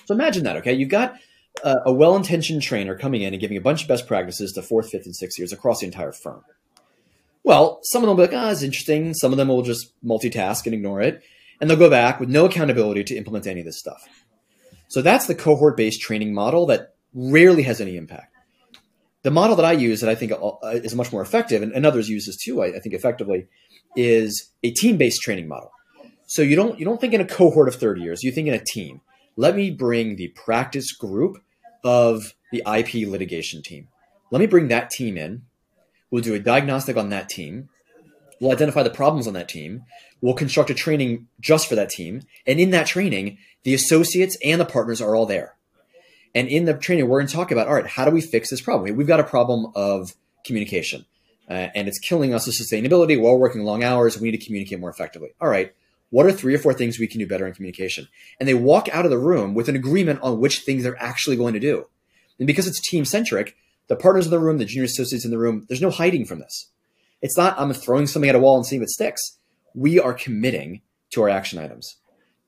So 0.06 0.14
imagine 0.14 0.44
that, 0.44 0.58
okay? 0.58 0.74
You've 0.74 0.90
got 0.90 1.16
uh, 1.64 1.80
a 1.86 1.94
well 1.94 2.16
intentioned 2.16 2.62
trainer 2.62 2.98
coming 2.98 3.22
in 3.22 3.34
and 3.34 3.42
giving 3.42 3.58
a 3.58 3.62
bunch 3.62 3.84
of 3.84 3.88
best 3.88 4.08
practices 4.08 4.52
to 4.54 4.62
fourth, 4.62 4.90
fifth, 4.90 5.06
and 5.06 5.16
sixth 5.16 5.40
years 5.40 5.54
across 5.54 5.80
the 5.80 5.86
entire 5.86 6.12
firm. 6.12 6.44
Well, 7.44 7.80
some 7.84 8.04
of 8.04 8.08
them 8.08 8.18
will 8.18 8.28
be 8.28 8.34
like, 8.34 8.44
ah, 8.44 8.50
oh, 8.50 8.52
it's 8.52 8.62
interesting. 8.62 9.14
Some 9.14 9.32
of 9.32 9.38
them 9.38 9.48
will 9.48 9.62
just 9.62 9.94
multitask 10.04 10.66
and 10.66 10.74
ignore 10.74 11.02
it. 11.02 11.24
And 11.60 11.70
they'll 11.70 11.78
go 11.78 11.90
back 11.90 12.20
with 12.20 12.30
no 12.30 12.46
accountability 12.46 13.04
to 13.06 13.16
implement 13.16 13.48
any 13.48 13.62
of 13.62 13.66
this 13.66 13.80
stuff. 13.80 14.06
So 14.88 15.02
that's 15.02 15.28
the 15.28 15.36
cohort 15.36 15.78
based 15.78 16.02
training 16.02 16.34
model 16.34 16.66
that 16.68 16.96
rarely 17.14 17.64
has 17.64 17.82
any 17.82 17.98
impact. 17.98 18.34
The 19.24 19.32
model 19.32 19.56
that 19.58 19.66
I 19.66 19.74
use 19.74 20.02
that 20.02 20.10
I 20.10 20.16
think 20.16 20.32
uh, 20.32 20.52
is 20.64 20.96
much 20.96 21.12
more 21.12 21.22
effective, 21.22 21.62
and, 21.62 21.74
and 21.74 21.86
others 21.86 22.08
use 22.08 22.26
this 22.28 22.38
too, 22.38 22.62
I, 22.62 22.68
I 22.76 22.80
think 22.80 22.96
effectively, 22.96 23.48
is 23.96 24.52
a 24.64 24.72
team 24.72 24.98
based 24.98 25.22
training 25.22 25.48
model. 25.48 25.72
So 26.28 26.42
you 26.42 26.56
don't 26.56 26.80
you 26.80 26.86
don't 26.86 27.02
think 27.02 27.14
in 27.14 27.22
a 27.22 27.26
cohort 27.26 27.68
of 27.68 27.76
30 27.76 28.02
years, 28.02 28.24
you 28.24 28.32
think 28.32 28.48
in 28.48 28.54
a 28.54 28.64
team. 28.64 29.02
Let 29.36 29.56
me 29.56 29.70
bring 29.70 30.16
the 30.16 30.30
practice 30.30 30.92
group 30.92 31.38
of 31.84 32.34
the 32.52 32.64
IP 32.66 33.08
litigation 33.08 33.62
team. 33.62 33.88
Let 34.32 34.40
me 34.40 34.48
bring 34.48 34.68
that 34.70 34.90
team 34.90 35.18
in. 35.18 35.44
We'll 36.10 36.24
do 36.24 36.34
a 36.34 36.40
diagnostic 36.40 36.98
on 36.98 37.10
that 37.10 37.30
team. 37.30 37.70
We'll 38.40 38.52
identify 38.52 38.84
the 38.84 38.90
problems 38.90 39.28
on 39.28 39.34
that 39.34 39.50
team. 39.50 39.84
We'll 40.22 40.34
construct 40.34 40.70
a 40.70 40.74
training 40.74 41.28
just 41.40 41.68
for 41.68 41.76
that 41.76 41.90
team. 41.90 42.22
And 42.46 42.60
in 42.60 42.72
that 42.72 42.88
training, 42.88 43.38
the 43.64 43.74
associates 43.74 44.38
and 44.44 44.62
the 44.62 44.66
partners 44.66 45.02
are 45.02 45.16
all 45.16 45.26
there. 45.26 45.56
And 46.36 46.48
in 46.48 46.66
the 46.66 46.74
training, 46.74 47.08
we're 47.08 47.20
going 47.20 47.28
to 47.28 47.34
talk 47.34 47.52
about 47.52 47.68
all 47.68 47.74
right, 47.74 47.88
how 47.88 48.06
do 48.06 48.12
we 48.12 48.22
fix 48.22 48.50
this 48.50 48.62
problem? 48.62 48.96
We've 48.96 49.08
got 49.08 49.20
a 49.20 49.24
problem 49.24 49.72
of 49.76 50.14
communication, 50.46 51.06
uh, 51.50 51.70
and 51.74 51.88
it's 51.88 52.00
killing 52.00 52.34
us 52.34 52.46
with 52.46 52.56
sustainability. 52.56 53.20
We're 53.20 53.36
working 53.36 53.64
long 53.64 53.84
hours. 53.84 54.20
We 54.20 54.30
need 54.30 54.40
to 54.40 54.46
communicate 54.46 54.80
more 54.80 54.90
effectively. 54.90 55.30
All 55.42 55.50
right, 55.50 55.74
what 56.10 56.26
are 56.26 56.32
three 56.32 56.54
or 56.54 56.60
four 56.60 56.74
things 56.74 57.00
we 57.00 57.08
can 57.08 57.20
do 57.20 57.28
better 57.28 57.48
in 57.48 57.54
communication? 57.54 58.08
And 58.40 58.48
they 58.48 58.54
walk 58.54 58.88
out 58.94 59.06
of 59.06 59.12
the 59.12 59.18
room 59.18 59.54
with 59.54 59.68
an 59.68 59.76
agreement 59.76 60.22
on 60.22 60.40
which 60.40 60.60
things 60.60 60.84
they're 60.84 61.02
actually 61.02 61.36
going 61.36 61.54
to 61.54 61.60
do. 61.60 61.88
And 62.40 62.48
because 62.48 62.68
it's 62.68 62.80
team 62.80 63.04
centric, 63.04 63.56
the 63.88 63.96
partners 63.96 64.26
in 64.26 64.32
the 64.32 64.40
room, 64.40 64.58
the 64.58 64.66
junior 64.66 64.86
associates 64.86 65.26
in 65.26 65.32
the 65.32 65.40
room, 65.40 65.66
there's 65.68 65.82
no 65.82 65.90
hiding 65.90 66.26
from 66.26 66.40
this. 66.40 66.68
It's 67.22 67.38
not 67.38 67.60
I'm 67.60 67.74
throwing 67.74 68.08
something 68.08 68.30
at 68.30 68.36
a 68.36 68.40
wall 68.40 68.58
and 68.58 68.66
seeing 68.66 68.82
if 68.82 68.86
it 68.86 68.92
sticks. 68.92 69.38
We 69.74 70.00
are 70.00 70.14
committing 70.14 70.82
to 71.12 71.22
our 71.24 71.30
action 71.30 71.60
items. 71.60 71.98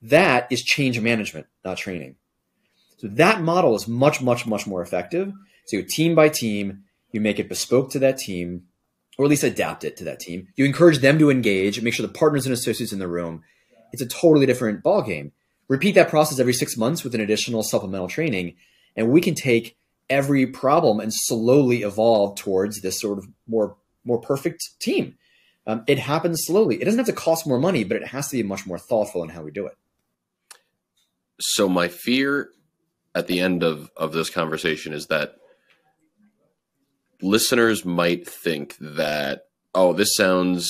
That 0.02 0.48
is 0.52 0.64
change 0.64 1.00
management, 1.00 1.48
not 1.66 1.78
training. 1.78 2.16
So 2.98 3.08
that 3.08 3.42
model 3.42 3.76
is 3.76 3.88
much, 3.88 4.22
much, 4.22 4.46
much 4.46 4.68
more 4.68 4.82
effective. 4.82 5.34
So 5.68 5.82
team 5.88 6.16
by 6.16 6.30
team, 6.30 6.84
you 7.12 7.22
make 7.22 7.40
it 7.40 7.50
bespoke 7.50 7.92
to 7.92 8.00
that 8.00 8.18
team, 8.18 8.64
or 9.18 9.26
at 9.26 9.30
least 9.30 9.44
adapt 9.44 9.84
it 9.84 9.98
to 9.98 10.04
that 10.06 10.20
team. 10.20 10.48
You 10.56 10.66
encourage 10.66 11.00
them 11.00 11.20
to 11.20 11.30
engage, 11.30 11.82
make 11.82 11.94
sure 11.94 12.06
the 12.06 12.14
partners 12.14 12.46
and 12.46 12.54
associates 12.54 12.94
in 12.94 13.00
the 13.00 13.08
room. 13.08 13.44
It's 13.92 14.02
a 14.02 14.08
totally 14.08 14.46
different 14.46 14.84
ballgame. 14.84 15.32
Repeat 15.68 15.96
that 15.96 16.10
process 16.10 16.40
every 16.40 16.54
six 16.54 16.78
months 16.78 17.04
with 17.04 17.16
an 17.16 17.22
additional 17.22 17.64
supplemental 17.64 18.08
training, 18.08 18.56
and 18.96 19.10
we 19.10 19.22
can 19.22 19.36
take 19.36 19.78
every 20.10 20.48
problem 20.48 21.00
and 21.00 21.14
slowly 21.14 21.84
evolve 21.84 22.38
towards 22.38 22.82
this 22.82 23.00
sort 23.00 23.18
of 23.20 23.28
more 23.48 23.78
more 24.10 24.20
perfect 24.20 24.62
team. 24.80 25.16
Um, 25.66 25.84
it 25.88 26.00
happens 26.00 26.46
slowly. 26.46 26.82
It 26.82 26.86
doesn't 26.86 26.98
have 26.98 27.06
to 27.08 27.14
cost 27.14 27.48
more 27.48 27.60
money, 27.60 27.84
but 27.84 27.98
it 27.98 28.08
has 28.08 28.28
to 28.30 28.38
be 28.38 28.44
much 28.44 28.66
more 28.66 28.80
thoughtful 28.80 29.24
in 29.24 29.30
how 29.30 29.44
we 29.44 29.52
do 29.52 29.66
it. 29.68 29.78
So 31.40 31.70
my 31.70 31.88
fear 31.88 32.50
at 33.16 33.28
the 33.28 33.40
end 33.40 33.64
of 33.64 33.90
of 33.96 34.12
this 34.12 34.30
conversation 34.30 34.94
is 34.94 35.08
that 35.08 35.36
listeners 37.22 37.86
might 37.86 38.28
think 38.28 38.76
that, 38.80 39.44
oh, 39.74 39.94
this 39.94 40.16
sounds 40.16 40.70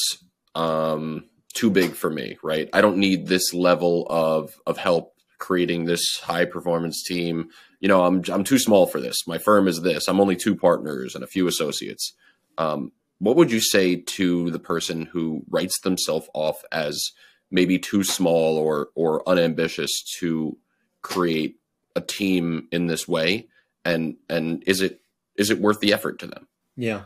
um, 0.56 1.26
too 1.54 1.70
big 1.70 1.94
for 1.94 2.10
me, 2.10 2.38
right? 2.44 2.70
I 2.74 2.82
don't 2.82 2.98
need 2.98 3.28
this 3.28 3.54
level 3.54 4.06
of 4.10 4.60
of 4.66 4.78
help 4.78 5.14
creating 5.38 5.86
this 5.86 6.20
high 6.20 6.46
performance 6.46 7.04
team. 7.04 7.50
You 7.80 7.88
know, 7.88 8.04
I'm 8.04 8.24
I'm 8.32 8.44
too 8.44 8.60
small 8.60 8.86
for 8.86 9.00
this. 9.00 9.28
My 9.28 9.38
firm 9.38 9.68
is 9.68 9.82
this. 9.82 10.08
I'm 10.08 10.20
only 10.20 10.36
two 10.36 10.56
partners 10.56 11.16
and 11.16 11.24
a 11.24 11.28
few 11.28 11.48
associates. 11.48 12.14
Um, 12.58 12.92
what 13.20 13.36
would 13.36 13.52
you 13.52 13.60
say 13.60 13.98
to 13.98 14.50
the 14.50 14.60
person 14.60 15.06
who 15.06 15.44
writes 15.50 15.80
themselves 15.82 16.30
off 16.34 16.64
as 16.72 17.12
maybe 17.52 17.78
too 17.78 18.04
small 18.04 18.58
or 18.58 18.90
or 18.96 19.28
unambitious 19.28 20.04
to 20.20 20.58
create 21.02 21.58
a 21.96 22.02
team 22.02 22.68
in 22.72 22.88
this 22.88 23.08
way? 23.08 23.48
And 23.86 24.16
and 24.30 24.64
is 24.66 24.82
it 24.82 25.02
is 25.36 25.50
it 25.50 25.60
worth 25.60 25.80
the 25.80 25.94
effort 25.94 26.20
to 26.20 26.28
them? 26.28 26.48
Yeah. 26.76 27.04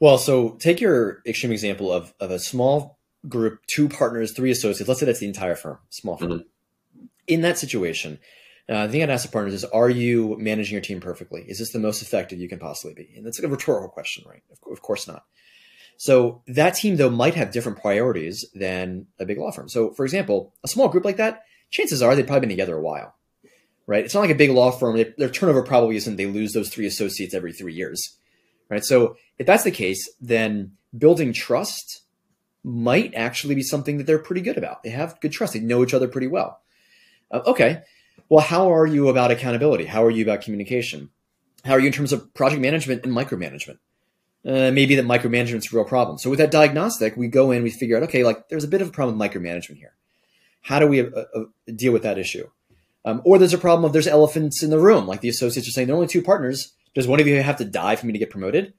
Well, 0.00 0.18
so 0.18 0.50
take 0.60 0.80
your 0.80 1.22
extreme 1.26 1.52
example 1.52 1.92
of, 1.92 2.12
of 2.18 2.32
a 2.32 2.40
small 2.40 2.98
group, 3.28 3.60
two 3.68 3.88
partners, 3.88 4.32
three 4.32 4.50
associates. 4.50 4.88
Let's 4.88 4.98
say 4.98 5.06
that's 5.06 5.20
the 5.20 5.28
entire 5.28 5.54
firm, 5.54 5.78
small 5.90 6.16
firm. 6.16 6.30
Mm-hmm. 6.30 7.06
In 7.28 7.42
that 7.42 7.56
situation, 7.56 8.18
uh, 8.68 8.86
the 8.86 8.92
thing 8.92 9.02
I'd 9.02 9.10
ask 9.10 9.26
the 9.26 9.32
partners 9.32 9.54
is, 9.54 9.64
are 9.64 9.90
you 9.90 10.36
managing 10.38 10.72
your 10.72 10.82
team 10.82 11.00
perfectly? 11.00 11.44
Is 11.46 11.58
this 11.58 11.72
the 11.72 11.78
most 11.78 12.02
effective 12.02 12.38
you 12.38 12.48
can 12.48 12.58
possibly 12.58 12.94
be? 12.94 13.12
And 13.16 13.26
that's 13.26 13.38
a 13.40 13.48
rhetorical 13.48 13.88
question, 13.88 14.24
right? 14.26 14.42
Of, 14.50 14.72
of 14.72 14.82
course 14.82 15.08
not. 15.08 15.24
So 15.96 16.42
that 16.46 16.74
team, 16.74 16.96
though, 16.96 17.10
might 17.10 17.34
have 17.34 17.52
different 17.52 17.80
priorities 17.80 18.46
than 18.54 19.06
a 19.18 19.26
big 19.26 19.38
law 19.38 19.50
firm. 19.50 19.68
So, 19.68 19.92
for 19.92 20.04
example, 20.04 20.54
a 20.64 20.68
small 20.68 20.88
group 20.88 21.04
like 21.04 21.18
that, 21.18 21.42
chances 21.70 22.02
are 22.02 22.14
they've 22.14 22.26
probably 22.26 22.40
been 22.40 22.56
together 22.56 22.76
a 22.76 22.82
while 22.82 23.14
right? 23.86 24.04
It's 24.04 24.14
not 24.14 24.20
like 24.20 24.30
a 24.30 24.34
big 24.34 24.50
law 24.50 24.70
firm. 24.70 24.96
They, 24.96 25.12
their 25.18 25.28
turnover 25.28 25.62
probably 25.62 25.96
isn't 25.96 26.16
they 26.16 26.26
lose 26.26 26.52
those 26.52 26.68
three 26.68 26.86
associates 26.86 27.34
every 27.34 27.52
three 27.52 27.74
years, 27.74 28.16
right? 28.68 28.84
So 28.84 29.16
if 29.38 29.46
that's 29.46 29.64
the 29.64 29.70
case, 29.70 30.08
then 30.20 30.72
building 30.96 31.32
trust 31.32 32.02
might 32.64 33.14
actually 33.14 33.54
be 33.54 33.62
something 33.62 33.98
that 33.98 34.06
they're 34.06 34.18
pretty 34.18 34.40
good 34.40 34.56
about. 34.56 34.82
They 34.82 34.90
have 34.90 35.20
good 35.20 35.32
trust. 35.32 35.54
They 35.54 35.60
know 35.60 35.82
each 35.82 35.94
other 35.94 36.08
pretty 36.08 36.28
well. 36.28 36.60
Uh, 37.30 37.40
okay. 37.46 37.82
Well, 38.28 38.44
how 38.44 38.72
are 38.72 38.86
you 38.86 39.08
about 39.08 39.30
accountability? 39.30 39.84
How 39.84 40.04
are 40.04 40.10
you 40.10 40.22
about 40.22 40.42
communication? 40.42 41.10
How 41.64 41.72
are 41.72 41.80
you 41.80 41.86
in 41.86 41.92
terms 41.92 42.12
of 42.12 42.32
project 42.34 42.60
management 42.60 43.04
and 43.04 43.14
micromanagement? 43.14 43.78
Uh, 44.44 44.72
maybe 44.72 44.96
that 44.96 45.04
micromanagement's 45.04 45.72
a 45.72 45.76
real 45.76 45.84
problem. 45.84 46.18
So 46.18 46.28
with 46.28 46.38
that 46.40 46.50
diagnostic, 46.50 47.16
we 47.16 47.28
go 47.28 47.52
in, 47.52 47.62
we 47.62 47.70
figure 47.70 47.96
out, 47.96 48.02
okay, 48.04 48.24
like 48.24 48.48
there's 48.48 48.64
a 48.64 48.68
bit 48.68 48.82
of 48.82 48.88
a 48.88 48.90
problem 48.90 49.18
with 49.18 49.30
micromanagement 49.30 49.76
here. 49.76 49.94
How 50.62 50.78
do 50.78 50.86
we 50.86 51.00
uh, 51.00 51.10
uh, 51.10 51.44
deal 51.74 51.92
with 51.92 52.02
that 52.02 52.18
issue? 52.18 52.48
Um, 53.04 53.20
or 53.24 53.38
there's 53.38 53.54
a 53.54 53.58
problem 53.58 53.84
of 53.84 53.92
there's 53.92 54.06
elephants 54.06 54.62
in 54.62 54.70
the 54.70 54.78
room, 54.78 55.06
like 55.06 55.20
the 55.20 55.28
associates 55.28 55.68
are 55.68 55.72
saying, 55.72 55.86
there 55.86 55.94
are 55.94 55.98
only 55.98 56.08
two 56.08 56.22
partners. 56.22 56.72
Does 56.94 57.08
one 57.08 57.20
of 57.20 57.26
you 57.26 57.40
have 57.42 57.56
to 57.56 57.64
die 57.64 57.96
for 57.96 58.06
me 58.06 58.12
to 58.12 58.18
get 58.18 58.30
promoted? 58.30 58.74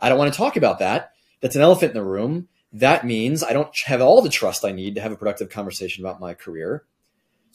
I 0.00 0.08
don't 0.08 0.18
want 0.18 0.32
to 0.32 0.36
talk 0.36 0.56
about 0.56 0.78
that. 0.80 1.12
That's 1.40 1.56
an 1.56 1.62
elephant 1.62 1.92
in 1.92 1.98
the 1.98 2.04
room. 2.04 2.48
That 2.72 3.06
means 3.06 3.42
I 3.42 3.52
don't 3.52 3.70
have 3.86 4.00
all 4.00 4.20
the 4.22 4.28
trust 4.28 4.64
I 4.64 4.72
need 4.72 4.94
to 4.96 5.00
have 5.00 5.12
a 5.12 5.16
productive 5.16 5.50
conversation 5.50 6.04
about 6.04 6.20
my 6.20 6.34
career. 6.34 6.84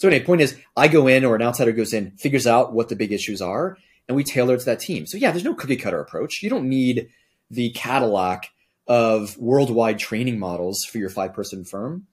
So 0.01 0.07
anyway, 0.07 0.25
point 0.25 0.41
is, 0.41 0.57
I 0.75 0.87
go 0.87 1.05
in 1.05 1.23
or 1.23 1.35
an 1.35 1.43
outsider 1.43 1.73
goes 1.73 1.93
in, 1.93 2.09
figures 2.17 2.47
out 2.47 2.73
what 2.73 2.89
the 2.89 2.95
big 2.95 3.11
issues 3.11 3.39
are, 3.39 3.77
and 4.07 4.15
we 4.15 4.23
tailor 4.23 4.55
it 4.55 4.61
to 4.61 4.65
that 4.65 4.79
team. 4.79 5.05
So 5.05 5.15
yeah, 5.15 5.29
there's 5.29 5.43
no 5.43 5.53
cookie 5.53 5.75
cutter 5.75 5.99
approach. 5.99 6.41
You 6.41 6.49
don't 6.49 6.67
need 6.67 7.09
the 7.51 7.69
Cadillac 7.69 8.49
of 8.87 9.37
worldwide 9.37 9.99
training 9.99 10.39
models 10.39 10.85
for 10.91 10.97
your 10.97 11.11
five 11.11 11.35
person 11.35 11.63
firm, 11.63 12.07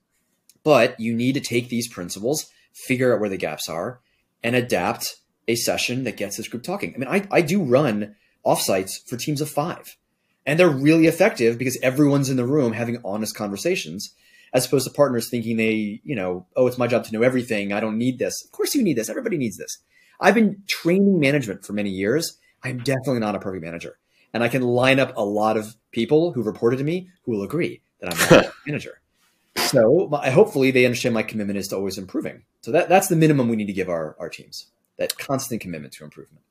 but 0.64 1.00
you 1.00 1.14
need 1.14 1.32
to 1.32 1.40
take 1.40 1.70
these 1.70 1.88
principles 1.88 2.50
figure 2.74 3.14
out 3.14 3.20
where 3.20 3.30
the 3.30 3.38
gaps 3.38 3.70
are, 3.70 4.00
and 4.42 4.54
adapt 4.54 5.16
a 5.48 5.54
session 5.54 6.04
that 6.04 6.18
gets 6.18 6.36
this 6.36 6.48
group 6.48 6.64
talking. 6.64 6.92
I 6.94 6.98
mean, 6.98 7.08
I, 7.08 7.26
I 7.38 7.40
do 7.40 7.62
run 7.62 8.16
offsites 8.44 9.02
for 9.06 9.16
teams 9.16 9.40
of 9.40 9.48
five. 9.48 9.96
And 10.44 10.60
they're 10.60 10.68
really 10.68 11.06
effective 11.06 11.56
because 11.56 11.78
everyone's 11.82 12.28
in 12.28 12.36
the 12.36 12.44
room 12.44 12.74
having 12.74 13.00
honest 13.02 13.34
conversations 13.34 14.14
as 14.52 14.66
opposed 14.66 14.86
to 14.86 14.92
partners 14.92 15.28
thinking 15.30 15.56
they, 15.56 16.00
you 16.04 16.16
know, 16.16 16.46
oh, 16.56 16.66
it's 16.66 16.78
my 16.78 16.86
job 16.86 17.04
to 17.04 17.12
know 17.12 17.22
everything. 17.22 17.72
I 17.72 17.80
don't 17.80 17.98
need 17.98 18.18
this. 18.18 18.34
Of 18.44 18.52
course 18.52 18.74
you 18.74 18.82
need 18.82 18.96
this. 18.96 19.08
Everybody 19.08 19.36
needs 19.36 19.56
this. 19.56 19.78
I've 20.20 20.34
been 20.34 20.62
training 20.66 21.20
management 21.20 21.64
for 21.64 21.72
many 21.72 21.90
years. 21.90 22.38
I'm 22.62 22.78
definitely 22.78 23.20
not 23.20 23.34
a 23.34 23.38
perfect 23.38 23.64
manager. 23.64 23.98
And 24.32 24.42
I 24.42 24.48
can 24.48 24.62
line 24.62 24.98
up 24.98 25.16
a 25.16 25.24
lot 25.24 25.56
of 25.56 25.76
people 25.92 26.32
who've 26.32 26.46
reported 26.46 26.78
to 26.78 26.84
me 26.84 27.08
who 27.22 27.32
will 27.32 27.42
agree 27.42 27.80
that 28.00 28.12
I'm 28.12 28.18
not 28.18 28.46
a 28.46 28.52
manager. 28.66 29.00
So 29.56 30.08
hopefully 30.08 30.70
they 30.70 30.84
understand 30.84 31.14
my 31.14 31.22
commitment 31.22 31.58
is 31.58 31.68
to 31.68 31.76
always 31.76 31.98
improving. 31.98 32.42
So 32.62 32.72
that, 32.72 32.88
that's 32.88 33.08
the 33.08 33.16
minimum 33.16 33.48
we 33.48 33.56
need 33.56 33.66
to 33.66 33.72
give 33.72 33.88
our, 33.88 34.16
our 34.18 34.28
teams, 34.28 34.66
that 34.98 35.18
constant 35.18 35.60
commitment 35.60 35.92
to 35.94 36.04
improvement. 36.04 36.44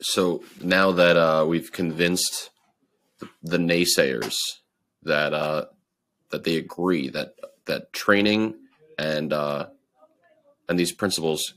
So 0.00 0.42
now 0.62 0.92
that 0.92 1.16
uh, 1.16 1.44
we've 1.46 1.72
convinced 1.72 2.50
the, 3.18 3.28
the 3.42 3.58
naysayers 3.58 4.34
that 5.02 5.32
uh, 5.32 5.66
that 6.30 6.44
they 6.44 6.56
agree 6.56 7.08
that 7.08 7.34
that 7.66 7.92
training 7.92 8.54
and 8.98 9.32
uh, 9.32 9.66
and 10.68 10.78
these 10.78 10.92
principles 10.92 11.54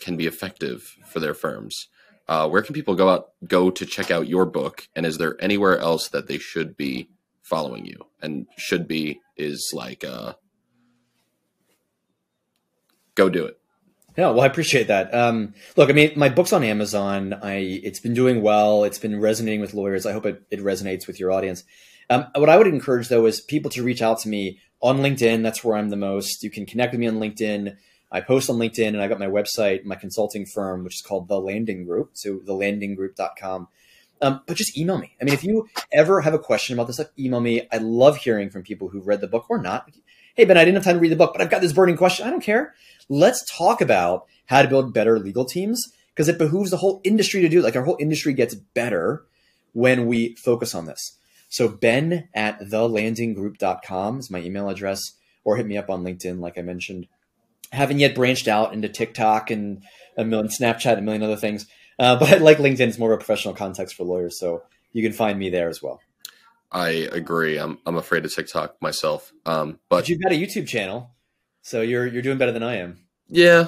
can 0.00 0.16
be 0.16 0.26
effective 0.26 0.96
for 1.06 1.20
their 1.20 1.34
firms. 1.34 1.88
Uh, 2.28 2.48
where 2.48 2.62
can 2.62 2.74
people 2.74 2.94
go 2.94 3.08
out 3.08 3.30
go 3.46 3.70
to 3.70 3.86
check 3.86 4.10
out 4.10 4.28
your 4.28 4.46
book? 4.46 4.88
And 4.94 5.06
is 5.06 5.18
there 5.18 5.36
anywhere 5.40 5.78
else 5.78 6.08
that 6.08 6.28
they 6.28 6.38
should 6.38 6.76
be 6.76 7.08
following 7.42 7.86
you? 7.86 8.06
And 8.20 8.46
should 8.56 8.86
be 8.86 9.20
is 9.36 9.72
like 9.74 10.04
uh, 10.04 10.34
go 13.14 13.28
do 13.28 13.44
it. 13.44 13.58
Yeah, 14.16 14.30
well, 14.30 14.42
I 14.42 14.46
appreciate 14.46 14.88
that. 14.88 15.14
Um, 15.14 15.54
look, 15.74 15.88
I 15.88 15.94
mean, 15.94 16.12
my 16.16 16.28
book's 16.28 16.52
on 16.52 16.62
Amazon. 16.62 17.32
I 17.32 17.80
it's 17.82 18.00
been 18.00 18.14
doing 18.14 18.42
well. 18.42 18.84
It's 18.84 18.98
been 18.98 19.18
resonating 19.20 19.60
with 19.60 19.72
lawyers. 19.72 20.04
I 20.04 20.12
hope 20.12 20.26
it, 20.26 20.42
it 20.50 20.60
resonates 20.60 21.06
with 21.06 21.18
your 21.18 21.32
audience. 21.32 21.64
Um, 22.12 22.26
what 22.34 22.50
I 22.50 22.58
would 22.58 22.66
encourage 22.66 23.08
though 23.08 23.24
is 23.24 23.40
people 23.40 23.70
to 23.70 23.82
reach 23.82 24.02
out 24.02 24.18
to 24.20 24.28
me 24.28 24.60
on 24.82 24.98
LinkedIn. 24.98 25.42
That's 25.42 25.64
where 25.64 25.78
I'm 25.78 25.88
the 25.88 25.96
most. 25.96 26.42
You 26.42 26.50
can 26.50 26.66
connect 26.66 26.92
with 26.92 27.00
me 27.00 27.06
on 27.08 27.14
LinkedIn. 27.14 27.74
I 28.10 28.20
post 28.20 28.50
on 28.50 28.56
LinkedIn 28.56 28.88
and 28.88 29.00
I 29.00 29.08
got 29.08 29.18
my 29.18 29.28
website, 29.28 29.86
my 29.86 29.94
consulting 29.94 30.44
firm, 30.44 30.84
which 30.84 30.96
is 30.96 31.00
called 31.00 31.28
The 31.28 31.40
Landing 31.40 31.86
Group. 31.86 32.10
So 32.12 32.36
thelandinggroup.com. 32.36 33.68
Um, 34.20 34.42
but 34.46 34.58
just 34.58 34.76
email 34.76 34.98
me. 34.98 35.16
I 35.22 35.24
mean, 35.24 35.32
if 35.32 35.42
you 35.42 35.70
ever 35.90 36.20
have 36.20 36.34
a 36.34 36.38
question 36.38 36.74
about 36.74 36.86
this 36.86 36.96
stuff, 36.96 37.08
email 37.18 37.40
me. 37.40 37.66
I 37.72 37.78
love 37.78 38.18
hearing 38.18 38.50
from 38.50 38.62
people 38.62 38.88
who've 38.88 39.06
read 39.06 39.22
the 39.22 39.26
book 39.26 39.46
or 39.48 39.56
not. 39.56 39.90
Hey, 40.34 40.44
Ben, 40.44 40.58
I 40.58 40.66
didn't 40.66 40.76
have 40.76 40.84
time 40.84 40.96
to 40.96 41.00
read 41.00 41.12
the 41.12 41.16
book, 41.16 41.32
but 41.32 41.40
I've 41.40 41.50
got 41.50 41.62
this 41.62 41.72
burning 41.72 41.96
question. 41.96 42.26
I 42.26 42.30
don't 42.30 42.42
care. 42.42 42.74
Let's 43.08 43.42
talk 43.50 43.80
about 43.80 44.26
how 44.46 44.60
to 44.60 44.68
build 44.68 44.92
better 44.92 45.18
legal 45.18 45.46
teams 45.46 45.82
because 46.14 46.28
it 46.28 46.36
behooves 46.36 46.70
the 46.70 46.76
whole 46.76 47.00
industry 47.04 47.40
to 47.40 47.48
do 47.48 47.60
it. 47.60 47.62
Like 47.62 47.74
our 47.74 47.84
whole 47.84 47.96
industry 47.98 48.34
gets 48.34 48.54
better 48.54 49.24
when 49.72 50.06
we 50.06 50.34
focus 50.36 50.74
on 50.74 50.84
this. 50.84 51.16
So 51.52 51.68
ben 51.68 52.30
at 52.32 52.60
thelandinggroup.com 52.60 54.18
is 54.18 54.30
my 54.30 54.38
email 54.38 54.70
address, 54.70 55.18
or 55.44 55.58
hit 55.58 55.66
me 55.66 55.76
up 55.76 55.90
on 55.90 56.02
LinkedIn, 56.02 56.40
like 56.40 56.56
I 56.56 56.62
mentioned. 56.62 57.08
haven't 57.72 57.98
yet 57.98 58.14
branched 58.14 58.48
out 58.48 58.72
into 58.72 58.88
TikTok 58.88 59.50
and 59.50 59.82
a 60.16 60.24
million 60.24 60.48
Snapchat, 60.48 60.92
and 60.92 61.00
a 61.00 61.02
million 61.02 61.22
other 61.22 61.36
things. 61.36 61.66
Uh, 61.98 62.16
but 62.18 62.40
like 62.40 62.56
LinkedIn, 62.56 62.88
is 62.88 62.98
more 62.98 63.12
of 63.12 63.16
a 63.16 63.22
professional 63.22 63.52
context 63.52 63.96
for 63.96 64.04
lawyers, 64.04 64.40
so 64.40 64.62
you 64.94 65.02
can 65.02 65.12
find 65.12 65.38
me 65.38 65.50
there 65.50 65.68
as 65.68 65.82
well. 65.82 66.00
I 66.70 66.88
agree. 67.12 67.58
I'm 67.58 67.78
I'm 67.84 67.96
afraid 67.96 68.24
of 68.24 68.34
TikTok 68.34 68.80
myself. 68.80 69.30
Um, 69.44 69.78
but, 69.90 69.96
but 69.96 70.08
you've 70.08 70.22
got 70.22 70.32
a 70.32 70.40
YouTube 70.40 70.66
channel, 70.66 71.10
so 71.60 71.82
you're 71.82 72.06
you're 72.06 72.22
doing 72.22 72.38
better 72.38 72.52
than 72.52 72.62
I 72.62 72.76
am. 72.76 73.04
Yeah. 73.28 73.66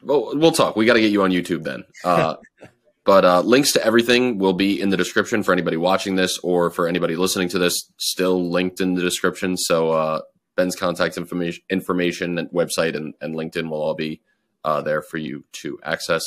Well, 0.00 0.30
we'll 0.38 0.52
talk. 0.52 0.76
We 0.76 0.86
got 0.86 0.94
to 0.94 1.00
get 1.00 1.10
you 1.10 1.22
on 1.24 1.32
YouTube 1.32 1.64
then. 1.64 1.82
Uh, 2.04 2.36
But 3.06 3.24
uh, 3.24 3.40
links 3.42 3.72
to 3.72 3.86
everything 3.86 4.36
will 4.36 4.52
be 4.52 4.80
in 4.80 4.90
the 4.90 4.96
description 4.96 5.44
for 5.44 5.52
anybody 5.52 5.76
watching 5.76 6.16
this 6.16 6.38
or 6.38 6.70
for 6.70 6.88
anybody 6.88 7.14
listening 7.14 7.48
to 7.50 7.58
this. 7.58 7.88
Still 7.98 8.50
linked 8.50 8.80
in 8.80 8.94
the 8.94 9.00
description. 9.00 9.56
So 9.56 9.92
uh, 9.92 10.20
Ben's 10.56 10.74
contact 10.74 11.16
information, 11.16 11.62
information 11.70 12.36
and 12.36 12.50
website 12.50 12.96
and, 12.96 13.14
and 13.20 13.36
LinkedIn 13.36 13.70
will 13.70 13.80
all 13.80 13.94
be 13.94 14.20
uh, 14.64 14.82
there 14.82 15.02
for 15.02 15.18
you 15.18 15.44
to 15.52 15.78
access. 15.84 16.24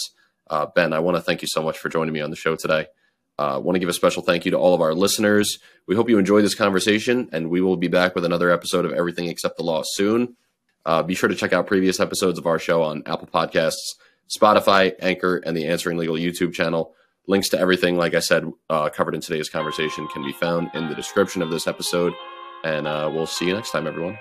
Uh, 0.49 0.67
ben, 0.67 0.93
I 0.93 0.99
want 0.99 1.17
to 1.17 1.21
thank 1.21 1.41
you 1.41 1.49
so 1.51 1.61
much 1.61 1.77
for 1.77 1.89
joining 1.89 2.13
me 2.13 2.21
on 2.21 2.29
the 2.29 2.37
show 2.37 2.55
today. 2.55 2.87
I 3.37 3.55
uh, 3.55 3.59
want 3.59 3.75
to 3.75 3.79
give 3.79 3.89
a 3.89 3.93
special 3.93 4.23
thank 4.23 4.45
you 4.45 4.51
to 4.51 4.57
all 4.57 4.73
of 4.73 4.81
our 4.81 4.93
listeners. 4.93 5.59
We 5.85 5.95
hope 5.95 6.09
you 6.09 6.17
enjoy 6.17 6.41
this 6.41 6.55
conversation, 6.55 7.29
and 7.31 7.49
we 7.49 7.61
will 7.61 7.77
be 7.77 7.87
back 7.87 8.15
with 8.15 8.25
another 8.25 8.51
episode 8.51 8.85
of 8.85 8.91
Everything 8.93 9.27
Except 9.27 9.57
the 9.57 9.63
Law 9.63 9.83
soon. 9.85 10.35
Uh, 10.85 11.03
be 11.03 11.15
sure 11.15 11.29
to 11.29 11.35
check 11.35 11.53
out 11.53 11.67
previous 11.67 11.99
episodes 11.99 12.39
of 12.39 12.47
our 12.47 12.59
show 12.59 12.83
on 12.83 13.03
Apple 13.05 13.27
Podcasts 13.27 13.95
Spotify, 14.29 14.93
Anchor, 14.99 15.37
and 15.37 15.57
the 15.57 15.67
Answering 15.67 15.97
Legal 15.97 16.15
YouTube 16.15 16.53
channel. 16.53 16.93
Links 17.27 17.49
to 17.49 17.59
everything, 17.59 17.97
like 17.97 18.13
I 18.13 18.19
said, 18.19 18.49
uh, 18.69 18.89
covered 18.89 19.15
in 19.15 19.21
today's 19.21 19.49
conversation 19.49 20.07
can 20.07 20.23
be 20.23 20.31
found 20.33 20.69
in 20.73 20.89
the 20.89 20.95
description 20.95 21.41
of 21.41 21.51
this 21.51 21.67
episode. 21.67 22.13
And 22.63 22.87
uh, 22.87 23.09
we'll 23.13 23.27
see 23.27 23.47
you 23.47 23.53
next 23.53 23.71
time, 23.71 23.87
everyone. 23.87 24.17